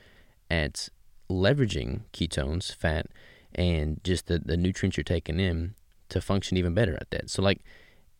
at 0.51 0.89
leveraging 1.29 2.01
ketones, 2.11 2.75
fat, 2.75 3.07
and 3.53 4.01
just 4.03 4.27
the, 4.27 4.39
the 4.39 4.57
nutrients 4.57 4.97
you're 4.97 5.05
taking 5.05 5.39
in 5.39 5.73
to 6.09 6.21
function 6.21 6.57
even 6.57 6.73
better 6.73 6.95
at 6.99 7.09
that. 7.11 7.29
So 7.29 7.41
like 7.41 7.61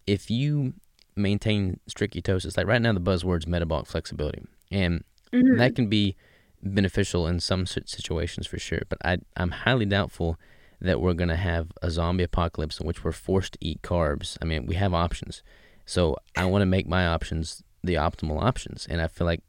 if 0.08 0.30
you 0.30 0.74
maintain 1.16 1.80
strict 1.88 2.16
ketosis, 2.16 2.58
like 2.58 2.68
right 2.68 2.82
now 2.82 2.94
the 2.94 3.00
buzzword's 3.00 3.48
metabolic 3.48 3.88
flexibility. 3.88 4.44
And 4.72 5.04
mm-hmm. 5.32 5.58
that 5.58 5.76
can 5.76 5.88
be 5.88 6.16
beneficial 6.62 7.28
in 7.28 7.40
some 7.40 7.66
situations 7.66 8.48
for 8.48 8.58
sure. 8.58 8.82
But 8.90 9.00
I 9.04 9.18
I'm 9.38 9.52
highly 9.52 9.86
doubtful 9.86 10.38
that 10.82 11.00
we're 11.00 11.14
gonna 11.14 11.36
have 11.36 11.72
a 11.82 11.90
zombie 11.90 12.24
apocalypse 12.24 12.80
in 12.80 12.88
which 12.88 13.04
we're 13.04 13.12
forced 13.12 13.54
to 13.54 13.60
eat 13.62 13.82
carbs. 13.82 14.38
I 14.42 14.46
mean, 14.46 14.66
we 14.66 14.76
have 14.76 14.94
options. 14.94 15.44
So 15.86 16.18
I 16.36 16.46
want 16.46 16.64
to 16.64 16.66
make 16.66 16.88
my 16.88 17.08
options 17.08 17.64
the 17.84 17.94
optimal 17.94 18.42
options. 18.42 18.88
And 18.90 19.02
I 19.02 19.08
feel 19.08 19.26
like 19.26 19.42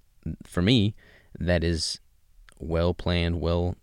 for 0.44 0.60
me, 0.60 0.94
that 1.38 1.64
is 1.64 2.00
well 2.58 2.94
planned, 2.94 3.40
well 3.40 3.76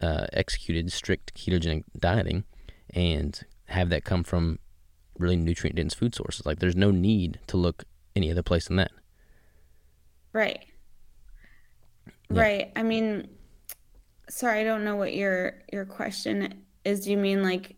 uh, 0.00 0.26
executed, 0.32 0.92
strict 0.92 1.34
ketogenic 1.34 1.84
dieting 1.98 2.44
and 2.90 3.42
have 3.66 3.90
that 3.90 4.04
come 4.04 4.24
from 4.24 4.58
really 5.18 5.36
nutrient 5.36 5.76
dense 5.76 5.94
food 5.94 6.14
sources. 6.14 6.46
Like 6.46 6.58
there's 6.58 6.76
no 6.76 6.90
need 6.90 7.40
to 7.48 7.56
look 7.56 7.84
any 8.14 8.30
other 8.30 8.42
place 8.42 8.68
than 8.68 8.76
that. 8.76 8.90
Right. 10.32 10.64
Yeah. 12.30 12.40
Right. 12.40 12.72
I 12.76 12.82
mean, 12.82 13.28
sorry, 14.28 14.60
I 14.60 14.64
don't 14.64 14.84
know 14.84 14.96
what 14.96 15.14
your 15.14 15.62
your 15.72 15.84
question 15.84 16.62
is. 16.84 17.04
Do 17.04 17.10
you 17.10 17.16
mean 17.16 17.42
like 17.42 17.76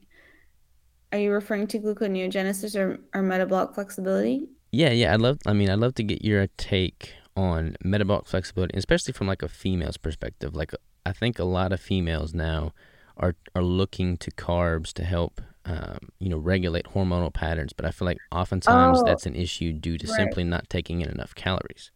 are 1.12 1.18
you 1.18 1.32
referring 1.32 1.66
to 1.68 1.78
gluconeogenesis 1.78 2.78
or, 2.78 2.98
or 3.14 3.22
metabolic 3.22 3.74
flexibility? 3.74 4.48
Yeah, 4.72 4.90
yeah. 4.90 5.14
I'd 5.14 5.20
love. 5.20 5.38
I 5.46 5.52
mean, 5.54 5.70
I'd 5.70 5.78
love 5.78 5.94
to 5.94 6.02
get 6.02 6.22
your 6.22 6.46
take 6.58 7.14
on 7.36 7.76
metabolic 7.82 8.26
flexibility, 8.26 8.76
especially 8.76 9.14
from 9.14 9.26
like 9.26 9.42
a 9.42 9.48
female's 9.48 9.96
perspective. 9.96 10.54
Like, 10.54 10.72
I 11.06 11.12
think 11.12 11.38
a 11.38 11.44
lot 11.44 11.72
of 11.72 11.80
females 11.80 12.34
now 12.34 12.72
are 13.16 13.36
are 13.54 13.62
looking 13.62 14.16
to 14.18 14.30
carbs 14.32 14.92
to 14.94 15.04
help, 15.04 15.40
um, 15.68 15.98
you 16.18 16.28
know, 16.28 16.38
regulate 16.38 16.86
hormonal 16.86 17.32
patterns. 17.32 17.72
But 17.72 17.84
I 17.84 17.90
feel 17.90 18.06
like 18.06 18.18
oftentimes 18.32 19.00
oh, 19.00 19.04
that's 19.04 19.26
an 19.26 19.34
issue 19.34 19.72
due 19.72 19.98
to 19.98 20.06
right. 20.06 20.16
simply 20.16 20.44
not 20.44 20.68
taking 20.70 21.02
in 21.02 21.10
enough 21.10 21.34
calories. 21.34 21.90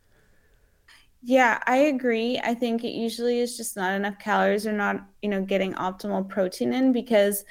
Yeah, 1.22 1.62
I 1.66 1.76
agree. 1.76 2.40
I 2.42 2.54
think 2.54 2.84
it 2.84 2.90
usually 2.90 3.38
is 3.38 3.56
just 3.56 3.76
not 3.76 3.94
enough 3.94 4.18
calories 4.18 4.66
or 4.66 4.72
not, 4.72 5.06
you 5.22 5.28
know, 5.28 5.40
getting 5.40 5.72
optimal 5.74 6.28
protein 6.28 6.72
in 6.72 6.92
because 6.92 7.44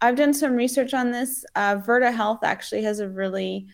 I've 0.00 0.16
done 0.16 0.34
some 0.34 0.52
research 0.52 0.92
on 0.92 1.10
this. 1.10 1.44
Uh, 1.54 1.76
Virta 1.76 2.14
Health 2.14 2.40
actually 2.44 2.82
has 2.82 3.00
a 3.00 3.08
really 3.08 3.66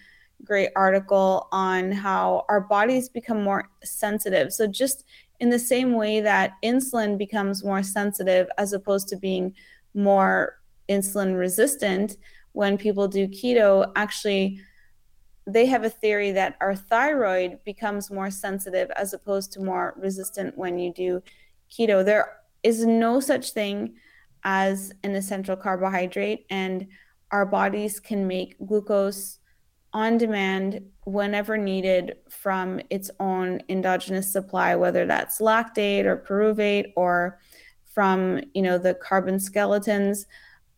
great 0.44 0.70
article 0.76 1.48
on 1.52 1.90
how 1.92 2.44
our 2.48 2.60
bodies 2.60 3.08
become 3.08 3.42
more 3.42 3.68
sensitive. 3.82 4.52
So, 4.52 4.68
just 4.68 5.04
in 5.40 5.50
the 5.50 5.58
same 5.58 5.94
way 5.94 6.20
that 6.20 6.52
insulin 6.62 7.18
becomes 7.18 7.64
more 7.64 7.82
sensitive 7.82 8.46
as 8.56 8.72
opposed 8.72 9.08
to 9.08 9.16
being 9.16 9.54
more 9.94 10.59
insulin 10.90 11.38
resistant 11.38 12.16
when 12.52 12.76
people 12.76 13.08
do 13.08 13.28
keto, 13.28 13.90
actually, 13.96 14.60
they 15.46 15.66
have 15.66 15.84
a 15.84 15.90
theory 15.90 16.32
that 16.32 16.56
our 16.60 16.74
thyroid 16.74 17.58
becomes 17.64 18.10
more 18.10 18.30
sensitive 18.30 18.90
as 18.96 19.12
opposed 19.12 19.52
to 19.52 19.60
more 19.60 19.94
resistant 19.96 20.56
when 20.58 20.78
you 20.78 20.92
do 20.92 21.22
keto. 21.70 22.04
There 22.04 22.36
is 22.62 22.84
no 22.84 23.20
such 23.20 23.52
thing 23.52 23.94
as 24.44 24.92
an 25.02 25.14
essential 25.14 25.56
carbohydrate, 25.56 26.46
and 26.50 26.88
our 27.30 27.46
bodies 27.46 28.00
can 28.00 28.26
make 28.26 28.56
glucose 28.66 29.38
on 29.92 30.18
demand 30.18 30.82
whenever 31.04 31.56
needed 31.56 32.16
from 32.28 32.80
its 32.90 33.10
own 33.18 33.60
endogenous 33.68 34.32
supply, 34.32 34.76
whether 34.76 35.06
that's 35.06 35.40
lactate 35.40 36.04
or 36.04 36.16
pyruvate 36.16 36.92
or 36.96 37.40
from 37.92 38.40
you 38.54 38.62
know 38.62 38.78
the 38.78 38.94
carbon 38.94 39.38
skeletons 39.38 40.26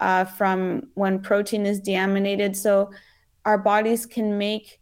uh, 0.03 0.25
from 0.25 0.89
when 0.95 1.21
protein 1.21 1.65
is 1.65 1.79
deaminated. 1.79 2.57
So 2.57 2.91
our 3.45 3.57
bodies 3.57 4.05
can 4.05 4.37
make 4.37 4.81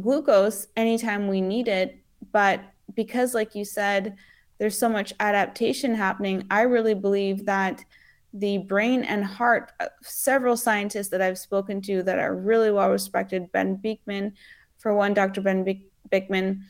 glucose 0.00 0.68
anytime 0.76 1.26
we 1.26 1.40
need 1.40 1.66
it. 1.66 1.98
But 2.30 2.60
because, 2.94 3.34
like 3.34 3.56
you 3.56 3.64
said, 3.64 4.14
there's 4.58 4.78
so 4.78 4.88
much 4.88 5.12
adaptation 5.18 5.92
happening, 5.92 6.46
I 6.50 6.62
really 6.62 6.94
believe 6.94 7.46
that 7.46 7.84
the 8.32 8.58
brain 8.58 9.02
and 9.02 9.24
heart, 9.24 9.72
uh, 9.80 9.86
several 10.02 10.56
scientists 10.56 11.08
that 11.08 11.20
I've 11.20 11.38
spoken 11.38 11.80
to 11.82 12.04
that 12.04 12.20
are 12.20 12.36
really 12.36 12.70
well 12.70 12.90
respected, 12.90 13.50
Ben 13.50 13.76
Bikman, 13.76 14.34
for 14.78 14.94
one, 14.94 15.14
Dr. 15.14 15.40
Ben 15.40 15.64
Bikman 16.12 16.60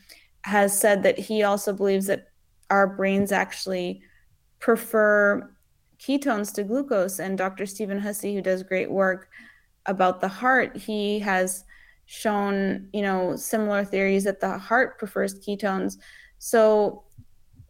has 0.43 0.79
said 0.79 1.03
that 1.03 1.19
he 1.19 1.43
also 1.43 1.71
believes 1.71 2.07
that 2.07 2.29
our 2.71 2.87
brains 2.87 3.31
actually 3.31 4.01
prefer 4.59 5.51
ketones 5.99 6.53
to 6.53 6.63
glucose. 6.63 7.19
And 7.19 7.37
Dr. 7.37 7.65
Stephen 7.65 7.99
Hussey, 7.99 8.33
who 8.33 8.41
does 8.41 8.63
great 8.63 8.89
work 8.89 9.29
about 9.85 10.21
the 10.21 10.27
heart, 10.27 10.77
he 10.77 11.19
has 11.19 11.65
shown, 12.05 12.89
you 12.91 13.01
know, 13.01 13.35
similar 13.35 13.85
theories 13.85 14.23
that 14.23 14.39
the 14.39 14.57
heart 14.57 14.97
prefers 14.97 15.39
ketones. 15.39 15.97
So 16.39 17.03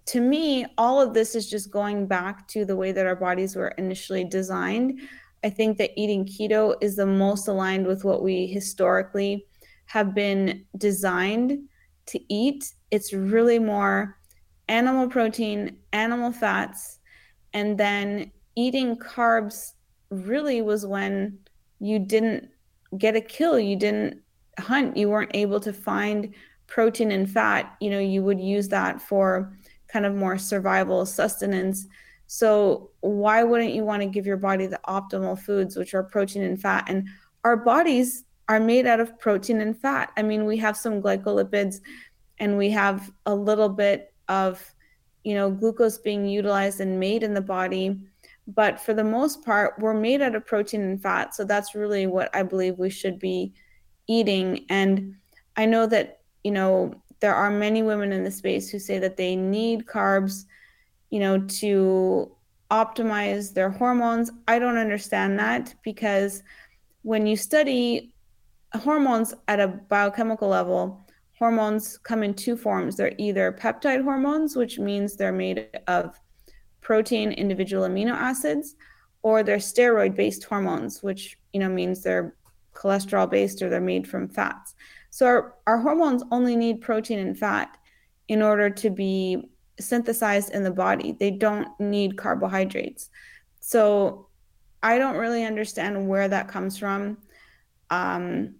to 0.07 0.21
me, 0.21 0.65
all 0.77 1.01
of 1.01 1.13
this 1.13 1.35
is 1.35 1.49
just 1.49 1.71
going 1.71 2.07
back 2.07 2.47
to 2.49 2.65
the 2.65 2.75
way 2.75 2.91
that 2.91 3.05
our 3.05 3.15
bodies 3.15 3.55
were 3.55 3.69
initially 3.77 4.23
designed. 4.23 5.01
I 5.43 5.49
think 5.49 5.77
that 5.77 5.91
eating 5.95 6.25
keto 6.25 6.75
is 6.81 6.95
the 6.95 7.05
most 7.05 7.47
aligned 7.47 7.85
with 7.85 8.03
what 8.03 8.23
we 8.23 8.47
historically 8.47 9.45
have 9.85 10.15
been 10.15 10.65
designed 10.77 11.59
to 12.07 12.33
eat. 12.33 12.73
It's 12.91 13.13
really 13.13 13.59
more 13.59 14.17
animal 14.67 15.07
protein, 15.09 15.77
animal 15.93 16.31
fats, 16.31 16.98
and 17.53 17.77
then 17.77 18.31
eating 18.55 18.97
carbs 18.97 19.73
really 20.09 20.61
was 20.61 20.85
when 20.85 21.37
you 21.79 21.99
didn't 21.99 22.49
get 22.97 23.15
a 23.15 23.21
kill, 23.21 23.59
you 23.59 23.75
didn't 23.75 24.21
hunt, 24.59 24.97
you 24.97 25.09
weren't 25.09 25.31
able 25.33 25.59
to 25.59 25.73
find 25.73 26.33
protein 26.67 27.11
and 27.11 27.29
fat. 27.29 27.75
You 27.79 27.89
know, 27.89 27.99
you 27.99 28.23
would 28.23 28.39
use 28.39 28.67
that 28.69 29.01
for 29.01 29.53
kind 29.87 30.05
of 30.05 30.13
more 30.15 30.37
survival 30.37 31.05
sustenance. 31.05 31.87
So, 32.27 32.91
why 33.01 33.43
wouldn't 33.43 33.73
you 33.73 33.83
want 33.83 34.01
to 34.03 34.07
give 34.07 34.25
your 34.25 34.37
body 34.37 34.67
the 34.67 34.79
optimal 34.87 35.39
foods, 35.39 35.75
which 35.75 35.93
are 35.93 36.03
protein 36.03 36.43
and 36.43 36.61
fat? 36.61 36.85
And 36.87 37.07
our 37.43 37.57
bodies 37.57 38.23
are 38.47 38.59
made 38.59 38.85
out 38.85 38.99
of 38.99 39.17
protein 39.19 39.61
and 39.61 39.79
fat. 39.79 40.11
I 40.17 40.23
mean, 40.23 40.45
we 40.45 40.57
have 40.57 40.77
some 40.77 41.01
glycolipids 41.01 41.77
and 42.39 42.57
we 42.57 42.69
have 42.71 43.11
a 43.25 43.33
little 43.33 43.69
bit 43.69 44.13
of, 44.27 44.63
you 45.29 45.35
know, 45.35 45.51
glucose 45.51 45.99
being 45.99 46.25
utilized 46.25 46.81
and 46.81 46.99
made 46.99 47.21
in 47.21 47.35
the 47.35 47.41
body. 47.41 47.95
But 48.47 48.79
for 48.79 48.95
the 48.95 49.03
most 49.03 49.45
part, 49.45 49.75
we're 49.77 49.93
made 49.93 50.23
out 50.23 50.33
of 50.33 50.43
protein 50.43 50.81
and 50.81 50.99
fat. 50.99 51.35
So 51.35 51.43
that's 51.43 51.75
really 51.75 52.07
what 52.07 52.35
I 52.35 52.41
believe 52.41 52.79
we 52.79 52.89
should 52.89 53.19
be 53.19 53.53
eating. 54.07 54.65
And 54.69 55.13
I 55.55 55.67
know 55.67 55.85
that, 55.85 56.21
you 56.43 56.49
know, 56.49 56.95
there 57.19 57.35
are 57.35 57.51
many 57.51 57.83
women 57.83 58.11
in 58.11 58.23
the 58.23 58.31
space 58.31 58.71
who 58.71 58.79
say 58.79 58.97
that 58.97 59.17
they 59.17 59.35
need 59.35 59.85
carbs, 59.85 60.45
you 61.11 61.19
know, 61.19 61.41
to 61.59 62.31
optimize 62.71 63.53
their 63.53 63.69
hormones. 63.69 64.31
I 64.47 64.57
don't 64.57 64.77
understand 64.77 65.37
that 65.37 65.75
because 65.83 66.41
when 67.03 67.27
you 67.27 67.37
study 67.37 68.15
hormones 68.73 69.35
at 69.47 69.59
a 69.59 69.67
biochemical 69.67 70.47
level, 70.47 71.05
hormones 71.39 71.97
come 71.97 72.21
in 72.21 72.33
two 72.33 72.57
forms. 72.57 72.97
They're 72.97 73.15
either 73.17 73.57
peptide 73.59 74.03
hormones, 74.03 74.55
which 74.55 74.77
means 74.77 75.15
they're 75.15 75.31
made 75.31 75.69
of 75.87 76.19
protein 76.81 77.31
individual 77.31 77.87
amino 77.87 78.11
acids, 78.11 78.75
or 79.21 79.41
they're 79.41 79.57
steroid 79.57 80.15
based 80.15 80.43
hormones, 80.43 81.01
which 81.01 81.37
you 81.53 81.59
know 81.59 81.69
means 81.69 82.03
they're 82.03 82.35
cholesterol 82.73 83.29
based 83.29 83.61
or 83.61 83.69
they're 83.69 83.81
made 83.81 84.07
from 84.07 84.27
fats. 84.27 84.75
So 85.09 85.25
our, 85.25 85.55
our 85.65 85.79
hormones 85.79 86.23
only 86.31 86.55
need 86.55 86.81
protein 86.81 87.19
and 87.19 87.37
fat 87.37 87.77
in 88.27 88.41
order 88.41 88.69
to 88.69 88.89
be 88.89 89.49
synthesized 89.79 90.51
in 90.51 90.63
the 90.63 90.71
body. 90.71 91.13
They 91.13 91.31
don't 91.31 91.67
need 91.79 92.17
carbohydrates. 92.17 93.09
So 93.59 94.27
I 94.83 94.97
don't 94.97 95.17
really 95.17 95.45
understand 95.45 96.07
where 96.07 96.27
that 96.27 96.47
comes 96.47 96.77
from. 96.77 97.17
Um, 97.89 98.55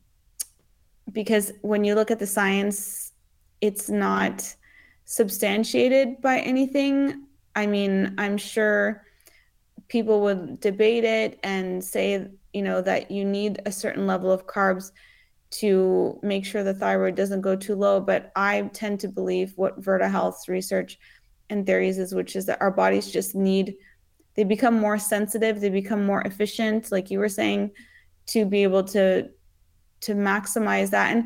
because 1.12 1.52
when 1.62 1.84
you 1.84 1.96
look 1.96 2.12
at 2.12 2.20
the 2.20 2.28
science, 2.28 3.14
it's 3.62 3.90
not 3.90 4.56
substantiated 5.06 6.22
by 6.22 6.40
anything. 6.40 7.26
I 7.56 7.66
mean, 7.66 8.16
I'm 8.18 8.38
sure 8.38 9.04
people 9.88 10.22
would 10.22 10.60
debate 10.60 11.04
it 11.04 11.40
and 11.44 11.84
say, 11.84 12.28
you 12.54 12.62
know, 12.62 12.82
that 12.82 13.12
you 13.12 13.26
need 13.26 13.62
a 13.66 13.72
certain 13.72 14.08
level 14.08 14.32
of 14.32 14.48
carbs 14.48 14.92
to 15.52 16.20
make 16.22 16.46
sure 16.46 16.64
the 16.64 16.74
thyroid 16.74 17.16
doesn't 17.16 17.42
go 17.42 17.56
too 17.56 17.76
low. 17.76 18.00
But 18.00 18.32
I 18.36 18.70
tend 18.74 19.00
to 19.02 19.08
believe 19.08 19.54
what 19.56 19.82
Virta 19.82 20.10
Health's 20.10 20.48
research 20.48 21.00
and 21.50 21.66
theories 21.66 21.98
is, 21.98 22.14
which 22.14 22.36
is 22.36 22.46
that 22.46 22.62
our 22.62 22.72
bodies 22.72 23.12
just 23.12 23.36
need, 23.36 23.76
they 24.36 24.44
become 24.44 24.80
more 24.80 25.00
sensitive, 25.00 25.60
they 25.60 25.70
become 25.70 26.06
more 26.06 26.22
efficient, 26.22 26.92
like 26.92 27.10
you 27.10 27.18
were 27.18 27.30
saying, 27.30 27.72
to 28.28 28.46
be 28.46 28.62
able 28.62 28.84
to 28.84 29.30
to 30.02 30.14
maximize 30.14 30.90
that. 30.92 31.16
And 31.16 31.26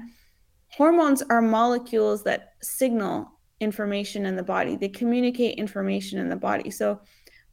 hormones 0.70 1.22
are 1.30 1.42
molecules 1.42 2.24
that 2.24 2.54
signal 2.62 3.30
information 3.60 4.26
in 4.26 4.36
the 4.36 4.44
body, 4.44 4.76
they 4.76 4.90
communicate 4.90 5.58
information 5.58 6.20
in 6.20 6.30
the 6.30 6.36
body. 6.36 6.70
So, 6.70 7.00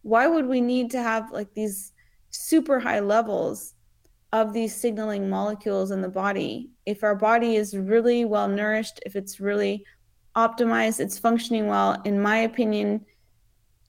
why 0.03 0.27
would 0.27 0.47
we 0.47 0.61
need 0.61 0.91
to 0.93 1.03
have 1.03 1.31
like 1.31 1.53
these 1.55 1.93
super 2.31 2.81
high 2.81 3.01
levels 3.01 3.75
of 4.33 4.53
these 4.53 4.75
signaling 4.75 5.29
molecules 5.29 5.91
in 5.91 6.01
the 6.01 6.09
body 6.09 6.71
if 6.87 7.03
our 7.03 7.15
body 7.15 7.57
is 7.57 7.77
really 7.77 8.25
well 8.25 8.49
nourished, 8.49 9.01
if 9.05 9.15
it's 9.15 9.41
really 9.41 9.85
optimized, 10.37 11.01
it's 11.01 11.19
functioning 11.19 11.67
well? 11.67 12.01
In 12.05 12.21
my 12.21 12.39
opinion, 12.39 13.05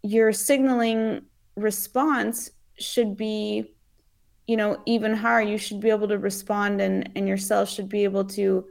your 0.04 0.34
signaling 0.34 1.22
response 1.56 2.52
should 2.78 3.16
be 3.16 3.74
you 4.48 4.58
know 4.58 4.82
even 4.86 5.14
higher 5.14 5.42
you 5.42 5.58
should 5.58 5.80
be 5.80 5.90
able 5.90 6.08
to 6.08 6.18
respond 6.18 6.82
and 6.82 7.10
and 7.16 7.28
your 7.28 7.38
cells 7.38 7.72
should 7.72 7.90
be 7.90 8.04
able 8.04 8.26
to 8.26 8.66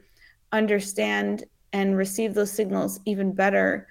understand 0.53 1.45
and 1.73 1.97
receive 1.97 2.35
those 2.35 2.51
signals 2.51 3.01
even 3.07 3.33
better 3.33 3.87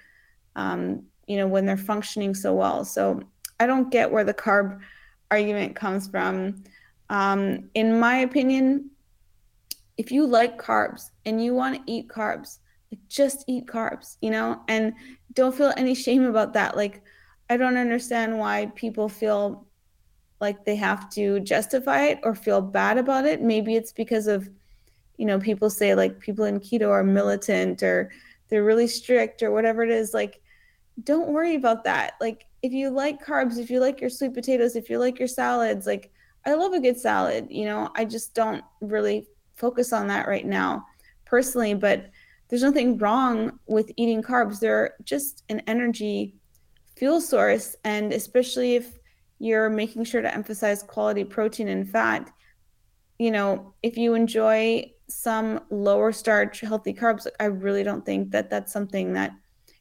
um, 0.56 1.04
you 1.26 1.36
know 1.36 1.46
when 1.46 1.64
they're 1.64 1.76
functioning 1.76 2.34
so 2.34 2.54
well. 2.54 2.84
So 2.84 3.22
i 3.58 3.66
don't 3.66 3.90
get 3.90 4.10
where 4.10 4.24
the 4.24 4.34
carb 4.34 4.80
argument 5.30 5.76
comes 5.76 6.08
from. 6.08 6.64
Um, 7.08 7.70
in 7.74 7.98
my 7.98 8.18
opinion 8.18 8.90
if 9.96 10.10
you 10.10 10.26
like 10.26 10.60
carbs 10.60 11.10
and 11.26 11.44
you 11.44 11.54
want 11.54 11.74
to 11.76 11.92
eat 11.92 12.08
carbs 12.08 12.58
like 12.90 13.00
just 13.08 13.44
eat 13.46 13.66
carbs 13.66 14.16
you 14.20 14.30
know? 14.30 14.60
And 14.68 14.94
don't 15.34 15.54
feel 15.54 15.72
any 15.76 15.94
shame 15.94 16.24
about 16.24 16.52
that. 16.54 16.76
Like 16.76 17.02
i 17.48 17.56
don't 17.56 17.76
understand 17.76 18.38
why 18.38 18.66
people 18.74 19.08
feel 19.08 19.66
like 20.40 20.64
they 20.64 20.76
have 20.76 21.10
to 21.10 21.40
justify 21.40 22.06
it 22.06 22.20
or 22.22 22.34
feel 22.34 22.60
bad 22.60 22.98
about 22.98 23.26
it. 23.26 23.42
Maybe 23.42 23.76
it's 23.76 23.92
because 23.92 24.26
of, 24.26 24.48
you 25.16 25.26
know, 25.26 25.38
people 25.38 25.68
say 25.68 25.94
like 25.94 26.18
people 26.18 26.44
in 26.44 26.60
keto 26.60 26.88
are 26.90 27.04
militant 27.04 27.82
or 27.82 28.10
they're 28.48 28.64
really 28.64 28.86
strict 28.86 29.42
or 29.42 29.50
whatever 29.50 29.82
it 29.82 29.90
is. 29.90 30.14
Like, 30.14 30.40
don't 31.04 31.28
worry 31.28 31.54
about 31.54 31.84
that. 31.84 32.14
Like, 32.20 32.46
if 32.62 32.72
you 32.72 32.90
like 32.90 33.24
carbs, 33.24 33.58
if 33.58 33.70
you 33.70 33.80
like 33.80 34.00
your 34.00 34.10
sweet 34.10 34.34
potatoes, 34.34 34.76
if 34.76 34.90
you 34.90 34.98
like 34.98 35.18
your 35.18 35.28
salads, 35.28 35.86
like, 35.86 36.10
I 36.46 36.54
love 36.54 36.72
a 36.72 36.80
good 36.80 36.98
salad. 36.98 37.46
You 37.50 37.66
know, 37.66 37.90
I 37.94 38.04
just 38.04 38.34
don't 38.34 38.64
really 38.80 39.26
focus 39.54 39.92
on 39.92 40.06
that 40.08 40.26
right 40.26 40.46
now 40.46 40.86
personally, 41.24 41.74
but 41.74 42.10
there's 42.48 42.62
nothing 42.62 42.98
wrong 42.98 43.58
with 43.66 43.92
eating 43.96 44.22
carbs. 44.22 44.58
They're 44.58 44.94
just 45.04 45.44
an 45.48 45.60
energy 45.66 46.34
fuel 46.96 47.20
source. 47.20 47.76
And 47.84 48.12
especially 48.12 48.74
if 48.74 48.98
you're 49.40 49.70
making 49.70 50.04
sure 50.04 50.22
to 50.22 50.32
emphasize 50.32 50.82
quality 50.82 51.24
protein 51.24 51.66
and 51.66 51.88
fat. 51.90 52.30
You 53.18 53.32
know, 53.32 53.74
if 53.82 53.96
you 53.96 54.14
enjoy 54.14 54.92
some 55.08 55.60
lower 55.70 56.12
starch 56.12 56.60
healthy 56.60 56.94
carbs, 56.94 57.26
I 57.40 57.46
really 57.46 57.82
don't 57.82 58.04
think 58.04 58.30
that 58.30 58.50
that's 58.50 58.72
something 58.72 59.14
that 59.14 59.32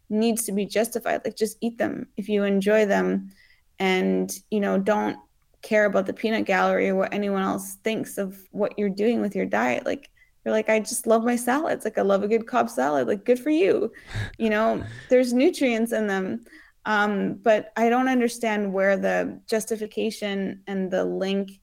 needs 0.09 0.45
to 0.45 0.53
be 0.53 0.65
justified. 0.65 1.21
Like 1.23 1.35
just 1.35 1.57
eat 1.61 1.77
them 1.77 2.07
if 2.17 2.29
you 2.29 2.43
enjoy 2.43 2.85
them 2.85 3.31
and, 3.77 4.31
you 4.49 4.61
know, 4.61 4.79
don't 4.79 5.17
care 5.61 5.85
about 5.85 6.05
the 6.05 6.13
peanut 6.13 6.45
gallery 6.45 6.89
or 6.89 6.95
what 6.95 7.13
anyone 7.13 7.41
else 7.41 7.75
thinks 7.83 8.17
of 8.17 8.37
what 8.51 8.79
you're 8.79 8.89
doing 8.89 9.19
with 9.21 9.35
your 9.35 9.45
diet. 9.45 9.85
Like 9.85 10.09
you're 10.45 10.53
like, 10.53 10.69
I 10.69 10.79
just 10.79 11.05
love 11.05 11.25
my 11.25 11.35
salads. 11.35 11.83
Like 11.83 11.97
I 11.97 12.01
love 12.01 12.23
a 12.23 12.29
good 12.29 12.47
Cobb 12.47 12.69
salad. 12.69 13.07
Like 13.07 13.25
good 13.25 13.39
for 13.39 13.49
you. 13.49 13.91
You 14.37 14.49
know, 14.49 14.83
there's 15.09 15.33
nutrients 15.33 15.91
in 15.91 16.07
them. 16.07 16.45
Um, 16.85 17.35
but 17.43 17.71
I 17.75 17.89
don't 17.89 18.07
understand 18.07 18.73
where 18.73 18.97
the 18.97 19.39
justification 19.47 20.63
and 20.67 20.89
the 20.89 21.03
link 21.03 21.59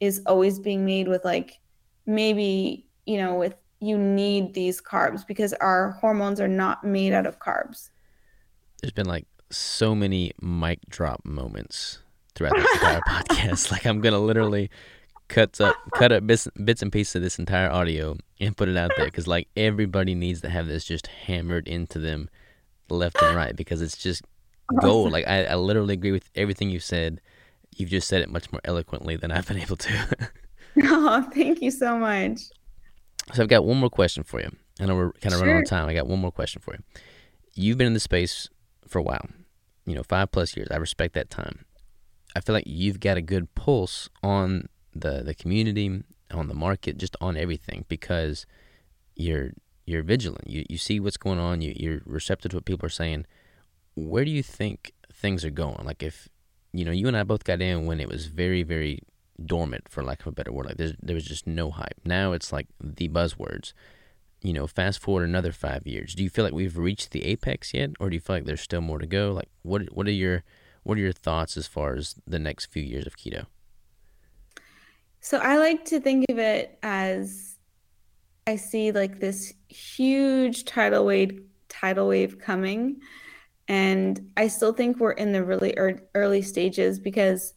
is 0.00 0.22
always 0.26 0.58
being 0.58 0.84
made 0.84 1.08
with 1.08 1.24
like 1.24 1.58
maybe, 2.06 2.86
you 3.06 3.18
know, 3.18 3.34
with 3.34 3.54
you 3.80 3.96
need 3.96 4.54
these 4.54 4.80
carbs 4.80 5.26
because 5.26 5.52
our 5.54 5.92
hormones 5.92 6.40
are 6.40 6.48
not 6.48 6.84
made 6.84 7.12
out 7.12 7.26
of 7.26 7.38
carbs. 7.38 7.90
There's 8.80 8.92
been 8.92 9.06
like 9.06 9.26
so 9.50 9.94
many 9.94 10.32
mic 10.40 10.80
drop 10.88 11.24
moments 11.24 11.98
throughout 12.34 12.56
this 12.56 12.72
entire 12.74 13.00
podcast. 13.08 13.70
Like 13.70 13.86
I'm 13.86 14.00
gonna 14.00 14.18
literally 14.18 14.70
cut 15.28 15.60
up, 15.60 15.76
cut 15.94 16.12
up 16.12 16.26
bits, 16.26 16.48
bits 16.62 16.82
and 16.82 16.92
pieces 16.92 17.16
of 17.16 17.22
this 17.22 17.38
entire 17.38 17.70
audio 17.70 18.16
and 18.38 18.56
put 18.56 18.68
it 18.68 18.76
out 18.76 18.90
there 18.96 19.06
because 19.06 19.26
like 19.26 19.48
everybody 19.56 20.14
needs 20.14 20.40
to 20.42 20.50
have 20.50 20.66
this 20.66 20.84
just 20.84 21.06
hammered 21.06 21.68
into 21.68 21.98
them, 21.98 22.28
left 22.90 23.22
and 23.22 23.36
right 23.36 23.54
because 23.54 23.80
it's 23.80 23.96
just 23.96 24.22
gold. 24.80 25.12
Like 25.12 25.26
I, 25.26 25.44
I 25.44 25.54
literally 25.56 25.94
agree 25.94 26.12
with 26.12 26.30
everything 26.34 26.70
you 26.70 26.80
said. 26.80 27.20
You've 27.76 27.90
just 27.90 28.08
said 28.08 28.22
it 28.22 28.28
much 28.28 28.50
more 28.52 28.60
eloquently 28.64 29.16
than 29.16 29.30
I've 29.30 29.46
been 29.46 29.58
able 29.58 29.76
to. 29.76 30.30
oh, 30.84 31.28
thank 31.34 31.62
you 31.62 31.70
so 31.70 31.98
much. 31.98 32.40
So 33.32 33.42
I've 33.42 33.48
got 33.48 33.64
one 33.64 33.78
more 33.78 33.90
question 33.90 34.22
for 34.22 34.40
you. 34.40 34.50
I 34.80 34.86
know 34.86 34.96
we're 34.96 35.12
kind 35.12 35.26
of 35.26 35.32
sure. 35.32 35.40
running 35.40 35.56
out 35.56 35.62
of 35.62 35.68
time. 35.68 35.88
I 35.88 35.94
got 35.94 36.06
one 36.06 36.20
more 36.20 36.32
question 36.32 36.62
for 36.62 36.74
you. 36.74 36.80
You've 37.54 37.78
been 37.78 37.86
in 37.86 37.94
the 37.94 38.00
space 38.00 38.48
for 38.86 38.98
a 38.98 39.02
while, 39.02 39.26
you 39.86 39.94
know, 39.94 40.02
five 40.02 40.32
plus 40.32 40.56
years. 40.56 40.68
I 40.70 40.76
respect 40.76 41.14
that 41.14 41.30
time. 41.30 41.64
I 42.34 42.40
feel 42.40 42.54
like 42.54 42.64
you've 42.66 43.00
got 43.00 43.16
a 43.16 43.22
good 43.22 43.54
pulse 43.54 44.08
on 44.22 44.68
the 44.94 45.22
the 45.22 45.34
community, 45.34 46.02
on 46.30 46.48
the 46.48 46.54
market, 46.54 46.98
just 46.98 47.16
on 47.20 47.36
everything 47.36 47.84
because 47.88 48.46
you're 49.16 49.50
you're 49.84 50.02
vigilant. 50.02 50.48
You 50.48 50.64
you 50.68 50.78
see 50.78 51.00
what's 51.00 51.16
going 51.16 51.38
on. 51.38 51.60
You 51.60 51.74
you're 51.76 52.00
receptive 52.04 52.52
to 52.52 52.58
what 52.58 52.64
people 52.64 52.86
are 52.86 52.90
saying. 52.90 53.26
Where 53.94 54.24
do 54.24 54.30
you 54.30 54.42
think 54.42 54.92
things 55.12 55.44
are 55.44 55.50
going? 55.50 55.84
Like 55.84 56.02
if 56.02 56.28
you 56.72 56.84
know, 56.84 56.92
you 56.92 57.08
and 57.08 57.16
I 57.16 57.24
both 57.24 57.44
got 57.44 57.60
in 57.60 57.86
when 57.86 58.00
it 58.00 58.08
was 58.08 58.26
very 58.26 58.62
very 58.62 59.00
dormant, 59.44 59.88
for 59.88 60.02
lack 60.02 60.20
of 60.20 60.26
a 60.28 60.32
better 60.32 60.52
word. 60.52 60.66
Like 60.66 60.76
there 60.76 61.14
was 61.14 61.24
just 61.24 61.46
no 61.46 61.70
hype. 61.70 62.00
Now 62.04 62.32
it's 62.32 62.52
like 62.52 62.68
the 62.80 63.08
buzzwords. 63.08 63.72
You 64.42 64.54
know, 64.54 64.66
fast 64.66 65.02
forward 65.02 65.24
another 65.24 65.52
five 65.52 65.86
years. 65.86 66.14
Do 66.14 66.22
you 66.22 66.30
feel 66.30 66.44
like 66.44 66.54
we've 66.54 66.78
reached 66.78 67.10
the 67.10 67.26
apex 67.26 67.74
yet, 67.74 67.90
or 68.00 68.08
do 68.08 68.16
you 68.16 68.20
feel 68.20 68.36
like 68.36 68.46
there's 68.46 68.62
still 68.62 68.80
more 68.80 68.98
to 68.98 69.06
go? 69.06 69.32
Like, 69.32 69.50
what 69.62 69.92
what 69.94 70.06
are 70.06 70.12
your 70.12 70.44
what 70.82 70.96
are 70.96 71.00
your 71.00 71.12
thoughts 71.12 71.56
as 71.56 71.66
far 71.66 71.94
as 71.94 72.14
the 72.26 72.38
next 72.38 72.66
few 72.66 72.82
years 72.82 73.06
of 73.06 73.16
keto? 73.16 73.46
So 75.20 75.38
I 75.38 75.58
like 75.58 75.84
to 75.86 76.00
think 76.00 76.24
of 76.30 76.38
it 76.38 76.78
as 76.82 77.58
I 78.46 78.56
see 78.56 78.92
like 78.92 79.20
this 79.20 79.52
huge 79.68 80.64
tidal 80.64 81.04
wave 81.04 81.42
tidal 81.68 82.08
wave 82.08 82.38
coming 82.38 83.00
and 83.70 84.32
I 84.36 84.48
still 84.48 84.72
think 84.72 84.98
we're 84.98 85.12
in 85.12 85.30
the 85.30 85.44
really 85.44 85.78
early 86.16 86.42
stages 86.42 86.98
because 86.98 87.54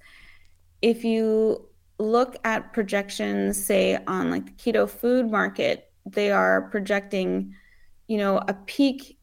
if 0.84 1.04
you 1.04 1.68
look 1.98 2.36
at 2.44 2.72
projections 2.72 3.66
say 3.66 3.98
on 4.06 4.30
like 4.30 4.46
the 4.46 4.52
keto 4.52 4.88
food 4.88 5.32
market 5.32 5.92
they 6.06 6.32
are 6.32 6.70
projecting 6.70 7.56
you 8.08 8.18
know 8.20 8.38
a 8.48 8.54
peak 8.54 9.18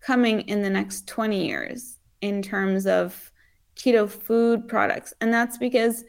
coming 0.00 0.42
in 0.42 0.62
the 0.62 0.70
next 0.70 1.08
20 1.08 1.44
years 1.44 1.98
in 2.20 2.40
terms 2.40 2.86
of 2.86 3.32
keto 3.74 4.08
food 4.08 4.68
products 4.68 5.12
and 5.20 5.34
that's 5.34 5.58
because 5.58 6.04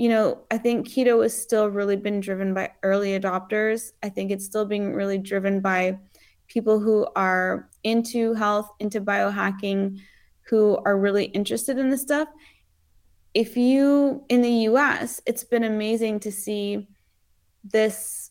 you 0.00 0.08
know, 0.08 0.38
I 0.52 0.58
think 0.58 0.86
keto 0.86 1.24
has 1.24 1.36
still 1.36 1.66
really 1.66 1.96
been 1.96 2.20
driven 2.20 2.54
by 2.54 2.70
early 2.84 3.18
adopters. 3.18 3.90
I 4.00 4.08
think 4.08 4.30
it's 4.30 4.44
still 4.44 4.64
being 4.64 4.94
really 4.94 5.18
driven 5.18 5.58
by 5.58 5.98
people 6.48 6.80
who 6.80 7.06
are 7.14 7.68
into 7.84 8.34
health, 8.34 8.70
into 8.80 9.00
biohacking, 9.00 10.00
who 10.48 10.78
are 10.84 10.98
really 10.98 11.26
interested 11.26 11.78
in 11.78 11.90
this 11.90 12.02
stuff. 12.02 12.28
If 13.34 13.56
you, 13.56 14.24
in 14.28 14.42
the 14.42 14.50
US, 14.70 15.20
it's 15.26 15.44
been 15.44 15.64
amazing 15.64 16.20
to 16.20 16.32
see 16.32 16.88
this 17.64 18.30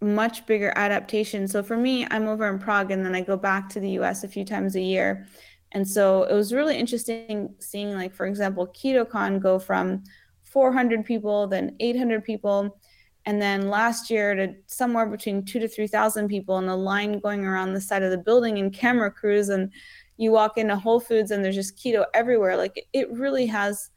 much 0.00 0.46
bigger 0.46 0.72
adaptation. 0.76 1.46
So 1.46 1.62
for 1.62 1.76
me, 1.76 2.06
I'm 2.10 2.28
over 2.28 2.48
in 2.48 2.58
Prague 2.58 2.90
and 2.90 3.04
then 3.04 3.14
I 3.14 3.20
go 3.20 3.36
back 3.36 3.68
to 3.70 3.80
the 3.80 3.90
US 4.00 4.24
a 4.24 4.28
few 4.28 4.44
times 4.44 4.76
a 4.76 4.80
year. 4.80 5.26
And 5.72 5.86
so 5.86 6.22
it 6.22 6.34
was 6.34 6.54
really 6.54 6.78
interesting 6.78 7.54
seeing, 7.58 7.94
like, 7.94 8.14
for 8.14 8.26
example, 8.26 8.66
KetoCon 8.68 9.40
go 9.40 9.58
from 9.58 10.04
400 10.44 11.04
people, 11.04 11.46
then 11.46 11.76
800 11.78 12.24
people, 12.24 12.80
and 13.26 13.40
then 13.42 13.68
last 13.68 14.10
year 14.10 14.34
to 14.34 14.54
somewhere 14.66 15.06
between 15.06 15.44
two 15.44 15.58
to 15.60 15.68
3,000 15.68 16.28
people 16.28 16.58
and 16.58 16.68
a 16.68 16.74
line 16.74 17.18
going 17.18 17.44
around 17.44 17.74
the 17.74 17.80
side 17.80 18.02
of 18.02 18.10
the 18.10 18.18
building 18.18 18.58
and 18.58 18.72
camera 18.72 19.10
crews. 19.10 19.48
And 19.50 19.70
you 20.16 20.32
walk 20.32 20.56
into 20.56 20.76
Whole 20.76 21.00
Foods 21.00 21.30
and 21.30 21.44
there's 21.44 21.54
just 21.54 21.76
keto 21.76 22.06
everywhere. 22.14 22.56
Like 22.56 22.86
it 22.92 23.10
really 23.12 23.46
has 23.46 23.90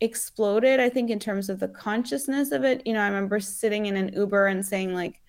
exploded, 0.00 0.78
I 0.78 0.88
think, 0.88 1.10
in 1.10 1.18
terms 1.18 1.48
of 1.48 1.58
the 1.58 1.68
consciousness 1.68 2.52
of 2.52 2.64
it. 2.64 2.86
You 2.86 2.92
know, 2.92 3.00
I 3.00 3.08
remember 3.08 3.40
sitting 3.40 3.86
in 3.86 3.96
an 3.96 4.12
Uber 4.12 4.46
and 4.46 4.64
saying, 4.64 4.94
like, 4.94 5.20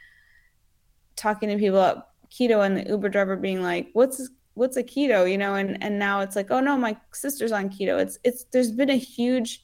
talking 1.15 1.49
to 1.49 1.57
people 1.57 1.79
about 1.79 2.09
keto 2.29 2.65
and 2.65 2.77
the 2.77 2.87
Uber 2.89 3.09
driver 3.09 3.37
being 3.37 3.63
like, 3.63 3.89
what's 3.93 4.29
what's 4.55 4.77
a 4.77 4.83
keto 4.83 5.29
you 5.29 5.37
know 5.37 5.55
and 5.55 5.81
and 5.83 5.99
now 5.99 6.21
it's 6.21 6.35
like 6.35 6.49
oh 6.49 6.61
no 6.61 6.77
my 6.77 6.95
sister's 7.11 7.51
on 7.51 7.69
keto 7.69 7.99
it's 7.99 8.17
it's 8.23 8.45
there's 8.45 8.71
been 8.71 8.89
a 8.89 8.97
huge 8.97 9.61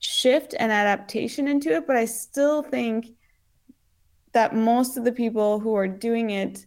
shift 0.00 0.54
and 0.58 0.72
adaptation 0.72 1.46
into 1.46 1.70
it, 1.70 1.86
but 1.86 1.96
I 1.96 2.06
still 2.06 2.62
think 2.62 3.06
that 4.32 4.54
most 4.54 4.96
of 4.96 5.04
the 5.04 5.12
people 5.12 5.60
who 5.60 5.74
are 5.74 5.88
doing 5.88 6.30
it 6.30 6.66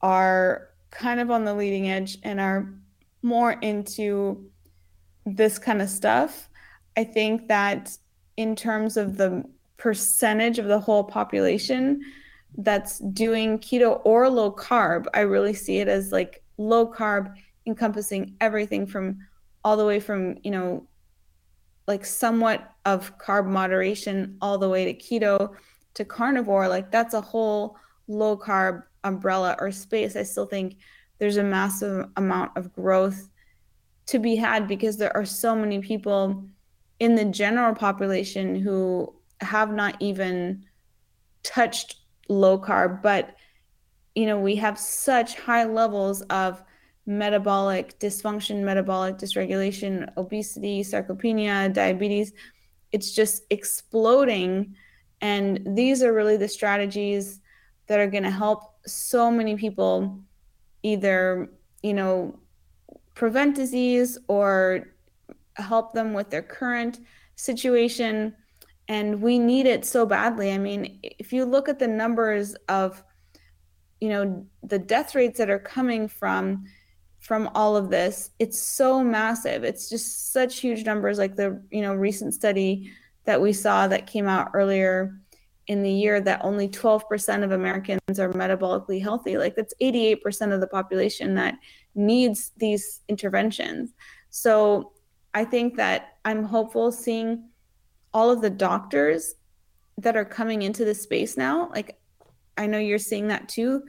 are 0.00 0.70
kind 0.90 1.20
of 1.20 1.30
on 1.30 1.44
the 1.44 1.54
leading 1.54 1.88
edge 1.88 2.18
and 2.22 2.40
are 2.40 2.72
more 3.22 3.52
into 3.52 4.50
this 5.26 5.58
kind 5.58 5.82
of 5.82 5.88
stuff. 5.88 6.48
I 6.96 7.04
think 7.04 7.48
that 7.48 7.96
in 8.36 8.56
terms 8.56 8.96
of 8.96 9.16
the 9.16 9.44
percentage 9.76 10.58
of 10.58 10.66
the 10.66 10.80
whole 10.80 11.04
population 11.04 12.00
that's 12.56 12.98
doing 12.98 13.58
keto 13.58 14.00
or 14.04 14.28
low 14.28 14.52
carb, 14.52 15.06
I 15.14 15.20
really 15.20 15.54
see 15.54 15.78
it 15.78 15.88
as 15.88 16.12
like 16.12 16.42
low 16.58 16.90
carb 16.90 17.34
encompassing 17.66 18.36
everything 18.40 18.86
from 18.86 19.18
all 19.64 19.76
the 19.76 19.86
way 19.86 19.98
from, 19.98 20.36
you 20.44 20.50
know, 20.50 20.86
like 21.86 22.04
somewhat 22.04 22.72
of 22.84 23.16
carb 23.18 23.46
moderation 23.46 24.36
all 24.40 24.58
the 24.58 24.68
way 24.68 24.92
to 24.92 24.94
keto 24.94 25.54
to 25.94 26.04
carnivore 26.04 26.68
like 26.68 26.90
that's 26.90 27.14
a 27.14 27.20
whole 27.20 27.76
low 28.08 28.36
carb 28.36 28.82
umbrella 29.04 29.56
or 29.60 29.70
space. 29.70 30.16
I 30.16 30.24
still 30.24 30.46
think 30.46 30.76
there's 31.18 31.36
a 31.36 31.44
massive 31.44 32.08
amount 32.16 32.56
of 32.56 32.72
growth 32.72 33.28
to 34.06 34.18
be 34.18 34.36
had 34.36 34.66
because 34.66 34.96
there 34.96 35.16
are 35.16 35.24
so 35.24 35.54
many 35.54 35.80
people 35.80 36.44
in 36.98 37.14
the 37.14 37.24
general 37.24 37.74
population 37.74 38.56
who 38.56 39.14
have 39.40 39.72
not 39.72 39.96
even 40.00 40.64
touched 41.42 41.96
low 42.28 42.58
carb. 42.58 43.02
But 43.02 43.36
you 44.14 44.26
know 44.26 44.38
we 44.38 44.56
have 44.56 44.78
such 44.78 45.38
high 45.38 45.64
levels 45.64 46.22
of 46.22 46.62
metabolic 47.06 47.98
dysfunction, 47.98 48.62
metabolic 48.62 49.16
dysregulation, 49.16 50.10
obesity, 50.16 50.82
sarcopenia, 50.82 51.72
diabetes. 51.72 52.32
It's 52.92 53.12
just 53.12 53.44
exploding. 53.50 54.74
And 55.20 55.76
these 55.76 56.02
are 56.02 56.12
really 56.12 56.36
the 56.36 56.48
strategies 56.48 57.40
that 57.86 58.00
are 58.00 58.06
going 58.06 58.22
to 58.22 58.30
help 58.30 58.74
so 58.86 59.30
many 59.30 59.56
people 59.56 60.20
either, 60.82 61.50
you 61.82 61.94
know, 61.94 62.38
prevent 63.14 63.54
disease 63.54 64.18
or 64.28 64.88
help 65.56 65.92
them 65.92 66.12
with 66.12 66.30
their 66.30 66.42
current 66.42 67.00
situation. 67.36 68.34
And 68.88 69.20
we 69.22 69.38
need 69.38 69.66
it 69.66 69.84
so 69.84 70.04
badly. 70.04 70.52
I 70.52 70.58
mean, 70.58 70.98
if 71.02 71.32
you 71.32 71.44
look 71.44 71.68
at 71.68 71.78
the 71.78 71.88
numbers 71.88 72.54
of, 72.68 73.02
you 74.00 74.08
know, 74.08 74.46
the 74.62 74.78
death 74.78 75.14
rates 75.14 75.38
that 75.38 75.48
are 75.48 75.58
coming 75.58 76.08
from 76.08 76.64
from 77.24 77.50
all 77.54 77.74
of 77.74 77.88
this. 77.88 78.30
It's 78.38 78.60
so 78.60 79.02
massive. 79.02 79.64
It's 79.64 79.88
just 79.88 80.32
such 80.34 80.60
huge 80.60 80.84
numbers 80.84 81.18
like 81.18 81.36
the 81.36 81.62
you 81.70 81.80
know 81.80 81.94
recent 81.94 82.34
study 82.34 82.92
that 83.24 83.40
we 83.40 83.52
saw 83.52 83.88
that 83.88 84.06
came 84.06 84.28
out 84.28 84.50
earlier 84.52 85.18
in 85.66 85.82
the 85.82 85.90
year 85.90 86.20
that 86.20 86.44
only 86.44 86.68
12% 86.68 87.42
of 87.42 87.52
Americans 87.52 88.20
are 88.20 88.30
metabolically 88.34 89.00
healthy. 89.00 89.38
Like 89.38 89.56
that's 89.56 89.72
88% 89.80 90.52
of 90.52 90.60
the 90.60 90.66
population 90.66 91.34
that 91.36 91.54
needs 91.94 92.52
these 92.58 93.00
interventions. 93.08 93.94
So 94.30 94.92
i 95.36 95.44
think 95.44 95.76
that 95.76 96.18
i'm 96.24 96.44
hopeful 96.44 96.92
seeing 96.92 97.48
all 98.12 98.30
of 98.30 98.40
the 98.40 98.50
doctors 98.50 99.34
that 99.98 100.16
are 100.16 100.24
coming 100.24 100.62
into 100.62 100.84
the 100.84 100.94
space 100.94 101.36
now. 101.36 101.70
Like 101.70 101.98
i 102.58 102.66
know 102.66 102.78
you're 102.78 102.98
seeing 102.98 103.28
that 103.28 103.48
too 103.48 103.82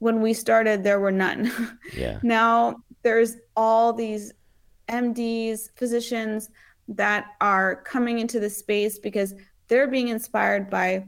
when 0.00 0.20
we 0.20 0.34
started 0.34 0.82
there 0.82 0.98
were 1.00 1.12
none. 1.12 1.50
Yeah. 1.96 2.18
Now 2.22 2.82
there's 3.02 3.36
all 3.56 3.92
these 3.92 4.32
mds 4.88 5.68
physicians 5.76 6.50
that 6.88 7.26
are 7.40 7.76
coming 7.82 8.18
into 8.18 8.40
the 8.40 8.50
space 8.50 8.98
because 8.98 9.34
they're 9.68 9.86
being 9.86 10.08
inspired 10.08 10.68
by 10.68 11.04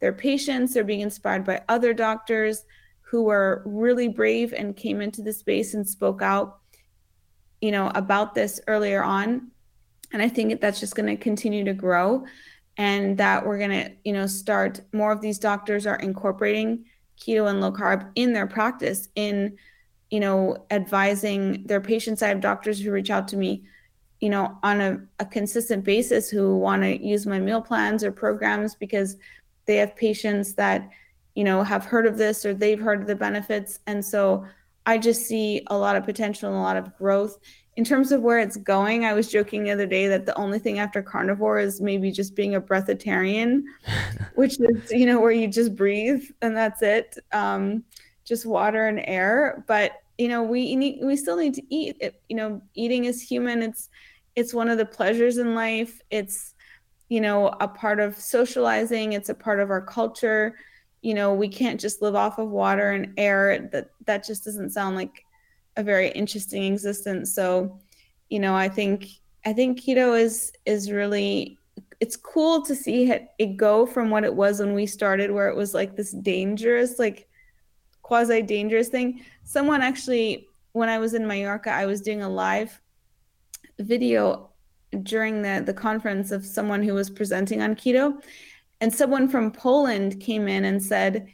their 0.00 0.12
patients 0.12 0.72
they're 0.72 0.84
being 0.84 1.00
inspired 1.00 1.44
by 1.44 1.60
other 1.68 1.92
doctors 1.92 2.64
who 3.02 3.24
were 3.24 3.62
really 3.66 4.08
brave 4.08 4.54
and 4.54 4.76
came 4.76 5.02
into 5.02 5.20
the 5.22 5.32
space 5.32 5.74
and 5.74 5.86
spoke 5.86 6.22
out 6.22 6.60
you 7.60 7.70
know 7.70 7.90
about 7.94 8.34
this 8.34 8.60
earlier 8.66 9.02
on. 9.02 9.50
And 10.12 10.22
i 10.22 10.28
think 10.28 10.60
that's 10.60 10.80
just 10.80 10.94
going 10.94 11.08
to 11.14 11.22
continue 11.22 11.64
to 11.64 11.74
grow 11.74 12.24
and 12.76 13.18
that 13.18 13.44
we're 13.44 13.58
going 13.58 13.70
to 13.70 13.92
you 14.04 14.12
know 14.12 14.26
start 14.26 14.80
more 14.92 15.12
of 15.12 15.20
these 15.20 15.38
doctors 15.38 15.86
are 15.86 15.96
incorporating 15.96 16.84
keto 17.18 17.48
and 17.48 17.60
low 17.60 17.72
carb 17.72 18.10
in 18.14 18.32
their 18.32 18.46
practice 18.46 19.08
in 19.14 19.56
you 20.10 20.20
know 20.20 20.56
advising 20.70 21.64
their 21.66 21.80
patients 21.80 22.22
i 22.22 22.28
have 22.28 22.40
doctors 22.40 22.80
who 22.80 22.90
reach 22.90 23.10
out 23.10 23.28
to 23.28 23.36
me 23.36 23.62
you 24.20 24.30
know, 24.30 24.56
on 24.62 24.80
a, 24.80 25.00
a 25.18 25.26
consistent 25.26 25.84
basis 25.84 26.30
who 26.30 26.56
want 26.56 26.82
to 26.82 27.04
use 27.04 27.26
my 27.26 27.38
meal 27.38 27.60
plans 27.60 28.02
or 28.02 28.10
programs 28.10 28.74
because 28.74 29.16
they 29.66 29.76
have 29.76 29.94
patients 29.96 30.54
that, 30.54 30.88
you 31.34 31.44
know, 31.44 31.62
have 31.62 31.84
heard 31.84 32.06
of 32.06 32.16
this 32.16 32.44
or 32.46 32.54
they've 32.54 32.80
heard 32.80 33.02
of 33.02 33.06
the 33.06 33.16
benefits. 33.16 33.80
And 33.86 34.04
so 34.04 34.46
I 34.86 34.98
just 34.98 35.26
see 35.26 35.62
a 35.66 35.76
lot 35.76 35.96
of 35.96 36.04
potential 36.04 36.48
and 36.48 36.58
a 36.58 36.62
lot 36.62 36.76
of 36.76 36.96
growth. 36.96 37.38
In 37.76 37.84
terms 37.84 38.10
of 38.10 38.22
where 38.22 38.38
it's 38.38 38.56
going, 38.56 39.04
I 39.04 39.12
was 39.12 39.30
joking 39.30 39.62
the 39.62 39.70
other 39.70 39.86
day 39.86 40.08
that 40.08 40.24
the 40.24 40.36
only 40.36 40.58
thing 40.58 40.78
after 40.78 41.02
carnivore 41.02 41.58
is 41.58 41.80
maybe 41.80 42.10
just 42.10 42.34
being 42.34 42.54
a 42.54 42.60
breatharian, 42.60 43.64
which 44.34 44.58
is, 44.58 44.90
you 44.90 45.04
know, 45.04 45.20
where 45.20 45.30
you 45.30 45.46
just 45.46 45.76
breathe 45.76 46.24
and 46.40 46.56
that's 46.56 46.80
it. 46.82 47.18
Um, 47.32 47.84
just 48.24 48.46
water 48.46 48.86
and 48.86 49.00
air. 49.04 49.64
But 49.66 50.00
you 50.18 50.28
know 50.28 50.42
we 50.42 50.76
need 50.76 51.00
we 51.02 51.16
still 51.16 51.36
need 51.36 51.54
to 51.54 51.62
eat. 51.74 51.96
It, 52.00 52.20
you 52.28 52.36
know 52.36 52.62
eating 52.74 53.04
is 53.04 53.22
human. 53.22 53.62
It's 53.62 53.88
it's 54.34 54.54
one 54.54 54.68
of 54.68 54.78
the 54.78 54.86
pleasures 54.86 55.38
in 55.38 55.54
life. 55.54 56.00
It's 56.10 56.54
you 57.08 57.20
know 57.20 57.48
a 57.60 57.68
part 57.68 58.00
of 58.00 58.16
socializing. 58.16 59.12
It's 59.12 59.28
a 59.28 59.34
part 59.34 59.60
of 59.60 59.70
our 59.70 59.82
culture. 59.82 60.56
You 61.02 61.14
know 61.14 61.34
we 61.34 61.48
can't 61.48 61.80
just 61.80 62.02
live 62.02 62.14
off 62.14 62.38
of 62.38 62.48
water 62.48 62.90
and 62.90 63.12
air. 63.16 63.68
That 63.72 63.90
that 64.06 64.26
just 64.26 64.44
doesn't 64.44 64.70
sound 64.70 64.96
like 64.96 65.24
a 65.76 65.82
very 65.82 66.08
interesting 66.10 66.72
existence 66.72 67.34
so 67.34 67.78
you 68.28 68.38
know 68.38 68.54
i 68.54 68.68
think 68.68 69.08
i 69.44 69.52
think 69.52 69.80
keto 69.80 70.18
is 70.18 70.52
is 70.64 70.90
really 70.90 71.58
it's 71.98 72.16
cool 72.16 72.60
to 72.62 72.74
see 72.74 73.10
it, 73.10 73.28
it 73.38 73.56
go 73.56 73.86
from 73.86 74.10
what 74.10 74.24
it 74.24 74.34
was 74.34 74.60
when 74.60 74.74
we 74.74 74.86
started 74.86 75.30
where 75.30 75.48
it 75.48 75.56
was 75.56 75.72
like 75.72 75.96
this 75.96 76.12
dangerous 76.12 76.98
like 76.98 77.26
quasi 78.06 78.40
dangerous 78.40 78.88
thing. 78.88 79.20
Someone 79.42 79.82
actually, 79.82 80.46
when 80.74 80.88
I 80.88 80.98
was 80.98 81.14
in 81.14 81.26
Mallorca, 81.26 81.72
I 81.72 81.86
was 81.86 82.00
doing 82.00 82.22
a 82.22 82.28
live 82.28 82.80
video 83.80 84.50
during 85.02 85.42
the, 85.42 85.60
the 85.66 85.74
conference 85.74 86.30
of 86.30 86.46
someone 86.46 86.84
who 86.84 86.94
was 86.94 87.10
presenting 87.10 87.62
on 87.62 87.74
keto. 87.74 88.22
And 88.80 88.94
someone 88.94 89.28
from 89.28 89.50
Poland 89.50 90.20
came 90.20 90.46
in 90.46 90.64
and 90.66 90.80
said, 90.80 91.26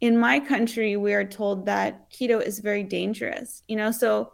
In 0.00 0.18
my 0.18 0.38
country, 0.38 0.96
we 0.96 1.12
are 1.14 1.24
told 1.24 1.66
that 1.66 2.10
keto 2.10 2.40
is 2.40 2.60
very 2.60 2.84
dangerous. 2.84 3.62
You 3.68 3.76
know, 3.76 3.90
so 3.90 4.32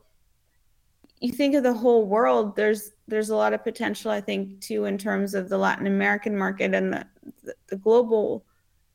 you 1.20 1.32
think 1.32 1.54
of 1.54 1.62
the 1.62 1.72
whole 1.72 2.06
world, 2.06 2.56
there's 2.56 2.92
there's 3.08 3.30
a 3.30 3.36
lot 3.36 3.52
of 3.52 3.64
potential, 3.64 4.10
I 4.10 4.20
think, 4.20 4.60
too, 4.60 4.84
in 4.84 4.98
terms 4.98 5.34
of 5.34 5.48
the 5.48 5.58
Latin 5.58 5.86
American 5.86 6.36
market 6.36 6.74
and 6.74 6.92
the, 6.92 7.06
the, 7.42 7.54
the 7.68 7.76
global 7.76 8.44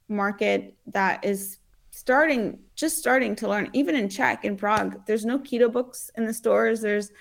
market 0.07 0.75
that 0.87 1.23
is 1.23 1.59
starting 1.91 2.59
just 2.75 2.97
starting 2.97 3.35
to 3.35 3.47
learn. 3.47 3.69
Even 3.73 3.95
in 3.95 4.09
czech 4.09 4.45
in 4.45 4.55
prague 4.55 5.01
there's 5.05 5.25
no 5.25 5.39
keto 5.39 5.71
books 5.71 6.11
in 6.17 6.25
the 6.25 6.33
stores. 6.33 6.81
There's 6.81 7.11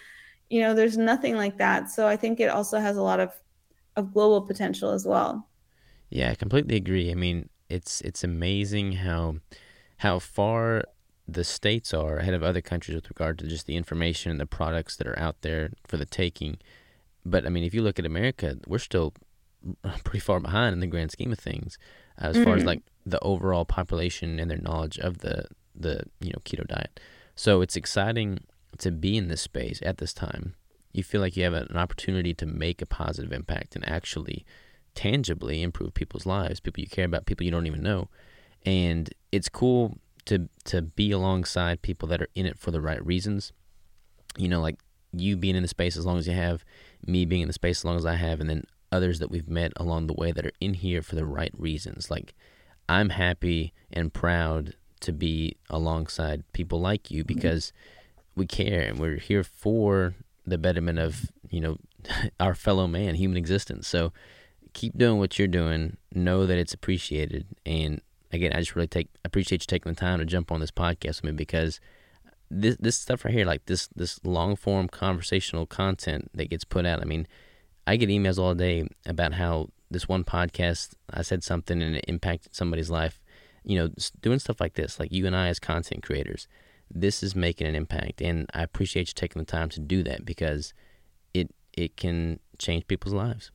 you 0.51 0.61
know 0.61 0.75
there's 0.75 0.97
nothing 0.97 1.37
like 1.37 1.59
that. 1.59 1.91
So 1.91 2.07
i 2.07 2.17
think 2.17 2.41
it 2.41 2.49
also 2.49 2.79
has 2.79 2.97
a 2.97 3.03
lot 3.03 3.21
of 3.21 3.33
of 3.97 4.13
global 4.13 4.43
potential 4.43 4.91
as 4.91 5.07
well. 5.07 5.49
Yeah 6.11 6.31
i 6.31 6.35
completely 6.35 6.77
agree. 6.77 7.11
I 7.11 7.15
mean 7.15 7.49
it's 7.69 8.01
it's 8.03 8.25
amazing 8.25 8.93
how 8.93 9.37
how 9.99 10.19
far 10.19 10.85
the 11.27 11.45
states 11.45 11.93
are 11.93 12.19
ahead 12.19 12.35
of 12.35 12.43
other 12.43 12.63
countries 12.63 12.95
with 12.95 13.09
regard 13.09 13.39
to 13.39 13.47
just 13.47 13.67
the 13.67 13.77
information 13.77 14.31
and 14.31 14.41
the 14.41 14.47
products 14.47 14.97
that 14.97 15.07
are 15.07 15.19
out 15.19 15.37
there 15.43 15.71
for 15.87 15.97
the 15.97 16.07
taking 16.07 16.59
but 17.25 17.45
i 17.45 17.49
mean 17.49 17.65
if 17.65 17.75
you 17.75 17.83
look 17.83 17.99
at 17.99 18.07
america 18.07 18.57
we're 18.67 18.79
still 18.79 19.13
pretty 20.05 20.21
far 20.21 20.41
behind 20.41 20.73
in 20.73 20.81
the 20.81 20.87
grand 20.87 21.11
scheme 21.11 21.33
of 21.33 21.39
things 21.39 21.79
as 22.19 22.35
mm-hmm. 22.35 22.45
far 22.45 22.55
as 22.55 22.61
mm-hmm. 22.61 22.69
like 22.69 22.83
the 23.07 23.21
overall 23.21 23.65
population 23.65 24.39
and 24.39 24.51
their 24.51 24.59
knowledge 24.59 24.99
of 24.99 25.19
the 25.19 25.47
the 25.75 26.03
you 26.21 26.31
know 26.31 26.41
keto 26.45 26.67
diet. 26.67 27.01
So 27.35 27.61
it's 27.61 27.77
exciting 27.77 28.41
to 28.79 28.91
be 28.91 29.17
in 29.17 29.29
this 29.29 29.41
space 29.41 29.81
at 29.85 29.99
this 29.99 30.13
time. 30.13 30.55
You 30.93 31.03
feel 31.03 31.21
like 31.21 31.37
you 31.37 31.45
have 31.45 31.55
an 31.55 31.77
opportunity 31.77 32.35
to 32.35 32.47
make 32.47 32.83
a 32.83 32.87
positive 32.87 33.33
impact 33.33 33.77
and 33.77 33.89
actually 33.89 34.45
tangibly 34.99 35.63
improve 35.63 35.95
people's 35.95 36.27
lives, 36.27 36.59
people 36.59 36.81
you 36.81 36.89
care 36.89 37.05
about, 37.05 37.25
people 37.25 37.45
you 37.45 37.53
don't 37.53 37.69
even 37.69 37.85
know. 37.85 38.09
And 38.67 39.09
it's 39.31 39.49
cool 39.49 39.97
to 40.25 40.49
to 40.65 40.83
be 40.83 41.13
alongside 41.13 41.83
people 41.83 42.09
that 42.09 42.21
are 42.21 42.29
in 42.35 42.47
it 42.47 42.59
for 42.59 42.73
the 42.73 42.81
right 42.81 43.05
reasons. 43.07 43.53
You 44.37 44.49
know, 44.49 44.61
like 44.61 44.81
you 45.13 45.37
being 45.37 45.55
in 45.55 45.63
the 45.63 45.69
space 45.69 45.97
as 45.97 46.05
long 46.05 46.19
as 46.19 46.27
you 46.27 46.35
have, 46.35 46.65
me 47.07 47.25
being 47.25 47.43
in 47.43 47.47
the 47.47 47.55
space 47.55 47.79
as 47.79 47.85
long 47.85 47.97
as 47.97 48.05
I 48.05 48.17
have, 48.17 48.41
and 48.41 48.51
then 48.51 48.65
others 48.91 49.21
that 49.21 49.31
we've 49.31 49.49
met 49.49 49.73
along 49.77 50.09
the 50.09 50.15
way 50.15 50.33
that 50.33 50.45
are 50.45 50.53
in 50.61 50.75
here 50.75 51.01
for 51.01 51.15
the 51.15 51.25
right 51.25 51.53
reasons. 51.57 52.11
Like 52.11 52.35
I'm 52.89 53.11
happy 53.11 53.73
and 53.93 54.13
proud 54.13 54.75
to 55.03 55.13
be 55.13 55.59
alongside 55.71 56.43
people 56.53 56.81
like 56.81 57.09
you 57.09 57.23
mm-hmm. 57.23 57.35
because 57.35 57.73
we 58.35 58.47
care 58.47 58.81
and 58.83 58.99
we're 58.99 59.19
here 59.19 59.45
for 59.45 60.17
the 60.45 60.59
betterment 60.59 60.99
of, 60.99 61.31
you 61.51 61.61
know, 61.61 61.79
our 62.41 62.57
fellow 62.57 62.89
man, 62.89 63.15
human 63.15 63.37
existence. 63.37 63.87
So 63.87 64.13
keep 64.79 64.97
doing 64.97 65.19
what 65.19 65.39
you're 65.39 65.49
doing. 65.49 65.97
Know 66.15 66.47
that 66.47 66.57
it's 66.57 66.73
appreciated. 66.73 67.47
And 67.67 68.01
again, 68.31 68.53
I 68.53 68.61
just 68.61 68.77
really 68.77 68.87
take 68.87 69.09
appreciate 69.25 69.63
you 69.63 69.67
taking 69.67 69.93
the 69.93 70.01
time 70.01 70.21
to 70.21 70.25
jump 70.25 70.53
on 70.53 70.61
this 70.61 70.71
podcast 70.71 71.23
with 71.23 71.25
me 71.25 71.33
because 71.33 71.81
this 72.49 72.77
this 72.79 72.97
stuff 72.97 73.25
right 73.25 73.35
here, 73.35 73.45
like 73.45 73.67
this 73.67 73.89
this 73.97 74.21
long 74.25 74.55
form 74.55 74.87
conversational 74.87 75.67
content 75.67 76.31
that 76.33 76.49
gets 76.49 76.65
put 76.65 76.87
out. 76.87 77.01
I 77.01 77.07
mean, 77.07 77.27
I 77.89 77.97
get 77.97 78.09
emails 78.09 78.39
all 78.39 78.55
day 78.55 78.87
about 79.05 79.35
how 79.35 79.71
this 79.91 80.07
one 80.07 80.23
podcast 80.23 80.95
I 81.11 81.23
said 81.23 81.43
something 81.43 81.83
and 81.83 81.97
it 81.97 82.05
impacted 82.07 82.55
somebody's 82.55 82.91
life. 82.91 83.21
You 83.65 83.79
know, 83.79 83.89
doing 84.21 84.39
stuff 84.39 84.61
like 84.61 84.75
this, 84.75 85.01
like 85.01 85.13
you 85.13 85.27
and 85.27 85.35
I 85.35 85.49
as 85.49 85.59
content 85.59 86.05
creators, 86.05 86.47
this 86.89 87.25
is 87.25 87.35
making 87.35 87.67
an 87.67 87.75
impact, 87.75 88.23
and 88.23 88.49
I 88.55 88.63
appreciate 88.63 89.09
you 89.09 89.15
taking 89.15 89.41
the 89.41 89.47
time 89.47 89.71
to 89.71 89.81
do 89.81 90.05
that 90.05 90.25
because 90.25 90.73
it 91.35 91.53
it 91.73 91.97
can 91.97 92.39
change 92.59 92.87
people's 92.87 93.13
lives. 93.13 93.51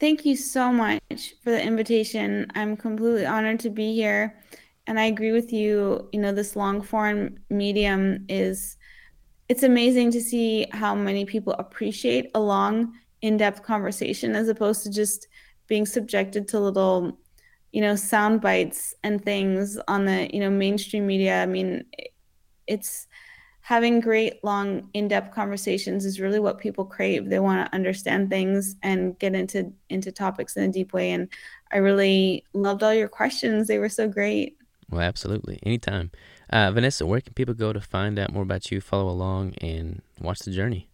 Thank 0.00 0.26
you 0.26 0.36
so 0.36 0.72
much 0.72 1.34
for 1.42 1.50
the 1.50 1.62
invitation. 1.62 2.50
I'm 2.54 2.76
completely 2.76 3.26
honored 3.26 3.60
to 3.60 3.70
be 3.70 3.94
here. 3.94 4.42
And 4.86 4.98
I 4.98 5.04
agree 5.04 5.32
with 5.32 5.52
you. 5.52 6.08
You 6.12 6.20
know, 6.20 6.32
this 6.32 6.56
long 6.56 6.82
form 6.82 7.38
medium 7.48 8.26
is 8.28 8.76
it's 9.48 9.62
amazing 9.62 10.10
to 10.12 10.20
see 10.20 10.66
how 10.72 10.94
many 10.94 11.24
people 11.24 11.52
appreciate 11.54 12.30
a 12.34 12.40
long, 12.40 12.94
in-depth 13.22 13.62
conversation 13.62 14.34
as 14.34 14.48
opposed 14.48 14.82
to 14.82 14.90
just 14.90 15.28
being 15.68 15.86
subjected 15.86 16.48
to 16.48 16.60
little, 16.60 17.18
you 17.72 17.80
know, 17.80 17.94
sound 17.94 18.40
bites 18.40 18.94
and 19.02 19.24
things 19.24 19.78
on 19.88 20.04
the, 20.06 20.28
you 20.32 20.40
know, 20.40 20.50
mainstream 20.50 21.06
media. 21.06 21.42
I 21.42 21.46
mean, 21.46 21.84
it's 22.66 23.06
having 23.64 23.98
great, 23.98 24.44
long, 24.44 24.90
in-depth 24.92 25.34
conversations 25.34 26.04
is 26.04 26.20
really 26.20 26.38
what 26.38 26.58
people 26.58 26.84
crave. 26.84 27.30
They 27.30 27.38
want 27.38 27.66
to 27.66 27.74
understand 27.74 28.28
things 28.28 28.76
and 28.82 29.18
get 29.18 29.34
into 29.34 29.72
into 29.88 30.12
topics 30.12 30.54
in 30.58 30.64
a 30.64 30.68
deep 30.68 30.92
way. 30.92 31.12
And 31.12 31.30
I 31.72 31.78
really 31.78 32.44
loved 32.52 32.82
all 32.82 32.92
your 32.92 33.08
questions. 33.08 33.66
They 33.66 33.78
were 33.78 33.88
so 33.88 34.06
great. 34.06 34.58
Well, 34.90 35.00
absolutely. 35.00 35.60
Anytime. 35.62 36.10
Uh, 36.50 36.72
Vanessa, 36.72 37.06
where 37.06 37.22
can 37.22 37.32
people 37.32 37.54
go 37.54 37.72
to 37.72 37.80
find 37.80 38.18
out 38.18 38.34
more 38.34 38.42
about 38.42 38.70
you, 38.70 38.82
follow 38.82 39.08
along, 39.08 39.54
and 39.62 40.02
watch 40.20 40.40
the 40.40 40.50
journey? 40.50 40.90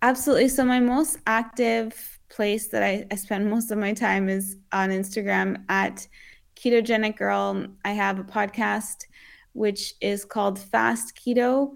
Absolutely. 0.00 0.48
So, 0.48 0.64
my 0.64 0.78
most 0.78 1.18
active 1.26 2.20
place 2.28 2.68
that 2.68 2.84
I, 2.84 3.04
I 3.10 3.16
spend 3.16 3.50
most 3.50 3.72
of 3.72 3.78
my 3.78 3.94
time 3.94 4.28
is 4.28 4.58
on 4.70 4.90
Instagram 4.90 5.64
at 5.68 6.06
Ketogenic 6.54 7.16
Girl. 7.16 7.66
I 7.84 7.90
have 7.90 8.20
a 8.20 8.24
podcast 8.24 9.06
which 9.52 9.94
is 10.00 10.24
called 10.24 10.58
Fast 10.58 11.16
Keto. 11.16 11.74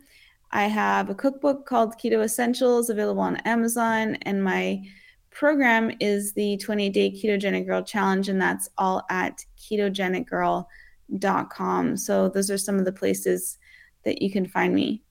I 0.52 0.64
have 0.64 1.10
a 1.10 1.14
cookbook 1.14 1.66
called 1.66 1.98
Keto 1.98 2.24
Essentials 2.24 2.88
available 2.90 3.22
on 3.22 3.36
Amazon, 3.38 4.16
and 4.22 4.42
my 4.42 4.82
program 5.30 5.92
is 6.00 6.32
the 6.32 6.56
20 6.56 6.90
day 6.90 7.10
Ketogenic 7.10 7.66
Girl 7.66 7.82
Challenge, 7.82 8.28
and 8.28 8.40
that's 8.40 8.68
all 8.78 9.04
at 9.10 9.44
ketogenicgirl.com. 9.58 11.96
So 11.96 12.28
those 12.28 12.50
are 12.50 12.58
some 12.58 12.78
of 12.78 12.84
the 12.84 12.92
places 12.92 13.58
that 14.04 14.22
you 14.22 14.30
can 14.30 14.46
find 14.46 14.72
me. 14.74 15.02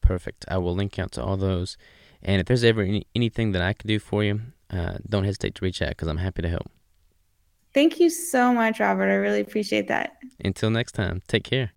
Perfect. 0.00 0.44
I 0.48 0.58
will 0.58 0.74
link 0.74 0.98
out 0.98 1.12
to 1.12 1.22
all 1.22 1.36
those. 1.36 1.76
And 2.22 2.40
if 2.40 2.46
there's 2.46 2.64
ever 2.64 2.82
any, 2.82 3.06
anything 3.14 3.52
that 3.52 3.62
I 3.62 3.74
can 3.74 3.86
do 3.86 3.98
for 3.98 4.24
you, 4.24 4.40
uh, 4.70 4.94
don't 5.08 5.24
hesitate 5.24 5.54
to 5.56 5.64
reach 5.64 5.82
out 5.82 5.90
because 5.90 6.08
I'm 6.08 6.16
happy 6.16 6.40
to 6.42 6.48
help. 6.48 6.70
Thank 7.74 8.00
you 8.00 8.08
so 8.08 8.54
much, 8.54 8.80
Robert. 8.80 9.10
I 9.10 9.14
really 9.14 9.40
appreciate 9.40 9.88
that. 9.88 10.16
Until 10.42 10.70
next 10.70 10.92
time, 10.92 11.20
take 11.26 11.44
care. 11.44 11.72